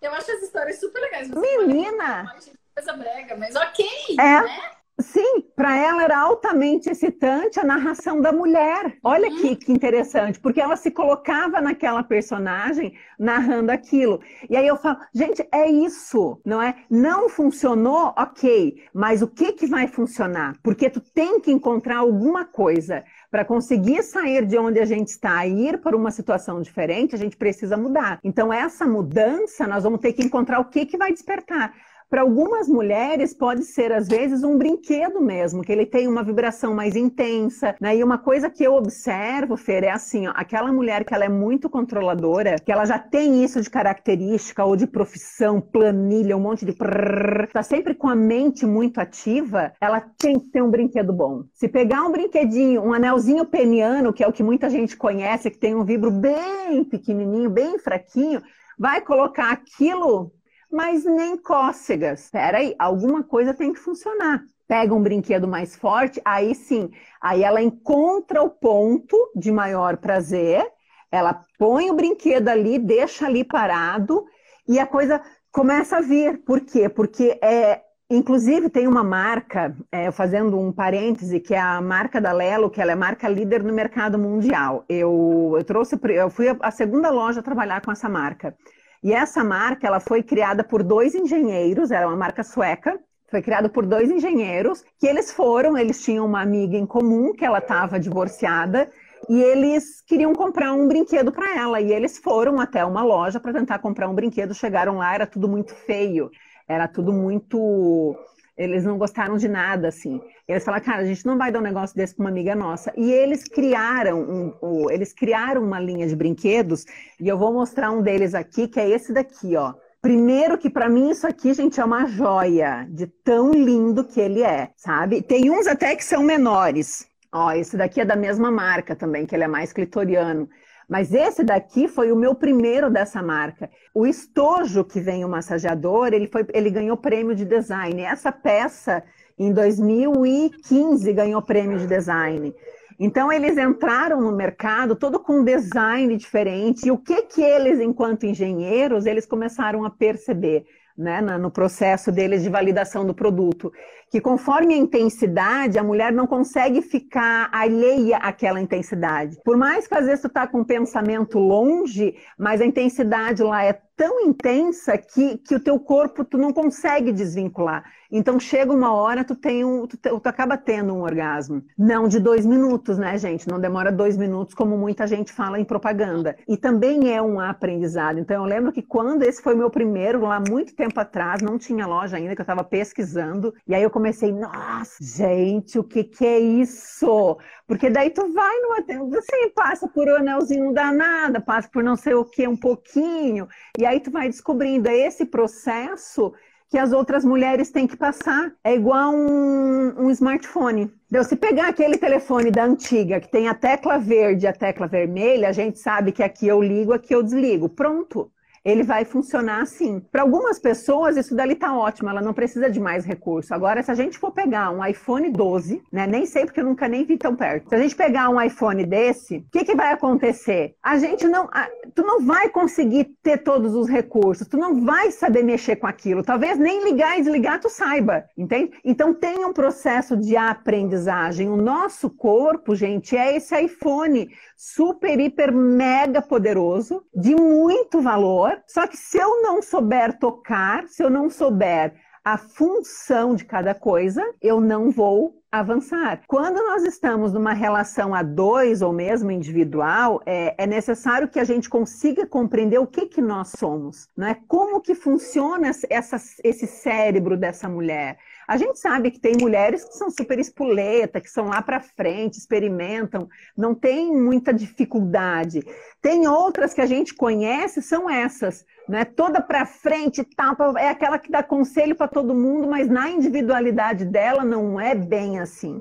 Eu 0.00 0.12
acho 0.14 0.30
as 0.32 0.42
histórias 0.42 0.80
super 0.80 1.00
legais. 1.00 1.28
Menina! 1.28 2.34
Coisa 2.74 2.92
brega, 2.94 3.36
mas 3.36 3.54
ok, 3.54 3.86
é. 4.18 4.40
né? 4.42 4.70
Sim, 5.02 5.44
para 5.56 5.76
ela 5.76 6.02
era 6.02 6.18
altamente 6.18 6.88
excitante 6.88 7.58
a 7.58 7.64
narração 7.64 8.20
da 8.20 8.32
mulher. 8.32 8.96
Olha 9.02 9.28
uhum. 9.28 9.36
que, 9.36 9.56
que 9.56 9.72
interessante, 9.72 10.38
porque 10.40 10.60
ela 10.60 10.76
se 10.76 10.90
colocava 10.90 11.60
naquela 11.60 12.02
personagem 12.02 12.94
narrando 13.18 13.70
aquilo. 13.70 14.20
E 14.48 14.56
aí 14.56 14.66
eu 14.66 14.76
falo, 14.76 14.98
gente, 15.14 15.46
é 15.52 15.68
isso, 15.68 16.40
não 16.44 16.62
é? 16.62 16.74
Não 16.88 17.28
funcionou, 17.28 18.14
ok, 18.16 18.82
mas 18.94 19.22
o 19.22 19.28
que, 19.28 19.52
que 19.52 19.66
vai 19.66 19.86
funcionar? 19.86 20.56
Porque 20.62 20.88
tu 20.88 21.00
tem 21.00 21.40
que 21.40 21.50
encontrar 21.50 21.98
alguma 21.98 22.44
coisa 22.44 23.04
para 23.30 23.44
conseguir 23.44 24.02
sair 24.02 24.44
de 24.46 24.58
onde 24.58 24.78
a 24.78 24.84
gente 24.84 25.08
está 25.08 25.46
e 25.46 25.68
ir 25.68 25.78
para 25.78 25.96
uma 25.96 26.10
situação 26.10 26.60
diferente, 26.60 27.14
a 27.14 27.18
gente 27.18 27.36
precisa 27.36 27.76
mudar. 27.76 28.20
Então, 28.22 28.52
essa 28.52 28.86
mudança, 28.86 29.66
nós 29.66 29.84
vamos 29.84 30.00
ter 30.00 30.12
que 30.12 30.22
encontrar 30.22 30.60
o 30.60 30.66
que, 30.66 30.84
que 30.84 30.98
vai 30.98 31.12
despertar. 31.12 31.72
Para 32.12 32.20
algumas 32.20 32.68
mulheres 32.68 33.32
pode 33.32 33.64
ser 33.64 33.90
às 33.90 34.06
vezes 34.06 34.44
um 34.44 34.58
brinquedo 34.58 35.18
mesmo, 35.18 35.62
que 35.62 35.72
ele 35.72 35.86
tem 35.86 36.06
uma 36.06 36.22
vibração 36.22 36.74
mais 36.74 36.94
intensa, 36.94 37.74
né? 37.80 37.96
E 37.96 38.04
uma 38.04 38.18
coisa 38.18 38.50
que 38.50 38.62
eu 38.62 38.74
observo, 38.74 39.56
Fer, 39.56 39.82
é 39.82 39.90
assim, 39.90 40.26
ó, 40.26 40.32
aquela 40.36 40.70
mulher 40.70 41.06
que 41.06 41.14
ela 41.14 41.24
é 41.24 41.28
muito 41.30 41.70
controladora, 41.70 42.56
que 42.56 42.70
ela 42.70 42.84
já 42.84 42.98
tem 42.98 43.42
isso 43.42 43.62
de 43.62 43.70
característica 43.70 44.62
ou 44.62 44.76
de 44.76 44.86
profissão, 44.86 45.58
planilha, 45.58 46.36
um 46.36 46.40
monte 46.40 46.66
de 46.66 46.74
prrr, 46.74 47.48
tá 47.50 47.62
sempre 47.62 47.94
com 47.94 48.10
a 48.10 48.14
mente 48.14 48.66
muito 48.66 49.00
ativa, 49.00 49.72
ela 49.80 49.98
tem 50.18 50.38
que 50.38 50.50
ter 50.50 50.62
um 50.62 50.70
brinquedo 50.70 51.14
bom. 51.14 51.44
Se 51.54 51.66
pegar 51.66 52.02
um 52.02 52.12
brinquedinho, 52.12 52.82
um 52.82 52.92
anelzinho 52.92 53.46
peniano, 53.46 54.12
que 54.12 54.22
é 54.22 54.28
o 54.28 54.32
que 54.34 54.42
muita 54.42 54.68
gente 54.68 54.98
conhece, 54.98 55.50
que 55.50 55.58
tem 55.58 55.74
um 55.74 55.82
vibro 55.82 56.10
bem 56.10 56.84
pequenininho, 56.84 57.48
bem 57.48 57.78
fraquinho, 57.78 58.42
vai 58.78 59.00
colocar 59.00 59.50
aquilo 59.50 60.30
mas 60.72 61.04
nem 61.04 61.36
cócegas. 61.36 62.24
Espera 62.24 62.58
aí, 62.58 62.74
alguma 62.78 63.22
coisa 63.22 63.52
tem 63.52 63.72
que 63.72 63.78
funcionar. 63.78 64.42
Pega 64.66 64.94
um 64.94 65.02
brinquedo 65.02 65.46
mais 65.46 65.76
forte, 65.76 66.20
aí 66.24 66.54
sim, 66.54 66.90
aí 67.20 67.44
ela 67.44 67.62
encontra 67.62 68.42
o 68.42 68.48
ponto 68.48 69.16
de 69.36 69.52
maior 69.52 69.98
prazer, 69.98 70.66
ela 71.10 71.44
põe 71.58 71.90
o 71.90 71.94
brinquedo 71.94 72.48
ali, 72.48 72.78
deixa 72.78 73.26
ali 73.26 73.44
parado 73.44 74.24
e 74.66 74.78
a 74.78 74.86
coisa 74.86 75.20
começa 75.50 75.98
a 75.98 76.00
vir. 76.00 76.42
Por 76.44 76.60
quê? 76.60 76.88
Porque 76.88 77.38
é, 77.42 77.82
Inclusive, 78.14 78.68
tem 78.68 78.86
uma 78.86 79.02
marca, 79.02 79.74
é, 79.90 80.10
fazendo 80.10 80.58
um 80.60 80.70
parêntese, 80.70 81.40
que 81.40 81.54
é 81.54 81.58
a 81.58 81.80
marca 81.80 82.20
da 82.20 82.30
Lelo, 82.30 82.68
que 82.68 82.78
ela 82.78 82.92
é 82.92 82.94
marca 82.94 83.26
líder 83.26 83.62
no 83.62 83.72
mercado 83.72 84.18
mundial. 84.18 84.84
Eu, 84.86 85.54
eu 85.56 85.64
trouxe, 85.64 85.98
eu 86.10 86.28
fui 86.28 86.46
a 86.60 86.70
segunda 86.70 87.08
loja 87.08 87.40
a 87.40 87.42
trabalhar 87.42 87.80
com 87.80 87.90
essa 87.90 88.10
marca. 88.10 88.54
E 89.02 89.12
essa 89.12 89.42
marca, 89.42 89.86
ela 89.86 90.00
foi 90.00 90.22
criada 90.22 90.62
por 90.62 90.82
dois 90.82 91.14
engenheiros, 91.14 91.90
era 91.90 92.06
uma 92.06 92.16
marca 92.16 92.44
sueca, 92.44 93.00
foi 93.28 93.42
criada 93.42 93.68
por 93.68 93.86
dois 93.86 94.10
engenheiros, 94.10 94.84
que 95.00 95.06
eles 95.06 95.32
foram, 95.32 95.76
eles 95.76 96.04
tinham 96.04 96.26
uma 96.26 96.42
amiga 96.42 96.76
em 96.76 96.86
comum, 96.86 97.32
que 97.32 97.44
ela 97.44 97.58
estava 97.58 97.98
divorciada, 97.98 98.90
e 99.28 99.40
eles 99.40 100.02
queriam 100.02 100.34
comprar 100.34 100.72
um 100.72 100.86
brinquedo 100.86 101.32
para 101.32 101.56
ela. 101.56 101.80
E 101.80 101.92
eles 101.92 102.18
foram 102.18 102.60
até 102.60 102.84
uma 102.84 103.02
loja 103.02 103.40
para 103.40 103.52
tentar 103.52 103.78
comprar 103.78 104.08
um 104.08 104.14
brinquedo. 104.14 104.54
Chegaram 104.54 104.98
lá, 104.98 105.14
era 105.14 105.26
tudo 105.26 105.48
muito 105.48 105.74
feio, 105.74 106.30
era 106.68 106.86
tudo 106.86 107.12
muito. 107.12 108.14
Eles 108.56 108.84
não 108.84 108.98
gostaram 108.98 109.36
de 109.36 109.48
nada, 109.48 109.88
assim. 109.88 110.20
Eles 110.46 110.64
falaram, 110.64 110.84
cara, 110.84 111.02
a 111.02 111.04
gente 111.06 111.24
não 111.24 111.38
vai 111.38 111.50
dar 111.50 111.58
um 111.60 111.62
negócio 111.62 111.96
desse 111.96 112.14
para 112.14 112.24
uma 112.24 112.30
amiga 112.30 112.54
nossa. 112.54 112.92
E 112.96 113.10
eles 113.10 113.44
criaram, 113.44 114.20
um, 114.20 114.54
um, 114.62 114.90
eles 114.90 115.12
criaram 115.12 115.62
uma 115.62 115.80
linha 115.80 116.06
de 116.06 116.14
brinquedos, 116.14 116.84
e 117.18 117.26
eu 117.26 117.38
vou 117.38 117.52
mostrar 117.52 117.90
um 117.90 118.02
deles 118.02 118.34
aqui, 118.34 118.68
que 118.68 118.78
é 118.78 118.88
esse 118.88 119.12
daqui, 119.12 119.56
ó. 119.56 119.74
Primeiro 120.02 120.58
que 120.58 120.68
para 120.68 120.88
mim 120.88 121.10
isso 121.10 121.26
aqui, 121.26 121.54
gente, 121.54 121.80
é 121.80 121.84
uma 121.84 122.06
joia 122.06 122.86
de 122.90 123.06
tão 123.06 123.52
lindo 123.52 124.04
que 124.04 124.20
ele 124.20 124.42
é, 124.42 124.70
sabe? 124.76 125.22
Tem 125.22 125.48
uns 125.48 125.66
até 125.66 125.94
que 125.94 126.04
são 126.04 126.24
menores. 126.24 127.06
Ó, 127.32 127.52
esse 127.52 127.76
daqui 127.76 128.00
é 128.00 128.04
da 128.04 128.16
mesma 128.16 128.50
marca 128.50 128.96
também, 128.96 129.24
que 129.24 129.34
ele 129.34 129.44
é 129.44 129.48
mais 129.48 129.72
clitoriano. 129.72 130.48
Mas 130.88 131.14
esse 131.14 131.42
daqui 131.42 131.88
foi 131.88 132.12
o 132.12 132.16
meu 132.16 132.34
primeiro 132.34 132.90
dessa 132.90 133.22
marca. 133.22 133.70
O 133.94 134.06
estojo 134.06 134.84
que 134.84 135.00
vem 135.00 135.24
o 135.24 135.28
massageador, 135.28 136.08
ele, 136.12 136.26
foi, 136.26 136.46
ele 136.54 136.70
ganhou 136.70 136.96
prêmio 136.96 137.34
de 137.34 137.44
design. 137.44 138.00
Essa 138.00 138.32
peça, 138.32 139.02
em 139.38 139.52
2015, 139.52 141.12
ganhou 141.12 141.42
prêmio 141.42 141.78
de 141.78 141.86
design. 141.86 142.54
Então 142.98 143.32
eles 143.32 143.58
entraram 143.58 144.20
no 144.20 144.32
mercado 144.32 144.96
todo 144.96 145.20
com 145.20 145.40
um 145.40 145.44
design 145.44 146.16
diferente. 146.16 146.86
E 146.86 146.90
o 146.90 146.96
que 146.96 147.22
que 147.22 147.42
eles, 147.42 147.80
enquanto 147.80 148.24
engenheiros, 148.24 149.06
eles 149.06 149.26
começaram 149.26 149.84
a 149.84 149.90
perceber? 149.90 150.64
Né, 150.94 151.22
no 151.22 151.50
processo 151.50 152.12
deles 152.12 152.42
de 152.42 152.50
validação 152.50 153.04
do 153.06 153.14
produto, 153.14 153.72
que 154.12 154.20
conforme 154.20 154.74
a 154.74 154.76
intensidade, 154.76 155.78
a 155.78 155.82
mulher 155.82 156.12
não 156.12 156.26
consegue 156.26 156.82
ficar 156.82 157.48
alheia 157.50 158.18
àquela 158.18 158.60
intensidade. 158.60 159.38
Por 159.42 159.56
mais 159.56 159.88
que 159.88 159.94
às 159.94 160.04
vezes 160.04 160.20
tu 160.20 160.28
tá 160.28 160.46
com 160.46 160.60
um 160.60 160.64
pensamento 160.64 161.38
longe, 161.38 162.14
mas 162.38 162.60
a 162.60 162.66
intensidade 162.66 163.42
lá 163.42 163.64
é 163.64 163.80
tão 163.96 164.20
intensa 164.20 164.98
que, 164.98 165.38
que 165.38 165.54
o 165.54 165.60
teu 165.60 165.78
corpo 165.78 166.24
tu 166.24 166.36
não 166.36 166.52
consegue 166.52 167.12
desvincular. 167.12 167.84
Então 168.10 168.38
chega 168.38 168.72
uma 168.72 168.92
hora, 168.92 169.24
tu 169.24 169.34
tem 169.34 169.64
um, 169.64 169.86
tu, 169.86 169.96
tu, 169.96 170.20
acaba 170.24 170.58
tendo 170.58 170.92
um 170.92 171.00
orgasmo. 171.00 171.62
Não 171.78 172.06
de 172.06 172.20
dois 172.20 172.44
minutos, 172.44 172.98
né, 172.98 173.16
gente? 173.16 173.48
Não 173.48 173.58
demora 173.58 173.90
dois 173.90 174.18
minutos, 174.18 174.54
como 174.54 174.76
muita 174.76 175.06
gente 175.06 175.32
fala 175.32 175.58
em 175.58 175.64
propaganda. 175.64 176.36
E 176.46 176.56
também 176.56 177.14
é 177.14 177.22
um 177.22 177.40
aprendizado. 177.40 178.18
Então 178.18 178.42
eu 178.42 178.44
lembro 178.44 178.70
que 178.70 178.82
quando 178.82 179.22
esse 179.22 179.40
foi 179.40 179.54
meu 179.54 179.70
primeiro, 179.70 180.20
lá 180.20 180.42
muito 180.46 180.74
tempo 180.74 181.00
atrás, 181.00 181.40
não 181.40 181.56
tinha 181.56 181.86
loja 181.86 182.18
ainda, 182.18 182.34
que 182.34 182.40
eu 182.40 182.44
estava 182.44 182.62
pesquisando, 182.62 183.54
e 183.66 183.74
aí 183.74 183.82
eu 183.82 183.90
comecei, 183.90 184.01
nossa, 184.32 184.96
gente, 185.00 185.78
o 185.78 185.84
que 185.84 186.04
que 186.04 186.24
é 186.24 186.38
isso? 186.38 187.38
Porque 187.66 187.88
daí 187.90 188.10
tu 188.10 188.32
vai 188.32 188.54
numa. 188.60 189.08
Você 189.10 189.48
passa 189.54 189.88
por 189.88 190.08
um 190.08 190.16
anelzinho, 190.16 190.66
não 190.66 190.72
dá 190.72 190.92
nada, 190.92 191.40
passa 191.40 191.68
por 191.68 191.82
não 191.82 191.96
sei 191.96 192.14
o 192.14 192.24
que, 192.24 192.46
um 192.46 192.56
pouquinho, 192.56 193.48
e 193.78 193.86
aí 193.86 194.00
tu 194.00 194.10
vai 194.10 194.28
descobrindo. 194.28 194.88
É 194.88 194.96
esse 194.96 195.24
processo 195.26 196.32
que 196.68 196.78
as 196.78 196.92
outras 196.92 197.24
mulheres 197.24 197.70
têm 197.70 197.86
que 197.86 197.96
passar. 197.96 198.52
É 198.64 198.74
igual 198.74 199.14
um, 199.14 200.06
um 200.06 200.10
smartphone. 200.10 200.90
Então, 201.06 201.22
se 201.22 201.36
pegar 201.36 201.68
aquele 201.68 201.98
telefone 201.98 202.50
da 202.50 202.64
antiga, 202.64 203.20
que 203.20 203.30
tem 203.30 203.46
a 203.46 203.54
tecla 203.54 203.98
verde 203.98 204.46
e 204.46 204.48
a 204.48 204.52
tecla 204.54 204.86
vermelha, 204.86 205.48
a 205.48 205.52
gente 205.52 205.78
sabe 205.78 206.12
que 206.12 206.22
aqui 206.22 206.48
eu 206.48 206.62
ligo, 206.62 206.92
aqui 206.92 207.14
eu 207.14 207.22
desligo. 207.22 207.68
Pronto 207.68 208.32
ele 208.64 208.82
vai 208.82 209.04
funcionar 209.04 209.62
assim. 209.62 210.00
Para 210.10 210.22
algumas 210.22 210.58
pessoas, 210.58 211.16
isso 211.16 211.34
dali 211.34 211.54
tá 211.54 211.76
ótimo, 211.76 212.08
ela 212.08 212.20
não 212.20 212.32
precisa 212.32 212.70
de 212.70 212.80
mais 212.80 213.04
recurso. 213.04 213.54
Agora, 213.54 213.82
se 213.82 213.90
a 213.90 213.94
gente 213.94 214.18
for 214.18 214.30
pegar 214.30 214.70
um 214.70 214.84
iPhone 214.84 215.30
12, 215.30 215.82
né? 215.90 216.06
Nem 216.06 216.26
sei 216.26 216.44
porque 216.44 216.60
eu 216.60 216.64
nunca 216.64 216.88
nem 216.88 217.04
vi 217.04 217.16
tão 217.16 217.34
perto. 217.34 217.68
Se 217.68 217.74
a 217.74 217.78
gente 217.78 217.96
pegar 217.96 218.28
um 218.28 218.40
iPhone 218.40 218.84
desse, 218.84 219.38
o 219.38 219.50
que, 219.50 219.64
que 219.64 219.74
vai 219.74 219.92
acontecer? 219.92 220.74
A 220.82 220.96
gente 220.98 221.26
não. 221.26 221.48
A, 221.52 221.68
tu 221.94 222.02
não 222.02 222.24
vai 222.24 222.48
conseguir 222.48 223.16
ter 223.22 223.38
todos 223.38 223.74
os 223.74 223.88
recursos, 223.88 224.46
tu 224.46 224.56
não 224.56 224.84
vai 224.84 225.10
saber 225.10 225.42
mexer 225.42 225.76
com 225.76 225.86
aquilo. 225.86 226.22
Talvez 226.22 226.58
nem 226.58 226.84
ligar 226.84 227.18
e 227.18 227.22
desligar 227.22 227.60
tu 227.60 227.68
saiba, 227.68 228.24
entende? 228.36 228.72
Então 228.84 229.12
tem 229.14 229.44
um 229.44 229.52
processo 229.52 230.16
de 230.16 230.36
aprendizagem. 230.36 231.48
O 231.48 231.56
nosso 231.56 232.10
corpo, 232.10 232.74
gente, 232.74 233.16
é 233.16 233.36
esse 233.36 233.58
iPhone 233.60 234.28
super, 234.56 235.18
hiper, 235.18 235.52
mega 235.52 236.22
poderoso, 236.22 237.02
de 237.14 237.34
muito 237.34 238.00
valor. 238.00 238.51
Só 238.66 238.86
que 238.86 238.96
se 238.96 239.18
eu 239.18 239.42
não 239.42 239.62
souber 239.62 240.18
tocar, 240.18 240.86
se 240.88 241.02
eu 241.02 241.10
não 241.10 241.30
souber 241.30 241.94
a 242.24 242.38
função 242.38 243.34
de 243.34 243.44
cada 243.44 243.74
coisa, 243.74 244.22
eu 244.40 244.60
não 244.60 244.90
vou 244.90 245.42
avançar. 245.50 246.22
Quando 246.26 246.56
nós 246.56 246.84
estamos 246.84 247.32
numa 247.32 247.52
relação 247.52 248.14
a 248.14 248.22
dois 248.22 248.80
ou 248.80 248.92
mesmo 248.92 249.30
individual, 249.30 250.22
é, 250.24 250.54
é, 250.56 250.66
necessário 250.66 251.28
que 251.28 251.38
a 251.38 251.44
gente 251.44 251.68
consiga 251.68 252.26
compreender 252.26 252.78
o 252.78 252.86
que 252.86 253.06
que 253.06 253.20
nós 253.20 253.52
somos, 253.58 254.08
não 254.16 254.28
é? 254.28 254.36
Como 254.48 254.80
que 254.80 254.94
funciona 254.94 255.70
essa, 255.90 256.16
esse 256.42 256.66
cérebro 256.66 257.36
dessa 257.36 257.68
mulher? 257.68 258.16
A 258.52 258.58
gente 258.58 258.78
sabe 258.78 259.10
que 259.10 259.18
tem 259.18 259.32
mulheres 259.40 259.82
que 259.82 259.94
são 259.94 260.10
super 260.10 260.38
espoleta, 260.38 261.22
que 261.22 261.30
são 261.30 261.46
lá 261.46 261.62
para 261.62 261.80
frente, 261.80 262.36
experimentam, 262.36 263.26
não 263.56 263.74
tem 263.74 264.14
muita 264.14 264.52
dificuldade. 264.52 265.64
Tem 266.02 266.28
outras 266.28 266.74
que 266.74 266.82
a 266.82 266.84
gente 266.84 267.14
conhece, 267.14 267.80
são 267.80 268.10
essas, 268.10 268.66
né? 268.86 269.06
Toda 269.06 269.40
para 269.40 269.64
frente, 269.64 270.22
tapa, 270.36 270.70
é 270.76 270.90
aquela 270.90 271.18
que 271.18 271.30
dá 271.30 271.42
conselho 271.42 271.96
para 271.96 272.08
todo 272.08 272.34
mundo, 272.34 272.68
mas 272.68 272.90
na 272.90 273.08
individualidade 273.08 274.04
dela 274.04 274.44
não 274.44 274.78
é 274.78 274.94
bem 274.94 275.40
assim. 275.40 275.80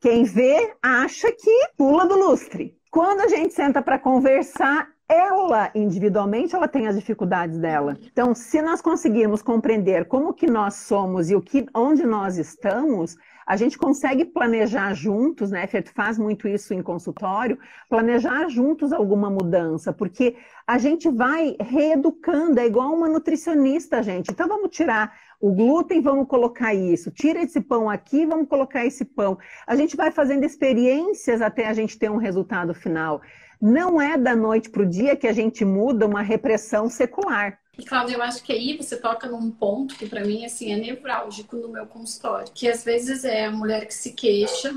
Quem 0.00 0.24
vê 0.24 0.74
acha 0.82 1.30
que 1.30 1.68
pula 1.76 2.06
do 2.06 2.16
lustre. 2.16 2.76
Quando 2.90 3.20
a 3.20 3.28
gente 3.28 3.54
senta 3.54 3.80
para 3.80 4.00
conversar, 4.00 4.88
ela 5.10 5.72
individualmente 5.74 6.54
ela 6.54 6.68
tem 6.68 6.86
as 6.86 6.96
dificuldades 6.96 7.58
dela. 7.58 7.98
Então, 8.12 8.32
se 8.32 8.62
nós 8.62 8.80
conseguirmos 8.80 9.42
compreender 9.42 10.04
como 10.04 10.32
que 10.32 10.46
nós 10.46 10.74
somos 10.74 11.30
e 11.30 11.34
o 11.34 11.42
que 11.42 11.66
onde 11.74 12.06
nós 12.06 12.38
estamos, 12.38 13.16
a 13.44 13.56
gente 13.56 13.76
consegue 13.76 14.24
planejar 14.24 14.94
juntos, 14.94 15.50
né? 15.50 15.66
Fer 15.66 15.84
faz 15.92 16.16
muito 16.16 16.46
isso 16.46 16.72
em 16.72 16.80
consultório, 16.80 17.58
planejar 17.88 18.48
juntos 18.48 18.92
alguma 18.92 19.28
mudança, 19.28 19.92
porque 19.92 20.36
a 20.64 20.78
gente 20.78 21.10
vai 21.10 21.56
reeducando, 21.60 22.60
é 22.60 22.66
igual 22.66 22.94
uma 22.94 23.08
nutricionista, 23.08 24.04
gente. 24.04 24.30
Então 24.30 24.46
vamos 24.46 24.70
tirar 24.70 25.12
o 25.40 25.52
glúten, 25.52 26.00
vamos 26.00 26.28
colocar 26.28 26.72
isso. 26.72 27.10
Tira 27.10 27.42
esse 27.42 27.60
pão 27.60 27.90
aqui, 27.90 28.24
vamos 28.24 28.46
colocar 28.46 28.86
esse 28.86 29.04
pão. 29.04 29.36
A 29.66 29.74
gente 29.74 29.96
vai 29.96 30.12
fazendo 30.12 30.44
experiências 30.44 31.42
até 31.42 31.66
a 31.66 31.72
gente 31.72 31.98
ter 31.98 32.08
um 32.08 32.18
resultado 32.18 32.72
final. 32.72 33.20
Não 33.60 34.00
é 34.00 34.16
da 34.16 34.34
noite 34.34 34.70
para 34.70 34.82
o 34.82 34.86
dia 34.86 35.14
que 35.14 35.26
a 35.26 35.32
gente 35.32 35.64
muda 35.64 36.06
uma 36.06 36.22
repressão 36.22 36.88
secular. 36.88 37.58
E, 37.78 37.84
Cláudia, 37.84 38.16
eu 38.16 38.22
acho 38.22 38.42
que 38.42 38.52
aí 38.52 38.76
você 38.76 38.96
toca 38.96 39.28
num 39.28 39.50
ponto 39.50 39.94
que 39.96 40.06
para 40.06 40.24
mim 40.24 40.44
assim, 40.44 40.72
é 40.72 40.76
nevrálgico 40.76 41.56
no 41.56 41.68
meu 41.68 41.86
consultório. 41.86 42.50
Que 42.54 42.68
às 42.68 42.84
vezes 42.84 43.24
é 43.24 43.46
a 43.46 43.50
mulher 43.50 43.86
que 43.86 43.94
se 43.94 44.12
queixa, 44.12 44.74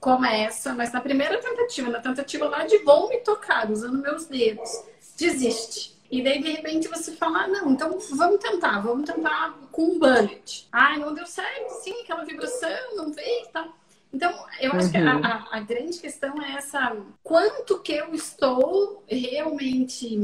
começa, 0.00 0.72
mas 0.74 0.92
na 0.92 1.00
primeira 1.00 1.38
tentativa, 1.38 1.90
na 1.90 2.00
tentativa 2.00 2.48
lá 2.48 2.64
de 2.64 2.78
vou 2.78 3.08
me 3.08 3.18
tocar, 3.18 3.70
usando 3.70 4.00
meus 4.00 4.26
dedos, 4.26 4.70
desiste. 5.16 5.98
E 6.10 6.22
daí, 6.22 6.42
de 6.42 6.50
repente, 6.50 6.88
você 6.88 7.12
fala, 7.12 7.44
ah, 7.44 7.46
não, 7.46 7.70
então 7.70 7.96
vamos 8.12 8.40
tentar, 8.40 8.80
vamos 8.80 9.08
tentar 9.08 9.56
com 9.70 9.82
um 9.82 9.98
bullet. 9.98 10.66
Ah, 10.72 10.98
não 10.98 11.14
deu 11.14 11.26
certo, 11.26 11.70
sim, 11.82 12.00
aquela 12.02 12.24
vibração, 12.24 12.96
não 12.96 13.12
veio 13.12 13.44
e 13.44 13.48
tal. 13.52 13.79
Então, 14.12 14.32
eu 14.60 14.72
acho 14.72 14.86
uhum. 14.86 14.92
que 14.92 14.98
a, 14.98 15.48
a, 15.52 15.60
grande 15.60 15.98
questão 15.98 16.42
é 16.42 16.56
essa: 16.56 16.96
quanto 17.22 17.78
que 17.80 17.92
eu 17.92 18.12
estou 18.14 19.04
realmente 19.08 20.22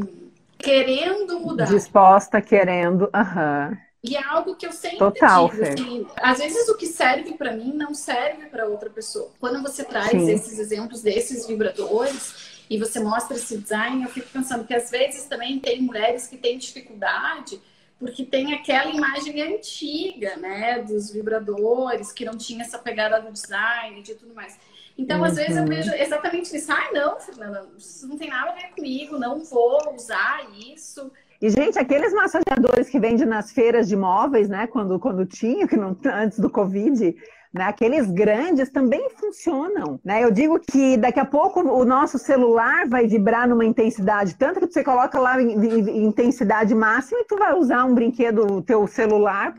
querendo 0.59 1.39
mudar? 1.39 1.67
Disposta, 1.67 2.41
querendo, 2.41 3.09
aham. 3.15 3.71
Uhum. 3.71 3.87
E 4.03 4.15
é 4.15 4.23
algo 4.23 4.55
que 4.55 4.65
eu 4.65 4.73
sempre 4.73 4.99
Total, 4.99 5.49
digo, 5.49 5.63
assim, 5.65 6.07
às 6.17 6.39
vezes 6.39 6.69
o 6.69 6.77
que 6.77 6.87
serve 6.87 7.33
para 7.33 7.53
mim 7.53 7.73
não 7.73 7.93
serve 7.93 8.47
para 8.47 8.67
outra 8.67 8.89
pessoa. 8.89 9.33
Quando 9.41 9.61
você 9.61 9.83
traz 9.83 10.11
Sim. 10.11 10.31
esses 10.31 10.61
exemplos 10.61 11.03
desses 11.03 11.45
vibradores 11.45 12.63
e 12.71 12.79
você 12.79 13.01
mostra 13.01 13.37
esse 13.37 13.59
design, 13.59 14.05
eu 14.05 14.09
fico 14.09 14.29
pensando 14.33 14.65
que 14.65 14.75
às 14.75 14.91
vezes 14.91 15.25
também 15.25 15.59
tem 15.59 15.83
mulheres 15.83 16.29
que 16.29 16.37
têm 16.37 16.57
dificuldade 16.57 17.61
porque 17.99 18.25
tem 18.25 18.53
aquela 18.53 18.91
imagem 18.91 19.41
antiga, 19.41 20.37
né, 20.37 20.81
dos 20.81 21.11
vibradores, 21.11 22.13
que 22.13 22.25
não 22.25 22.37
tinha 22.37 22.63
essa 22.63 22.79
pegada 22.79 23.21
do 23.21 23.33
design 23.33 24.03
e 24.07 24.15
tudo 24.15 24.35
mais. 24.35 24.59
Então, 24.99 25.19
uhum. 25.19 25.25
às 25.25 25.37
vezes 25.37 25.57
eu 25.57 25.63
uhum. 25.63 25.69
vejo 25.69 25.93
exatamente 25.95 26.55
isso. 26.57 26.73
Ah, 26.73 26.91
não, 26.93 27.21
Fernanda, 27.21 27.67
isso 27.77 28.07
não 28.07 28.17
tem 28.17 28.29
nada 28.29 28.51
a 28.51 28.55
ver 28.55 28.69
comigo, 28.75 29.19
não 29.19 29.43
vou 29.45 29.95
usar 29.95 30.47
isso. 30.59 31.11
E, 31.41 31.51
gente, 31.51 31.79
aqueles 31.79 32.13
massageadores 32.15 32.89
que 32.89 32.99
vendem 32.99 33.27
nas 33.27 33.53
feiras 33.53 33.89
de 33.89 33.97
móveis, 33.97 34.49
né, 34.49 34.67
quando, 34.67 34.99
quando 34.99 35.27
tinha, 35.27 35.67
que 35.67 35.77
não, 35.77 35.97
antes 36.07 36.39
do 36.39 36.49
Covid, 36.49 37.15
Né? 37.57 37.65
Aqueles 37.65 38.11
grandes 38.11 38.69
também 38.71 39.09
funcionam. 39.11 39.99
Né? 40.05 40.23
Eu 40.23 40.31
digo 40.31 40.61
que 40.61 40.97
daqui 40.99 41.19
a 41.19 41.25
pouco 41.25 41.61
o 41.61 41.85
nosso 41.87 42.19
celular 42.19 42.87
vai 42.87 43.07
vibrar 43.07 43.49
numa 43.49 43.65
intensidade 43.65 44.37
tanto 44.37 44.61
que 44.61 44.73
você 44.73 44.85
coloca 44.85 45.19
lá 45.19 45.41
em, 45.41 46.05
intensidade 46.05 46.75
máxima 46.75 47.21
e 47.21 47.25
tu 47.25 47.37
vai 47.37 47.55
usar 47.55 47.85
um 47.85 47.95
brinquedo, 47.95 48.61
teu 48.63 48.87
celular, 48.87 49.55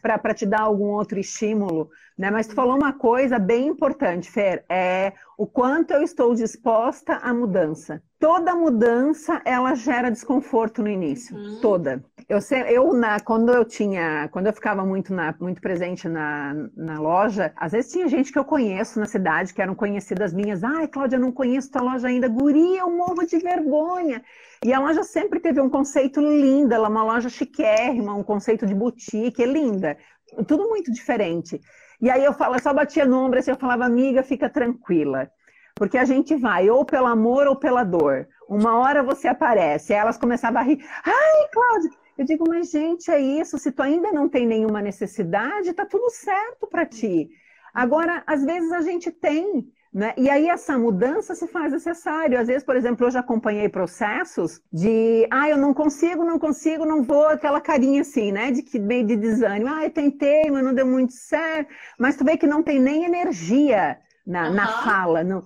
para 0.00 0.34
te 0.34 0.46
dar 0.46 0.60
algum 0.60 0.90
outro 0.90 1.18
estímulo. 1.18 1.90
Né? 2.16 2.30
Mas 2.30 2.46
tu 2.46 2.54
falou 2.54 2.76
uma 2.76 2.92
coisa 2.92 3.38
bem 3.38 3.66
importante, 3.66 4.30
Fer, 4.30 4.64
é 4.68 5.12
o 5.36 5.46
quanto 5.46 5.92
eu 5.92 6.02
estou 6.02 6.34
disposta 6.34 7.14
à 7.16 7.34
mudança. 7.34 8.00
Toda 8.22 8.54
mudança 8.54 9.42
ela 9.44 9.74
gera 9.74 10.08
desconforto 10.08 10.80
no 10.80 10.88
início, 10.88 11.36
uhum. 11.36 11.58
toda. 11.60 12.04
Eu, 12.28 12.38
eu 12.68 12.92
na, 12.92 13.18
quando 13.18 13.52
eu 13.52 13.64
tinha, 13.64 14.28
quando 14.28 14.46
eu 14.46 14.52
ficava 14.52 14.86
muito, 14.86 15.12
na, 15.12 15.34
muito 15.40 15.60
presente 15.60 16.08
na, 16.08 16.54
na 16.76 17.00
loja, 17.00 17.52
às 17.56 17.72
vezes 17.72 17.90
tinha 17.90 18.06
gente 18.06 18.30
que 18.30 18.38
eu 18.38 18.44
conheço 18.44 19.00
na 19.00 19.06
cidade 19.06 19.52
que 19.52 19.60
eram 19.60 19.74
conhecidas 19.74 20.32
minhas. 20.32 20.62
Ai, 20.62 20.86
Cláudia, 20.86 21.18
não 21.18 21.32
conheço 21.32 21.72
tua 21.72 21.82
loja 21.82 22.06
ainda. 22.06 22.28
Guria, 22.28 22.82
eu 22.82 22.90
morro 22.92 23.26
de 23.26 23.40
vergonha. 23.40 24.22
E 24.64 24.72
a 24.72 24.78
loja 24.78 25.02
sempre 25.02 25.40
teve 25.40 25.60
um 25.60 25.68
conceito 25.68 26.20
lindo, 26.20 26.72
ela 26.72 26.86
é 26.86 26.90
uma 26.90 27.02
loja 27.02 27.28
chiquérrima, 27.28 28.14
um 28.14 28.22
conceito 28.22 28.64
de 28.64 28.72
boutique, 28.72 29.42
é 29.42 29.46
linda. 29.46 29.98
Tudo 30.46 30.68
muito 30.68 30.92
diferente. 30.92 31.60
E 32.00 32.08
aí 32.08 32.24
eu 32.24 32.32
falo, 32.32 32.54
eu 32.54 32.60
só 32.60 32.72
batia 32.72 33.04
no 33.04 33.18
ombro 33.18 33.40
assim, 33.40 33.50
eu 33.50 33.56
falava, 33.56 33.84
amiga, 33.84 34.22
fica 34.22 34.48
tranquila. 34.48 35.28
Porque 35.74 35.98
a 35.98 36.04
gente 36.04 36.36
vai 36.36 36.70
ou 36.70 36.84
pelo 36.84 37.06
amor 37.06 37.46
ou 37.46 37.56
pela 37.56 37.84
dor. 37.84 38.28
Uma 38.48 38.78
hora 38.78 39.02
você 39.02 39.28
aparece, 39.28 39.92
elas 39.92 40.18
começavam 40.18 40.60
a 40.60 40.64
rir. 40.64 40.84
Ai, 41.04 41.48
Cláudia! 41.52 41.90
Eu 42.16 42.24
digo, 42.24 42.44
mas 42.46 42.70
gente, 42.70 43.10
é 43.10 43.18
isso. 43.18 43.58
Se 43.58 43.72
tu 43.72 43.82
ainda 43.82 44.12
não 44.12 44.28
tem 44.28 44.46
nenhuma 44.46 44.82
necessidade, 44.82 45.72
tá 45.72 45.86
tudo 45.86 46.10
certo 46.10 46.66
para 46.66 46.84
ti. 46.84 47.30
Agora, 47.72 48.22
às 48.26 48.44
vezes 48.44 48.70
a 48.72 48.82
gente 48.82 49.10
tem. 49.10 49.66
Né? 49.92 50.14
E 50.16 50.30
aí 50.30 50.48
essa 50.48 50.78
mudança 50.78 51.34
se 51.34 51.46
faz 51.46 51.72
necessário. 51.72 52.38
Às 52.38 52.46
vezes, 52.46 52.64
por 52.64 52.76
exemplo, 52.76 53.06
eu 53.06 53.10
já 53.10 53.20
acompanhei 53.20 53.68
processos 53.68 54.62
de, 54.72 55.26
ah, 55.30 55.48
eu 55.48 55.56
não 55.56 55.74
consigo, 55.74 56.24
não 56.24 56.38
consigo, 56.38 56.86
não 56.86 57.02
vou, 57.02 57.26
aquela 57.26 57.60
carinha 57.60 58.00
assim, 58.00 58.32
né? 58.32 58.50
De 58.50 58.62
que 58.62 58.78
meio 58.78 59.06
de 59.06 59.16
desânimo. 59.16 59.70
Ah, 59.74 59.84
eu 59.84 59.90
tentei, 59.90 60.50
mas 60.50 60.64
não 60.64 60.74
deu 60.74 60.86
muito 60.86 61.12
certo. 61.12 61.70
Mas 61.98 62.16
tu 62.16 62.24
vê 62.24 62.36
que 62.36 62.46
não 62.46 62.62
tem 62.62 62.78
nem 62.78 63.04
energia 63.04 63.98
na, 64.26 64.48
uhum. 64.48 64.54
na 64.54 64.66
fala. 64.82 65.24
Não, 65.24 65.44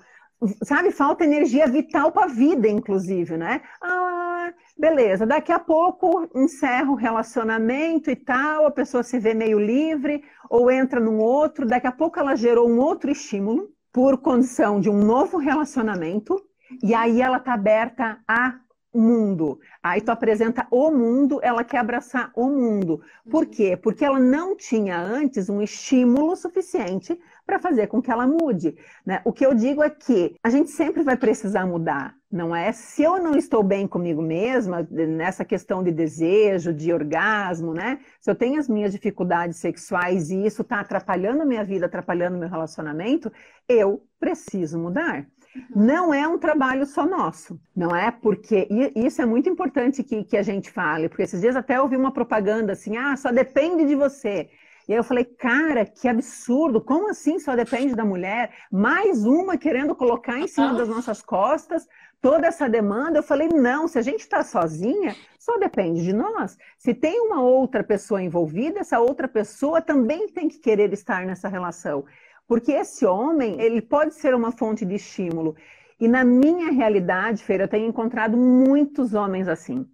sabe, 0.62 0.90
falta 0.90 1.24
energia 1.24 1.66
vital 1.66 2.12
para 2.12 2.24
a 2.24 2.34
vida, 2.34 2.68
inclusive, 2.68 3.36
né? 3.36 3.60
Ah, 3.82 4.52
beleza, 4.76 5.26
daqui 5.26 5.52
a 5.52 5.58
pouco 5.58 6.28
encerra 6.34 6.90
o 6.90 6.94
relacionamento 6.94 8.10
e 8.10 8.16
tal, 8.16 8.66
a 8.66 8.70
pessoa 8.70 9.02
se 9.02 9.18
vê 9.18 9.34
meio 9.34 9.58
livre, 9.58 10.22
ou 10.50 10.70
entra 10.70 11.00
num 11.00 11.18
outro, 11.18 11.66
daqui 11.66 11.86
a 11.86 11.92
pouco 11.92 12.18
ela 12.18 12.36
gerou 12.36 12.68
um 12.68 12.78
outro 12.78 13.10
estímulo 13.10 13.68
por 13.92 14.18
condição 14.18 14.80
de 14.80 14.90
um 14.90 14.98
novo 14.98 15.38
relacionamento, 15.38 16.40
e 16.82 16.94
aí 16.94 17.20
ela 17.20 17.38
está 17.38 17.54
aberta 17.54 18.18
a 18.28 18.58
mundo. 18.96 19.60
Aí 19.82 20.00
tu 20.00 20.10
apresenta 20.10 20.66
o 20.70 20.90
mundo, 20.90 21.38
ela 21.42 21.62
quer 21.62 21.78
abraçar 21.78 22.30
o 22.34 22.48
mundo. 22.48 23.00
Por 23.30 23.46
quê? 23.46 23.76
Porque 23.76 24.04
ela 24.04 24.18
não 24.18 24.56
tinha 24.56 24.98
antes 24.98 25.48
um 25.48 25.60
estímulo 25.60 26.34
suficiente 26.34 27.18
para 27.46 27.60
fazer 27.60 27.86
com 27.86 28.02
que 28.02 28.10
ela 28.10 28.26
mude. 28.26 28.76
Né? 29.04 29.22
O 29.24 29.32
que 29.32 29.46
eu 29.46 29.54
digo 29.54 29.82
é 29.82 29.88
que 29.88 30.34
a 30.42 30.50
gente 30.50 30.70
sempre 30.70 31.04
vai 31.04 31.16
precisar 31.16 31.64
mudar, 31.64 32.14
não 32.30 32.54
é? 32.54 32.72
Se 32.72 33.04
eu 33.04 33.22
não 33.22 33.36
estou 33.36 33.62
bem 33.62 33.86
comigo 33.86 34.20
mesma, 34.20 34.86
nessa 34.90 35.44
questão 35.44 35.82
de 35.82 35.92
desejo, 35.92 36.74
de 36.74 36.92
orgasmo, 36.92 37.72
né? 37.72 38.00
Se 38.20 38.28
eu 38.28 38.34
tenho 38.34 38.58
as 38.58 38.68
minhas 38.68 38.92
dificuldades 38.92 39.58
sexuais 39.58 40.30
e 40.30 40.44
isso 40.44 40.62
está 40.62 40.80
atrapalhando 40.80 41.42
a 41.42 41.46
minha 41.46 41.64
vida, 41.64 41.86
atrapalhando 41.86 42.36
o 42.36 42.40
meu 42.40 42.48
relacionamento, 42.48 43.32
eu 43.68 44.02
preciso 44.18 44.78
mudar. 44.78 45.24
Uhum. 45.54 45.86
Não 45.86 46.12
é 46.12 46.26
um 46.26 46.38
trabalho 46.38 46.84
só 46.84 47.06
nosso, 47.06 47.58
não 47.74 47.94
é? 47.94 48.10
Porque 48.10 48.68
isso 48.94 49.22
é 49.22 49.26
muito 49.26 49.48
importante 49.48 50.02
que, 50.02 50.24
que 50.24 50.36
a 50.36 50.42
gente 50.42 50.70
fale, 50.70 51.08
porque 51.08 51.22
esses 51.22 51.40
dias 51.40 51.56
até 51.56 51.80
ouvi 51.80 51.96
uma 51.96 52.12
propaganda 52.12 52.72
assim: 52.72 52.96
ah, 52.96 53.16
só 53.16 53.30
depende 53.30 53.86
de 53.86 53.94
você. 53.94 54.50
E 54.88 54.92
aí 54.92 54.98
eu 54.98 55.04
falei, 55.04 55.24
cara, 55.24 55.84
que 55.84 56.06
absurdo, 56.06 56.80
como 56.80 57.10
assim 57.10 57.40
só 57.40 57.56
depende 57.56 57.94
da 57.94 58.04
mulher? 58.04 58.52
Mais 58.70 59.26
uma 59.26 59.58
querendo 59.58 59.96
colocar 59.96 60.38
em 60.38 60.46
cima 60.46 60.74
das 60.74 60.88
nossas 60.88 61.20
costas 61.20 61.88
toda 62.20 62.46
essa 62.46 62.68
demanda. 62.68 63.18
Eu 63.18 63.22
falei, 63.22 63.48
não, 63.48 63.88
se 63.88 63.98
a 63.98 64.02
gente 64.02 64.20
está 64.20 64.44
sozinha, 64.44 65.14
só 65.38 65.58
depende 65.58 66.02
de 66.02 66.12
nós. 66.12 66.56
Se 66.78 66.94
tem 66.94 67.20
uma 67.20 67.42
outra 67.42 67.82
pessoa 67.82 68.22
envolvida, 68.22 68.80
essa 68.80 69.00
outra 69.00 69.26
pessoa 69.26 69.80
também 69.80 70.28
tem 70.28 70.48
que 70.48 70.58
querer 70.58 70.92
estar 70.92 71.26
nessa 71.26 71.48
relação. 71.48 72.04
Porque 72.46 72.72
esse 72.72 73.04
homem, 73.04 73.60
ele 73.60 73.82
pode 73.82 74.14
ser 74.14 74.34
uma 74.34 74.52
fonte 74.52 74.84
de 74.84 74.94
estímulo. 74.94 75.56
E 75.98 76.06
na 76.06 76.24
minha 76.24 76.70
realidade, 76.70 77.42
Feira, 77.42 77.64
eu 77.64 77.68
tenho 77.68 77.88
encontrado 77.88 78.36
muitos 78.36 79.14
homens 79.14 79.48
assim. 79.48 79.84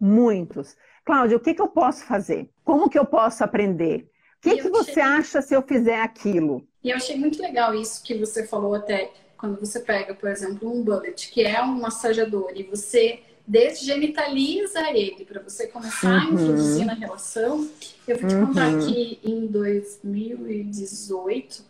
Muitos. 0.00 0.76
Cláudia, 1.04 1.36
o 1.36 1.40
que, 1.40 1.52
que 1.52 1.60
eu 1.60 1.68
posso 1.68 2.04
fazer? 2.04 2.50
Como 2.64 2.88
que 2.88 2.98
eu 2.98 3.04
posso 3.04 3.44
aprender? 3.44 4.08
O 4.38 4.40
que, 4.40 4.62
que 4.62 4.68
você 4.68 5.00
achei... 5.00 5.02
acha 5.02 5.42
se 5.42 5.54
eu 5.54 5.62
fizer 5.62 6.00
aquilo? 6.00 6.66
E 6.82 6.90
eu 6.90 6.96
achei 6.96 7.16
muito 7.16 7.40
legal 7.42 7.74
isso 7.74 8.02
que 8.02 8.14
você 8.14 8.46
falou 8.46 8.74
até 8.74 9.10
quando 9.36 9.58
você 9.58 9.80
pega, 9.80 10.14
por 10.14 10.28
exemplo, 10.28 10.72
um 10.72 10.82
bullet, 10.82 11.30
que 11.30 11.44
é 11.44 11.62
um 11.62 11.80
massageador, 11.80 12.50
e 12.54 12.62
você 12.64 13.20
desgenitaliza 13.46 14.90
ele 14.90 15.24
para 15.24 15.40
você 15.42 15.68
começar 15.68 16.10
uhum. 16.10 16.18
a 16.18 16.24
introduzir 16.24 16.84
na 16.84 16.94
relação. 16.94 17.70
Eu 18.06 18.18
vou 18.18 18.28
te 18.28 18.34
uhum. 18.34 18.46
contar 18.46 18.78
que 18.80 19.18
em 19.24 19.46
2018, 19.46 21.64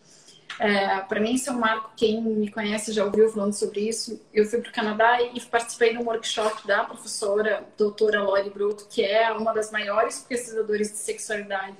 é, 0.58 1.00
para 1.00 1.20
mim 1.20 1.34
isso 1.34 1.50
é 1.50 1.52
um 1.52 1.58
marco. 1.58 1.92
Quem 1.96 2.20
me 2.20 2.50
conhece 2.50 2.92
já 2.92 3.04
ouviu 3.04 3.30
falando 3.30 3.52
sobre 3.52 3.88
isso. 3.88 4.20
Eu 4.34 4.44
fui 4.46 4.60
para 4.60 4.70
o 4.70 4.74
Canadá 4.74 5.22
e 5.22 5.40
participei 5.42 5.92
de 5.92 5.98
um 5.98 6.04
workshop 6.04 6.66
da 6.66 6.82
professora 6.84 7.64
doutora 7.76 8.20
Lori 8.22 8.50
Bruto, 8.50 8.88
que 8.90 9.04
é 9.04 9.30
uma 9.30 9.52
das 9.52 9.70
maiores 9.70 10.26
pesquisadoras 10.28 10.90
de 10.90 10.96
sexualidade 10.96 11.76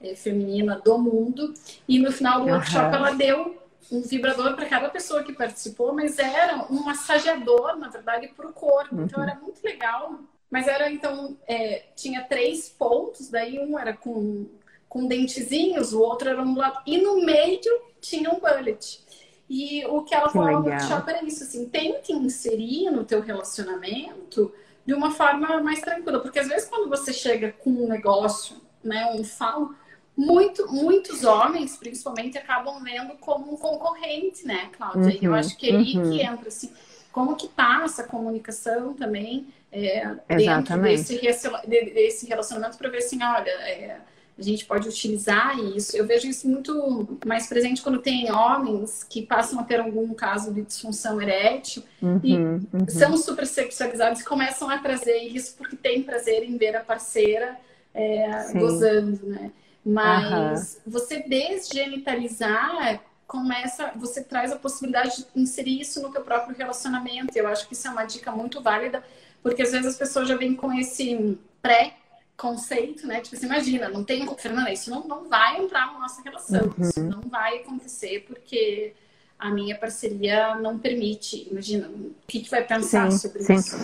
é, 0.00 0.14
feminina 0.14 0.78
do 0.78 0.98
mundo. 0.98 1.54
E 1.86 1.98
no 1.98 2.10
final 2.10 2.40
do 2.40 2.46
uhum. 2.46 2.54
workshop 2.54 2.94
ela 2.94 3.12
deu 3.12 3.58
um 3.90 4.02
vibrador 4.02 4.54
para 4.54 4.66
cada 4.66 4.88
pessoa 4.88 5.22
que 5.22 5.32
participou, 5.32 5.92
mas 5.92 6.18
era 6.18 6.66
um 6.70 6.84
massageador, 6.84 7.76
na 7.76 7.88
verdade, 7.88 8.28
para 8.28 8.46
o 8.46 8.52
corpo. 8.52 8.94
Uhum. 8.94 9.04
Então 9.04 9.22
era 9.22 9.34
muito 9.36 9.62
legal. 9.64 10.20
Mas 10.50 10.66
era 10.66 10.90
então 10.90 11.36
é, 11.46 11.84
tinha 11.94 12.22
três 12.24 12.68
pontos, 12.68 13.30
daí 13.30 13.58
um 13.58 13.78
era 13.78 13.92
com 13.92 14.46
com 14.88 15.06
dentezinhos, 15.06 15.92
o 15.92 16.00
outro 16.00 16.28
era 16.28 16.42
um 16.42 16.56
lado 16.56 16.82
e 16.84 16.98
no 16.98 17.24
meio 17.24 17.60
tinha 18.00 18.28
um 18.28 18.40
bullet. 18.40 19.00
E 19.48 19.84
o 19.86 20.02
que 20.02 20.12
ela 20.12 20.26
que 20.26 20.32
falava 20.32 20.58
no 20.58 20.66
workshop 20.66 21.10
era 21.10 21.24
isso, 21.24 21.44
assim, 21.44 21.68
tente 21.68 22.12
inserir 22.12 22.90
no 22.90 23.04
teu 23.04 23.20
relacionamento 23.20 24.52
de 24.84 24.92
uma 24.92 25.12
forma 25.12 25.62
mais 25.62 25.80
tranquila, 25.80 26.18
porque 26.18 26.40
às 26.40 26.48
vezes 26.48 26.68
quando 26.68 26.88
você 26.88 27.12
chega 27.12 27.52
com 27.52 27.70
um 27.70 27.88
negócio, 27.88 28.56
né, 28.82 29.12
um 29.12 29.22
falo, 29.22 29.74
muito, 30.16 30.70
muitos 30.72 31.24
homens, 31.24 31.76
principalmente, 31.76 32.36
acabam 32.36 32.82
vendo 32.82 33.14
como 33.14 33.52
um 33.52 33.56
concorrente, 33.56 34.46
né, 34.46 34.68
Cláudia? 34.76 35.02
Uhum, 35.02 35.18
eu 35.22 35.30
uhum, 35.30 35.36
acho 35.36 35.56
que 35.56 35.70
é 35.70 35.76
aí 35.76 35.96
uhum. 35.96 36.10
que 36.10 36.22
entra, 36.22 36.48
assim, 36.48 36.70
como 37.12 37.36
que 37.36 37.48
tá 37.48 37.82
essa 37.84 38.04
comunicação 38.04 38.94
também 38.94 39.46
é, 39.72 40.14
dentro 40.28 40.80
desse, 40.82 41.20
desse 41.66 42.26
relacionamento 42.26 42.76
para 42.76 42.88
ver 42.88 42.98
assim, 42.98 43.22
olha, 43.22 43.50
é, 43.50 43.98
a 44.40 44.42
gente 44.42 44.64
pode 44.64 44.88
utilizar 44.88 45.58
isso. 45.58 45.96
Eu 45.96 46.06
vejo 46.06 46.26
isso 46.26 46.48
muito 46.48 47.18
mais 47.26 47.46
presente 47.46 47.82
quando 47.82 47.98
tem 47.98 48.32
homens 48.32 49.04
que 49.04 49.22
passam 49.22 49.60
a 49.60 49.62
ter 49.62 49.80
algum 49.80 50.14
caso 50.14 50.52
de 50.52 50.62
disfunção 50.62 51.20
erétil 51.20 51.82
uhum, 52.00 52.20
e 52.24 52.36
uhum. 52.36 52.88
são 52.88 53.16
super 53.16 53.46
sexualizados 53.46 54.20
e 54.20 54.24
começam 54.24 54.70
a 54.70 54.78
trazer 54.78 55.18
isso 55.18 55.54
porque 55.56 55.76
tem 55.76 56.02
prazer 56.02 56.42
em 56.42 56.56
ver 56.56 56.74
a 56.74 56.80
parceira 56.80 57.58
é, 57.94 58.52
gozando, 58.54 59.20
né? 59.26 59.50
Mas 59.84 60.80
uhum. 60.84 60.92
você 60.92 61.22
desgenitalizar 61.22 63.02
começa, 63.26 63.92
você 63.94 64.24
traz 64.24 64.50
a 64.50 64.56
possibilidade 64.56 65.18
de 65.18 65.40
inserir 65.40 65.80
isso 65.80 66.02
no 66.02 66.10
teu 66.10 66.22
próprio 66.22 66.56
relacionamento. 66.56 67.36
Eu 67.36 67.46
acho 67.46 67.68
que 67.68 67.74
isso 67.74 67.86
é 67.86 67.90
uma 67.90 68.04
dica 68.04 68.32
muito 68.32 68.60
válida, 68.60 69.04
porque 69.42 69.62
às 69.62 69.70
vezes 69.70 69.86
as 69.86 69.96
pessoas 69.96 70.28
já 70.28 70.36
vêm 70.36 70.54
com 70.54 70.72
esse 70.72 71.38
pré 71.62 71.94
conceito, 72.36 73.06
né? 73.06 73.20
Tipo, 73.20 73.36
você 73.36 73.46
imagina, 73.46 73.88
não 73.88 74.02
tem, 74.02 74.26
Fernanda, 74.36 74.72
isso 74.72 74.90
não, 74.90 75.06
não 75.06 75.28
vai 75.28 75.62
entrar 75.62 75.92
na 75.92 76.00
nossa 76.00 76.22
relação, 76.22 76.74
uhum. 76.76 76.88
isso 76.88 77.02
não 77.04 77.20
vai 77.20 77.58
acontecer 77.58 78.24
porque 78.26 78.94
a 79.38 79.50
minha 79.50 79.76
parceria 79.78 80.56
não 80.56 80.78
permite. 80.78 81.48
Imagina, 81.50 81.88
o 81.88 82.14
que, 82.26 82.40
que 82.40 82.50
vai 82.50 82.64
pensar 82.64 83.10
sim, 83.12 83.18
sobre 83.18 83.42
sim. 83.42 83.54
isso? 83.54 83.76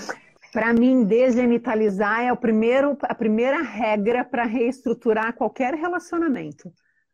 Para 0.57 0.73
mim, 0.73 1.05
desgenitalizar 1.05 2.23
é 2.23 2.33
o 2.33 2.37
primeiro, 2.37 2.97
a 3.03 3.15
primeira 3.15 3.61
regra 3.61 4.25
para 4.25 4.45
reestruturar 4.45 5.35
qualquer 5.35 5.75
relacionamento. 5.75 6.73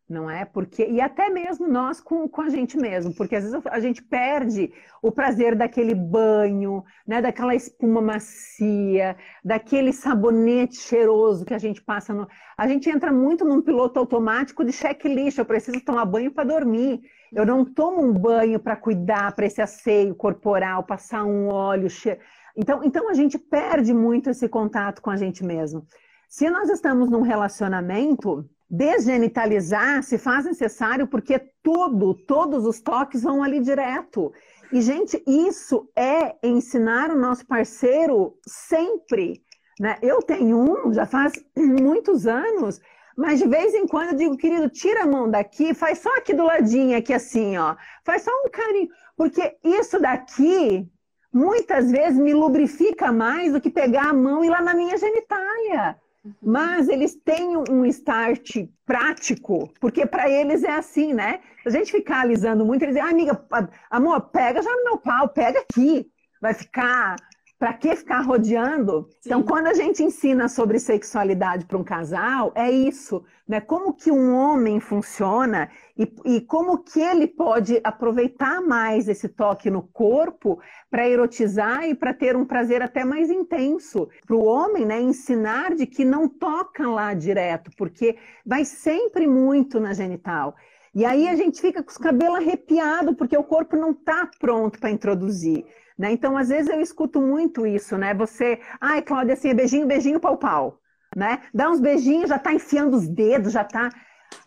não 0.09 0.29
é? 0.29 0.45
Porque 0.45 0.85
e 0.85 1.01
até 1.01 1.29
mesmo 1.29 1.67
nós 1.67 1.99
com, 1.99 2.25
com 2.29 2.41
a 2.41 2.47
gente 2.47 2.77
mesmo, 2.77 3.13
porque 3.13 3.35
às 3.35 3.43
vezes 3.43 3.61
a 3.65 3.81
gente 3.81 4.01
perde 4.01 4.71
o 5.01 5.11
prazer 5.11 5.55
daquele 5.57 5.93
banho, 5.93 6.85
né? 7.05 7.21
Daquela 7.21 7.53
espuma 7.53 8.01
macia, 8.01 9.17
daquele 9.43 9.91
sabonete 9.91 10.77
cheiroso 10.77 11.43
que 11.43 11.53
a 11.53 11.59
gente 11.59 11.81
passa 11.81 12.13
no. 12.13 12.25
A 12.57 12.65
gente 12.65 12.89
entra 12.89 13.11
muito 13.11 13.43
num 13.43 13.61
piloto 13.61 13.99
automático 13.99 14.63
de 14.63 14.71
checklist. 14.71 15.37
Eu 15.37 15.45
preciso 15.45 15.83
tomar 15.83 16.05
banho 16.05 16.31
para 16.31 16.45
dormir. 16.45 17.01
Eu 17.33 17.45
não 17.45 17.65
tomo 17.65 18.01
um 18.01 18.13
banho 18.13 18.57
para 18.57 18.77
cuidar 18.77 19.35
para 19.35 19.45
esse 19.45 19.61
asseio 19.61 20.15
corporal, 20.15 20.83
passar 20.83 21.25
um 21.25 21.47
óleo 21.47 21.89
cheiro. 21.89 22.21
Então, 22.55 22.83
então 22.83 23.09
a 23.09 23.13
gente 23.13 23.37
perde 23.37 23.93
muito 23.93 24.29
esse 24.29 24.47
contato 24.47 25.01
com 25.01 25.09
a 25.09 25.15
gente 25.15 25.43
mesmo. 25.43 25.85
Se 26.29 26.49
nós 26.49 26.69
estamos 26.69 27.09
num 27.09 27.21
relacionamento, 27.21 28.47
desgenitalizar 28.69 30.01
se 30.01 30.17
faz 30.17 30.45
necessário 30.45 31.07
porque 31.07 31.39
tudo, 31.61 32.13
todos 32.13 32.65
os 32.65 32.81
toques 32.81 33.21
vão 33.21 33.43
ali 33.43 33.59
direto. 33.59 34.33
E, 34.71 34.81
gente, 34.81 35.21
isso 35.27 35.87
é 35.95 36.35
ensinar 36.43 37.11
o 37.11 37.19
nosso 37.19 37.45
parceiro 37.45 38.35
sempre. 38.47 39.43
Né? 39.79 39.97
Eu 40.01 40.23
tenho 40.23 40.57
um, 40.57 40.91
já 40.91 41.05
faz 41.05 41.33
muitos 41.55 42.25
anos, 42.25 42.81
mas 43.15 43.39
de 43.39 43.47
vez 43.47 43.75
em 43.75 43.85
quando 43.85 44.09
eu 44.09 44.17
digo, 44.17 44.37
querido, 44.37 44.69
tira 44.69 45.03
a 45.03 45.07
mão 45.07 45.29
daqui, 45.29 45.75
faz 45.75 45.99
só 45.99 46.09
aqui 46.17 46.33
do 46.33 46.43
ladinho, 46.43 46.97
aqui 46.97 47.13
assim, 47.13 47.55
ó. 47.57 47.75
Faz 48.03 48.23
só 48.23 48.31
um 48.43 48.49
carinho. 48.49 48.89
Porque 49.15 49.55
isso 49.63 49.99
daqui, 49.99 50.89
muitas 51.33 51.89
vezes, 51.89 52.19
me 52.19 52.33
lubrifica 52.33 53.11
mais 53.11 53.51
do 53.51 53.59
que 53.59 53.69
pegar 53.69 54.09
a 54.09 54.13
mão 54.13 54.43
e 54.43 54.47
ir 54.47 54.49
lá 54.51 54.61
na 54.61 54.73
minha 54.73 54.97
genitália. 54.97 55.97
Mas 56.41 56.87
eles 56.87 57.15
têm 57.15 57.57
um 57.69 57.85
start 57.85 58.65
prático, 58.85 59.69
porque 59.79 60.05
para 60.05 60.29
eles 60.29 60.63
é 60.63 60.71
assim, 60.71 61.13
né? 61.13 61.41
A 61.65 61.69
gente 61.69 61.91
ficar 61.91 62.21
alisando 62.21 62.65
muito, 62.65 62.83
eles 62.83 62.95
dizem, 62.95 63.09
ah, 63.09 63.11
amiga, 63.11 63.45
amor, 63.89 64.21
pega 64.29 64.61
já 64.61 64.69
no 64.69 64.83
meu 64.83 64.97
pau, 64.97 65.27
pega 65.29 65.59
aqui. 65.59 66.07
Vai 66.41 66.53
ficar 66.53 67.15
para 67.63 67.71
que 67.75 67.95
ficar 67.95 68.19
rodeando? 68.19 69.07
Sim. 69.09 69.19
Então, 69.27 69.41
quando 69.41 69.67
a 69.67 69.73
gente 69.73 70.03
ensina 70.03 70.49
sobre 70.49 70.77
sexualidade 70.79 71.63
para 71.63 71.77
um 71.77 71.83
casal, 71.83 72.51
é 72.55 72.69
isso, 72.69 73.23
né? 73.47 73.61
Como 73.61 73.93
que 73.93 74.11
um 74.11 74.35
homem 74.35 74.81
funciona 74.81 75.69
e, 75.97 76.13
e 76.25 76.41
como 76.41 76.79
que 76.79 76.99
ele 76.99 77.25
pode 77.25 77.79
aproveitar 77.81 78.59
mais 78.59 79.07
esse 79.07 79.29
toque 79.29 79.69
no 79.69 79.81
corpo 79.81 80.59
para 80.91 81.07
erotizar 81.07 81.85
e 81.85 81.95
para 81.95 82.13
ter 82.13 82.35
um 82.35 82.43
prazer 82.43 82.81
até 82.81 83.05
mais 83.05 83.29
intenso. 83.29 84.09
Para 84.27 84.35
o 84.35 84.43
homem, 84.43 84.85
né? 84.85 84.99
Ensinar 84.99 85.73
de 85.73 85.85
que 85.85 86.03
não 86.03 86.27
toca 86.27 86.85
lá 86.85 87.13
direto, 87.13 87.71
porque 87.77 88.17
vai 88.45 88.65
sempre 88.65 89.25
muito 89.25 89.79
na 89.79 89.93
genital. 89.93 90.53
E 90.93 91.05
aí 91.05 91.29
a 91.29 91.35
gente 91.37 91.61
fica 91.61 91.81
com 91.81 91.89
os 91.89 91.97
cabelos 91.97 92.39
arrepiados, 92.39 93.15
porque 93.15 93.37
o 93.37 93.43
corpo 93.43 93.77
não 93.77 93.91
está 93.91 94.29
pronto 94.37 94.77
para 94.81 94.91
introduzir. 94.91 95.65
Né? 95.97 96.11
Então, 96.11 96.37
às 96.37 96.49
vezes 96.49 96.69
eu 96.69 96.81
escuto 96.81 97.21
muito 97.21 97.65
isso, 97.65 97.97
né? 97.97 98.13
Você, 98.13 98.59
ai, 98.79 99.01
Cláudia, 99.01 99.33
assim, 99.33 99.49
é 99.49 99.53
beijinho, 99.53 99.87
beijinho, 99.87 100.19
pau, 100.19 100.37
pau. 100.37 100.79
Né? 101.15 101.41
Dá 101.53 101.69
uns 101.69 101.79
beijinhos, 101.79 102.29
já 102.29 102.37
está 102.37 102.53
enfiando 102.53 102.95
os 102.95 103.07
dedos, 103.07 103.53
já 103.53 103.61
está. 103.61 103.89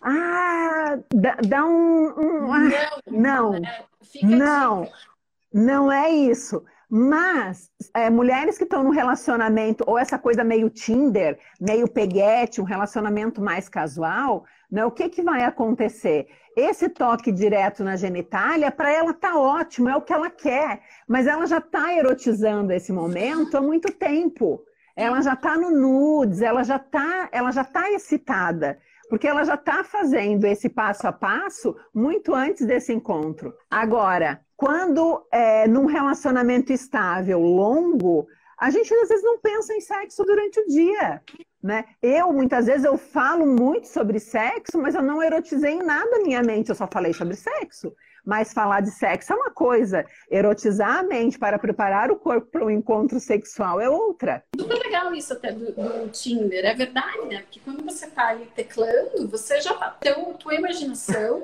Ah, 0.03 0.99
dá, 1.15 1.37
dá 1.47 1.65
um. 1.65 2.07
um 2.19 2.53
ah, 2.53 2.69
não, 3.09 3.53
não, 3.53 3.61
não, 4.23 4.89
não 5.53 5.93
é 5.93 6.11
isso. 6.11 6.65
Mas 6.89 7.69
é, 7.95 8.09
mulheres 8.09 8.57
que 8.57 8.65
estão 8.65 8.85
no 8.85 8.91
relacionamento, 8.91 9.83
ou 9.87 9.99
essa 9.99 10.19
coisa 10.19 10.45
meio 10.45 10.71
Tinder, 10.71 11.39
meio 11.61 11.89
peguete, 11.89 12.61
um 12.61 12.65
relacionamento 12.65 13.41
mais 13.41 13.69
casual, 13.69 14.45
né, 14.71 14.85
o 14.85 14.91
que, 14.91 15.09
que 15.09 15.23
vai 15.23 15.45
acontecer? 15.45 16.27
Esse 16.57 16.89
toque 16.89 17.31
direto 17.31 17.85
na 17.85 17.97
genitália, 17.97 18.71
para 18.71 18.91
ela 18.91 19.13
tá 19.13 19.39
ótimo, 19.39 19.89
é 19.89 19.97
o 19.97 20.03
que 20.03 20.13
ela 20.13 20.31
quer, 20.31 20.81
mas 21.07 21.27
ela 21.27 21.47
já 21.47 21.59
está 21.59 21.95
erotizando 21.95 22.73
esse 22.73 22.93
momento 22.93 23.57
há 23.57 23.61
muito 23.61 23.93
tempo. 23.93 24.63
Ela 24.97 25.21
já 25.21 25.35
está 25.35 25.59
no 25.59 25.71
nudes, 25.71 26.41
ela 26.41 26.63
já 26.63 26.77
está, 26.77 27.29
ela 27.31 27.51
já 27.51 27.65
tá 27.65 27.91
excitada 27.91 28.79
porque 29.09 29.27
ela 29.27 29.45
já 29.45 29.55
está 29.55 29.85
fazendo 29.85 30.45
esse 30.45 30.69
passo 30.69 31.07
a 31.07 31.13
passo 31.13 31.77
muito 31.95 32.35
antes 32.35 32.67
desse 32.67 32.93
encontro. 32.93 33.55
Agora, 33.71 34.41
quando 34.57 35.27
é 35.31 35.69
num 35.69 35.87
relacionamento 35.87 36.73
estável, 36.73 37.41
longo, 37.41 38.27
a 38.59 38.71
gente 38.71 38.93
às 38.95 39.09
vezes 39.09 39.25
não 39.25 39.39
pensa 39.39 39.75
em 39.75 39.81
sexo 39.81 40.25
durante 40.25 40.61
o 40.61 40.67
dia. 40.67 41.23
Né? 41.63 41.85
Eu, 42.01 42.33
muitas 42.33 42.67
vezes, 42.67 42.85
eu 42.85 42.97
falo 42.97 43.45
muito 43.45 43.89
sobre 43.89 44.21
sexo, 44.21 44.79
mas 44.79 44.95
eu 44.95 45.03
não 45.03 45.23
erotizei 45.23 45.73
em 45.73 45.83
nada 45.83 46.17
a 46.17 46.21
minha 46.21 46.43
mente, 46.43 46.69
eu 46.69 46.75
só 46.75 46.87
falei 46.87 47.13
sobre 47.13 47.35
sexo. 47.35 47.93
Mas 48.25 48.53
falar 48.53 48.81
de 48.81 48.91
sexo 48.91 49.33
é 49.33 49.37
uma 49.37 49.51
coisa, 49.51 50.05
erotizar 50.31 50.99
a 50.99 51.03
mente 51.03 51.39
para 51.39 51.59
preparar 51.59 52.11
o 52.11 52.17
corpo 52.17 52.51
para 52.51 52.65
um 52.65 52.71
encontro 52.71 53.21
sexual 53.21 53.81
é 53.81 53.89
outra. 53.89 54.45
Super 54.59 54.79
legal 54.79 55.15
isso 55.15 55.33
até 55.33 55.53
do, 55.53 55.73
do 55.73 56.09
Tinder, 56.09 56.65
é 56.65 56.75
verdade, 56.75 57.25
né? 57.27 57.43
Porque 57.43 57.61
quando 57.61 57.85
você 57.85 58.07
está 58.07 58.29
ali 58.29 58.47
teclando, 58.55 59.29
você 59.29 59.61
já 59.61 59.75
tá, 59.75 59.91
teu, 59.91 60.35
tua 60.35 60.55
imaginação. 60.55 61.43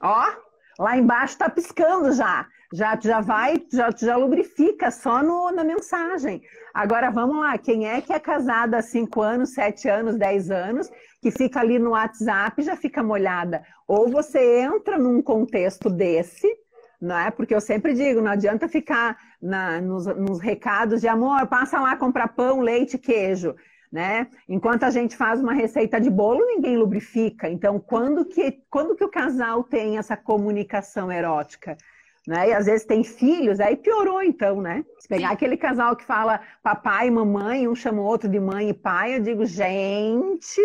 Ó, 0.00 0.32
lá 0.78 0.96
embaixo 0.96 1.34
está 1.34 1.48
piscando 1.48 2.12
já 2.12 2.48
já, 2.72 2.98
já 3.00 3.20
vai, 3.20 3.62
já, 3.70 3.90
já 3.90 4.16
lubrifica 4.16 4.90
só 4.90 5.22
no, 5.22 5.50
na 5.50 5.62
mensagem. 5.62 6.42
Agora 6.72 7.10
vamos 7.10 7.38
lá, 7.40 7.58
quem 7.58 7.86
é 7.86 8.00
que 8.00 8.12
é 8.12 8.18
casada 8.18 8.78
há 8.78 8.82
5 8.82 9.20
anos, 9.20 9.52
7 9.52 9.88
anos, 9.88 10.16
10 10.16 10.50
anos, 10.50 10.90
que 11.20 11.30
fica 11.30 11.60
ali 11.60 11.78
no 11.78 11.90
WhatsApp 11.90 12.62
já 12.62 12.74
fica 12.74 13.02
molhada? 13.02 13.62
Ou 13.86 14.08
você 14.08 14.60
entra 14.60 14.98
num 14.98 15.20
contexto 15.20 15.90
desse, 15.90 16.48
não 17.00 17.18
é? 17.18 17.30
Porque 17.30 17.54
eu 17.54 17.60
sempre 17.60 17.92
digo, 17.92 18.22
não 18.22 18.30
adianta 18.30 18.68
ficar 18.68 19.18
na, 19.40 19.80
nos, 19.80 20.06
nos 20.06 20.40
recados 20.40 21.00
de 21.00 21.08
amor, 21.08 21.46
passa 21.48 21.78
lá 21.78 21.94
comprar 21.96 22.28
pão, 22.28 22.60
leite, 22.60 22.96
queijo. 22.96 23.54
Né? 23.90 24.28
Enquanto 24.48 24.84
a 24.84 24.90
gente 24.90 25.14
faz 25.14 25.42
uma 25.42 25.52
receita 25.52 26.00
de 26.00 26.08
bolo, 26.08 26.46
ninguém 26.46 26.78
lubrifica. 26.78 27.50
Então, 27.50 27.78
quando 27.78 28.24
que, 28.24 28.62
quando 28.70 28.96
que 28.96 29.04
o 29.04 29.10
casal 29.10 29.62
tem 29.62 29.98
essa 29.98 30.16
comunicação 30.16 31.12
erótica? 31.12 31.76
Né? 32.26 32.50
E 32.50 32.52
às 32.52 32.66
vezes 32.66 32.86
tem 32.86 33.02
filhos, 33.02 33.58
aí 33.58 33.76
piorou 33.76 34.22
então, 34.22 34.60
né? 34.60 34.84
Se 35.00 35.08
pegar 35.08 35.28
Sim. 35.28 35.34
aquele 35.34 35.56
casal 35.56 35.96
que 35.96 36.04
fala 36.04 36.40
papai 36.62 37.08
e 37.08 37.10
mamãe, 37.10 37.66
um 37.66 37.74
chama 37.74 38.00
o 38.00 38.04
outro 38.04 38.28
de 38.28 38.38
mãe 38.38 38.68
e 38.68 38.74
pai, 38.74 39.16
eu 39.16 39.20
digo, 39.20 39.44
gente, 39.44 40.60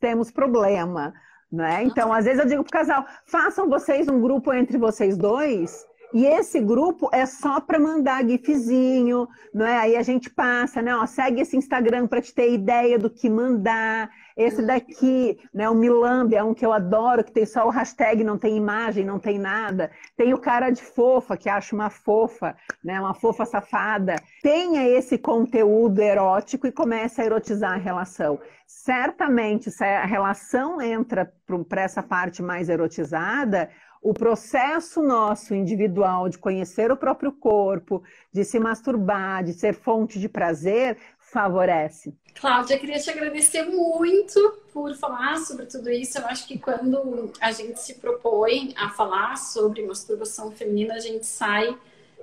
temos 0.00 0.30
problema, 0.30 1.12
né? 1.52 1.82
Então, 1.82 2.12
às 2.12 2.24
vezes 2.24 2.40
eu 2.40 2.48
digo 2.48 2.62
pro 2.62 2.72
casal, 2.72 3.04
façam 3.26 3.68
vocês 3.68 4.08
um 4.08 4.20
grupo 4.20 4.52
entre 4.52 4.78
vocês 4.78 5.16
dois 5.16 5.84
e 6.12 6.26
esse 6.26 6.58
grupo 6.58 7.08
é 7.12 7.24
só 7.24 7.60
para 7.60 7.78
mandar 7.78 8.26
gifzinho, 8.26 9.28
não 9.54 9.64
é? 9.64 9.78
Aí 9.78 9.96
a 9.96 10.02
gente 10.02 10.28
passa, 10.28 10.82
né? 10.82 10.94
Ó, 10.96 11.06
segue 11.06 11.40
esse 11.40 11.56
Instagram 11.56 12.06
para 12.08 12.20
te 12.20 12.34
ter 12.34 12.52
ideia 12.52 12.98
do 12.98 13.08
que 13.08 13.30
mandar. 13.30 14.10
Esse 14.40 14.62
daqui, 14.62 15.38
né? 15.52 15.68
O 15.68 15.74
Milambi 15.74 16.34
é 16.34 16.42
um 16.42 16.54
que 16.54 16.64
eu 16.64 16.72
adoro, 16.72 17.22
que 17.22 17.30
tem 17.30 17.44
só 17.44 17.66
o 17.66 17.70
hashtag, 17.70 18.24
não 18.24 18.38
tem 18.38 18.56
imagem, 18.56 19.04
não 19.04 19.18
tem 19.18 19.38
nada. 19.38 19.90
Tem 20.16 20.32
o 20.32 20.38
cara 20.38 20.70
de 20.70 20.80
fofa, 20.80 21.36
que 21.36 21.46
acha 21.46 21.74
uma 21.74 21.90
fofa, 21.90 22.56
né? 22.82 22.98
Uma 22.98 23.12
fofa 23.12 23.44
safada. 23.44 24.16
Tenha 24.42 24.88
esse 24.88 25.18
conteúdo 25.18 26.00
erótico 26.00 26.66
e 26.66 26.72
comece 26.72 27.20
a 27.20 27.26
erotizar 27.26 27.74
a 27.74 27.76
relação. 27.76 28.40
Certamente, 28.66 29.70
se 29.70 29.84
a 29.84 30.06
relação 30.06 30.80
entra 30.80 31.30
para 31.68 31.82
essa 31.82 32.02
parte 32.02 32.42
mais 32.42 32.70
erotizada, 32.70 33.68
o 34.02 34.14
processo 34.14 35.02
nosso 35.02 35.54
individual 35.54 36.28
de 36.30 36.38
conhecer 36.38 36.90
o 36.90 36.96
próprio 36.96 37.32
corpo, 37.32 38.02
de 38.32 38.44
se 38.44 38.58
masturbar, 38.58 39.44
de 39.44 39.52
ser 39.52 39.74
fonte 39.74 40.18
de 40.18 40.28
prazer, 40.28 40.96
favorece. 41.30 42.14
Cláudia, 42.34 42.78
queria 42.78 42.98
te 42.98 43.10
agradecer 43.10 43.64
muito 43.64 44.58
por 44.72 44.94
falar 44.94 45.36
sobre 45.38 45.66
tudo 45.66 45.90
isso. 45.90 46.18
Eu 46.18 46.26
acho 46.26 46.46
que 46.46 46.58
quando 46.58 47.32
a 47.40 47.52
gente 47.52 47.80
se 47.80 47.94
propõe 47.94 48.74
a 48.76 48.88
falar 48.90 49.36
sobre 49.36 49.86
masturbação 49.86 50.50
feminina, 50.50 50.94
a 50.94 50.98
gente 50.98 51.26
sai 51.26 51.76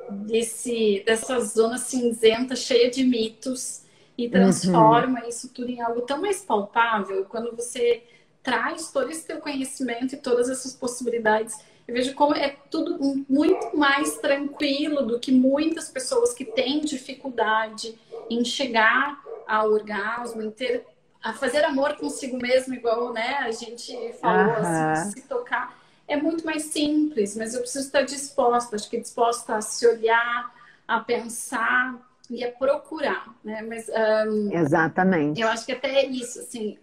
desse, 0.09 1.03
dessa 1.05 1.39
zona 1.41 1.77
cinzenta 1.77 2.55
cheia 2.55 2.89
de 2.89 3.03
mitos 3.03 3.83
e 4.17 4.27
transforma 4.29 5.21
uhum. 5.21 5.29
isso 5.29 5.49
tudo 5.53 5.69
em 5.69 5.81
algo 5.81 6.01
tão 6.01 6.19
mais 6.19 6.41
palpável 6.41 7.25
quando 7.25 7.55
você 7.55 8.03
traz 8.41 8.91
todo 8.91 9.11
esse 9.11 9.27
teu 9.27 9.39
conhecimento 9.39 10.15
e 10.15 10.17
todas 10.17 10.49
essas 10.49 10.73
possibilidades. 10.73 11.55
Eu 11.87 11.93
vejo 11.93 12.13
como 12.15 12.35
é 12.35 12.55
tudo 12.69 13.25
muito 13.29 13.77
mais 13.77 14.17
tranquilo 14.17 15.03
do 15.03 15.19
que 15.19 15.31
muitas 15.31 15.89
pessoas 15.89 16.33
que 16.33 16.43
têm 16.43 16.81
dificuldade 16.81 17.97
em 18.29 18.43
chegar 18.43 19.21
ao 19.47 19.71
orgasmo, 19.71 20.41
em 20.41 20.51
ter, 20.51 20.85
a 21.23 21.33
fazer 21.33 21.63
amor 21.63 21.95
consigo 21.95 22.37
mesmo, 22.37 22.73
igual 22.73 23.13
né, 23.13 23.37
a 23.39 23.51
gente 23.51 24.13
falou, 24.19 24.53
assim, 24.57 25.11
se 25.11 25.27
tocar. 25.27 25.79
É 26.07 26.17
muito 26.17 26.45
mais 26.45 26.63
simples, 26.63 27.35
mas 27.37 27.53
eu 27.53 27.61
preciso 27.61 27.85
estar 27.85 28.01
disposta, 28.01 28.75
acho 28.75 28.89
que 28.89 28.99
disposta 28.99 29.55
a 29.55 29.61
se 29.61 29.87
olhar, 29.87 30.53
a 30.85 30.99
pensar 30.99 31.95
e 32.29 32.43
a 32.43 32.51
procurar, 32.51 33.33
né? 33.43 33.61
Mas, 33.61 33.89
um, 33.89 34.51
Exatamente. 34.51 35.39
Eu 35.39 35.47
acho 35.47 35.65
que 35.65 35.71
até 35.71 36.05
isso, 36.05 36.39
assim, 36.39 36.77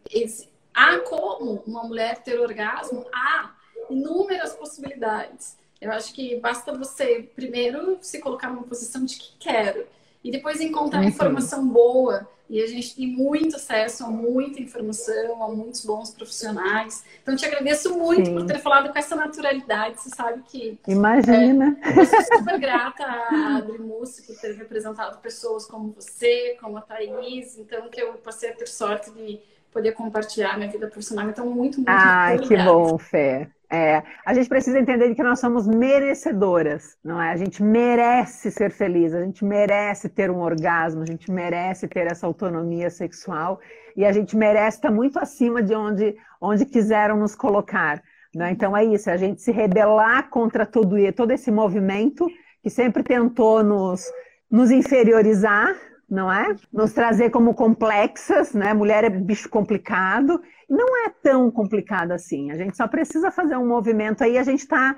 Há 0.74 0.98
como 1.00 1.62
uma 1.66 1.84
mulher 1.84 2.22
ter 2.22 2.38
orgasmo? 2.40 3.06
Há 3.14 3.52
inúmeras 3.94 4.52
possibilidades. 4.52 5.56
Eu 5.80 5.92
acho 5.92 6.12
que 6.14 6.36
basta 6.36 6.76
você 6.76 7.28
primeiro 7.34 7.98
se 8.00 8.18
colocar 8.18 8.48
numa 8.48 8.62
posição 8.62 9.04
de 9.04 9.16
que 9.16 9.32
quero 9.38 9.86
e 10.22 10.30
depois 10.30 10.60
encontrar 10.60 11.00
uhum. 11.00 11.08
informação 11.08 11.68
boa. 11.68 12.26
E 12.48 12.62
a 12.62 12.66
gente 12.66 12.94
tem 12.94 13.06
muito 13.06 13.56
acesso 13.56 14.04
a 14.04 14.10
muita 14.10 14.60
informação, 14.60 15.42
a 15.42 15.48
muitos 15.48 15.84
bons 15.84 16.10
profissionais. 16.10 17.02
Então, 17.22 17.34
te 17.34 17.44
agradeço 17.46 17.96
muito 17.98 18.26
Sim. 18.26 18.34
por 18.34 18.46
ter 18.46 18.58
falado 18.58 18.92
com 18.92 18.98
essa 18.98 19.16
naturalidade. 19.16 20.00
Você 20.00 20.10
sabe 20.10 20.42
que. 20.46 20.78
Imagina! 20.86 21.76
É, 21.82 22.00
eu 22.00 22.04
sou 22.04 22.38
super 22.38 22.58
grata 22.60 23.02
a 23.02 23.56
Adri 23.56 23.78
Mussi 23.78 24.22
por 24.22 24.36
ter 24.36 24.54
representado 24.56 25.18
pessoas 25.18 25.64
como 25.64 25.92
você, 25.92 26.56
como 26.60 26.76
a 26.76 26.82
Thaís. 26.82 27.58
Então, 27.58 27.88
que 27.88 28.00
eu 28.00 28.12
passei 28.14 28.50
a 28.50 28.54
ter 28.54 28.68
sorte 28.68 29.10
de 29.10 29.40
poder 29.72 29.92
compartilhar 29.92 30.58
minha 30.58 30.70
vida 30.70 30.86
profissional. 30.86 31.28
Então, 31.28 31.46
muito, 31.46 31.78
muito, 31.78 31.88
Ai, 31.88 32.36
muito 32.36 32.48
que 32.48 32.56
bom, 32.58 32.98
Fé. 32.98 33.50
É, 33.70 34.02
a 34.24 34.34
gente 34.34 34.48
precisa 34.48 34.78
entender 34.78 35.14
que 35.14 35.22
nós 35.22 35.40
somos 35.40 35.66
merecedoras, 35.66 36.96
não 37.02 37.20
é? 37.20 37.32
A 37.32 37.36
gente 37.36 37.62
merece 37.62 38.50
ser 38.50 38.70
feliz, 38.70 39.14
a 39.14 39.22
gente 39.22 39.44
merece 39.44 40.08
ter 40.08 40.30
um 40.30 40.40
orgasmo, 40.40 41.02
a 41.02 41.06
gente 41.06 41.30
merece 41.30 41.88
ter 41.88 42.06
essa 42.06 42.26
autonomia 42.26 42.90
sexual 42.90 43.58
e 43.96 44.04
a 44.04 44.12
gente 44.12 44.36
merece 44.36 44.78
estar 44.78 44.90
muito 44.90 45.18
acima 45.18 45.62
de 45.62 45.74
onde, 45.74 46.14
onde 46.40 46.66
quiseram 46.66 47.16
nos 47.16 47.34
colocar. 47.34 48.02
Né? 48.34 48.50
Então 48.50 48.76
é 48.76 48.84
isso, 48.84 49.08
é 49.08 49.12
a 49.12 49.16
gente 49.16 49.40
se 49.40 49.50
rebelar 49.50 50.28
contra 50.28 50.66
todo, 50.66 50.96
todo 51.12 51.30
esse 51.30 51.50
movimento 51.50 52.26
que 52.62 52.70
sempre 52.70 53.02
tentou 53.02 53.62
nos, 53.62 54.04
nos 54.50 54.70
inferiorizar, 54.70 55.74
não 56.08 56.30
é? 56.30 56.54
Nos 56.72 56.92
trazer 56.92 57.30
como 57.30 57.54
complexas, 57.54 58.52
né? 58.52 58.74
Mulher 58.74 59.04
é 59.04 59.10
bicho 59.10 59.48
complicado. 59.48 60.40
Não 60.68 61.06
é 61.06 61.10
tão 61.22 61.50
complicado 61.50 62.12
assim. 62.12 62.50
A 62.50 62.56
gente 62.56 62.76
só 62.76 62.86
precisa 62.86 63.30
fazer 63.30 63.56
um 63.56 63.66
movimento 63.66 64.22
aí. 64.22 64.38
A 64.38 64.42
gente 64.42 64.60
está 64.60 64.96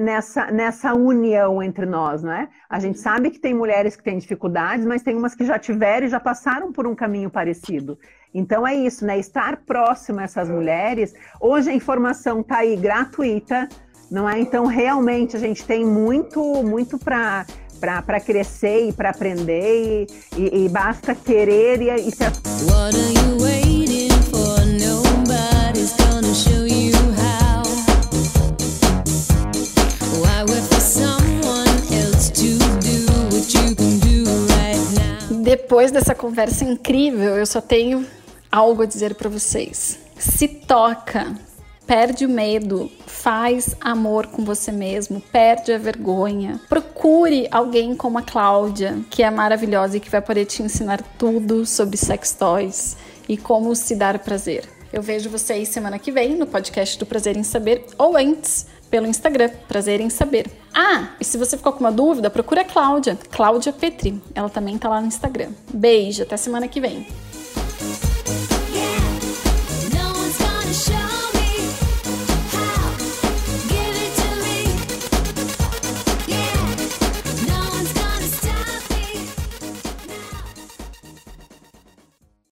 nessa, 0.00 0.50
nessa 0.50 0.94
união 0.94 1.62
entre 1.62 1.86
nós, 1.86 2.22
né? 2.22 2.48
A 2.68 2.78
gente 2.78 2.98
sabe 2.98 3.30
que 3.30 3.38
tem 3.38 3.54
mulheres 3.54 3.96
que 3.96 4.02
têm 4.02 4.18
dificuldades, 4.18 4.86
mas 4.86 5.02
tem 5.02 5.16
umas 5.16 5.34
que 5.34 5.44
já 5.44 5.58
tiveram 5.58 6.06
e 6.06 6.10
já 6.10 6.20
passaram 6.20 6.72
por 6.72 6.86
um 6.86 6.94
caminho 6.94 7.30
parecido. 7.30 7.98
Então 8.32 8.66
é 8.66 8.74
isso, 8.74 9.04
né? 9.04 9.18
Estar 9.18 9.58
próximo 9.64 10.20
a 10.20 10.24
essas 10.24 10.48
mulheres. 10.48 11.14
Hoje 11.40 11.70
a 11.70 11.74
informação 11.74 12.40
está 12.40 12.58
aí 12.58 12.76
gratuita, 12.76 13.68
não 14.10 14.28
é? 14.28 14.38
Então 14.40 14.66
realmente 14.66 15.36
a 15.36 15.40
gente 15.40 15.64
tem 15.64 15.84
muito, 15.84 16.40
muito 16.62 16.98
para 16.98 17.44
para 17.80 18.20
crescer 18.20 18.88
e 18.88 18.92
para 18.92 19.10
aprender 19.10 20.06
e, 20.36 20.40
e, 20.40 20.64
e, 20.64 20.68
basta 20.68 21.14
querer 21.14 21.82
e, 21.82 21.90
e 21.90 22.10
se... 22.10 22.24
Depois 35.42 35.92
dessa 35.92 36.14
conversa 36.14 36.64
incrível, 36.64 37.36
eu 37.36 37.46
só 37.46 37.60
tenho 37.60 38.06
algo 38.50 38.82
a 38.82 38.86
dizer 38.86 39.14
para 39.14 39.28
vocês. 39.28 39.98
Se 40.16 40.48
toca, 40.48 41.34
Perde 41.86 42.24
o 42.24 42.28
medo, 42.28 42.90
faz 43.06 43.76
amor 43.80 44.26
com 44.28 44.42
você 44.42 44.72
mesmo, 44.72 45.20
perde 45.20 45.72
a 45.72 45.78
vergonha. 45.78 46.58
Procure 46.68 47.46
alguém 47.50 47.94
como 47.94 48.18
a 48.18 48.22
Cláudia, 48.22 48.98
que 49.10 49.22
é 49.22 49.30
maravilhosa 49.30 49.98
e 49.98 50.00
que 50.00 50.10
vai 50.10 50.22
poder 50.22 50.46
te 50.46 50.62
ensinar 50.62 51.02
tudo 51.18 51.66
sobre 51.66 51.98
sex 51.98 52.32
toys 52.32 52.96
e 53.28 53.36
como 53.36 53.74
se 53.76 53.94
dar 53.94 54.18
prazer. 54.18 54.64
Eu 54.90 55.02
vejo 55.02 55.28
vocês 55.28 55.68
semana 55.68 55.98
que 55.98 56.10
vem 56.10 56.36
no 56.36 56.46
podcast 56.46 56.98
do 56.98 57.04
Prazer 57.04 57.36
em 57.36 57.42
Saber 57.42 57.84
ou 57.98 58.16
antes 58.16 58.66
pelo 58.88 59.06
Instagram, 59.06 59.50
Prazer 59.66 60.00
em 60.00 60.08
Saber. 60.08 60.46
Ah, 60.72 61.08
e 61.20 61.24
se 61.24 61.36
você 61.36 61.56
ficou 61.56 61.72
com 61.72 61.80
uma 61.80 61.90
dúvida, 61.90 62.30
procura 62.30 62.60
a 62.60 62.64
Cláudia, 62.64 63.18
Cláudia 63.30 63.72
Petri. 63.72 64.22
Ela 64.34 64.48
também 64.48 64.78
tá 64.78 64.88
lá 64.88 65.00
no 65.00 65.08
Instagram. 65.08 65.50
Beijo, 65.72 66.22
até 66.22 66.36
semana 66.36 66.68
que 66.68 66.80
vem. 66.80 67.06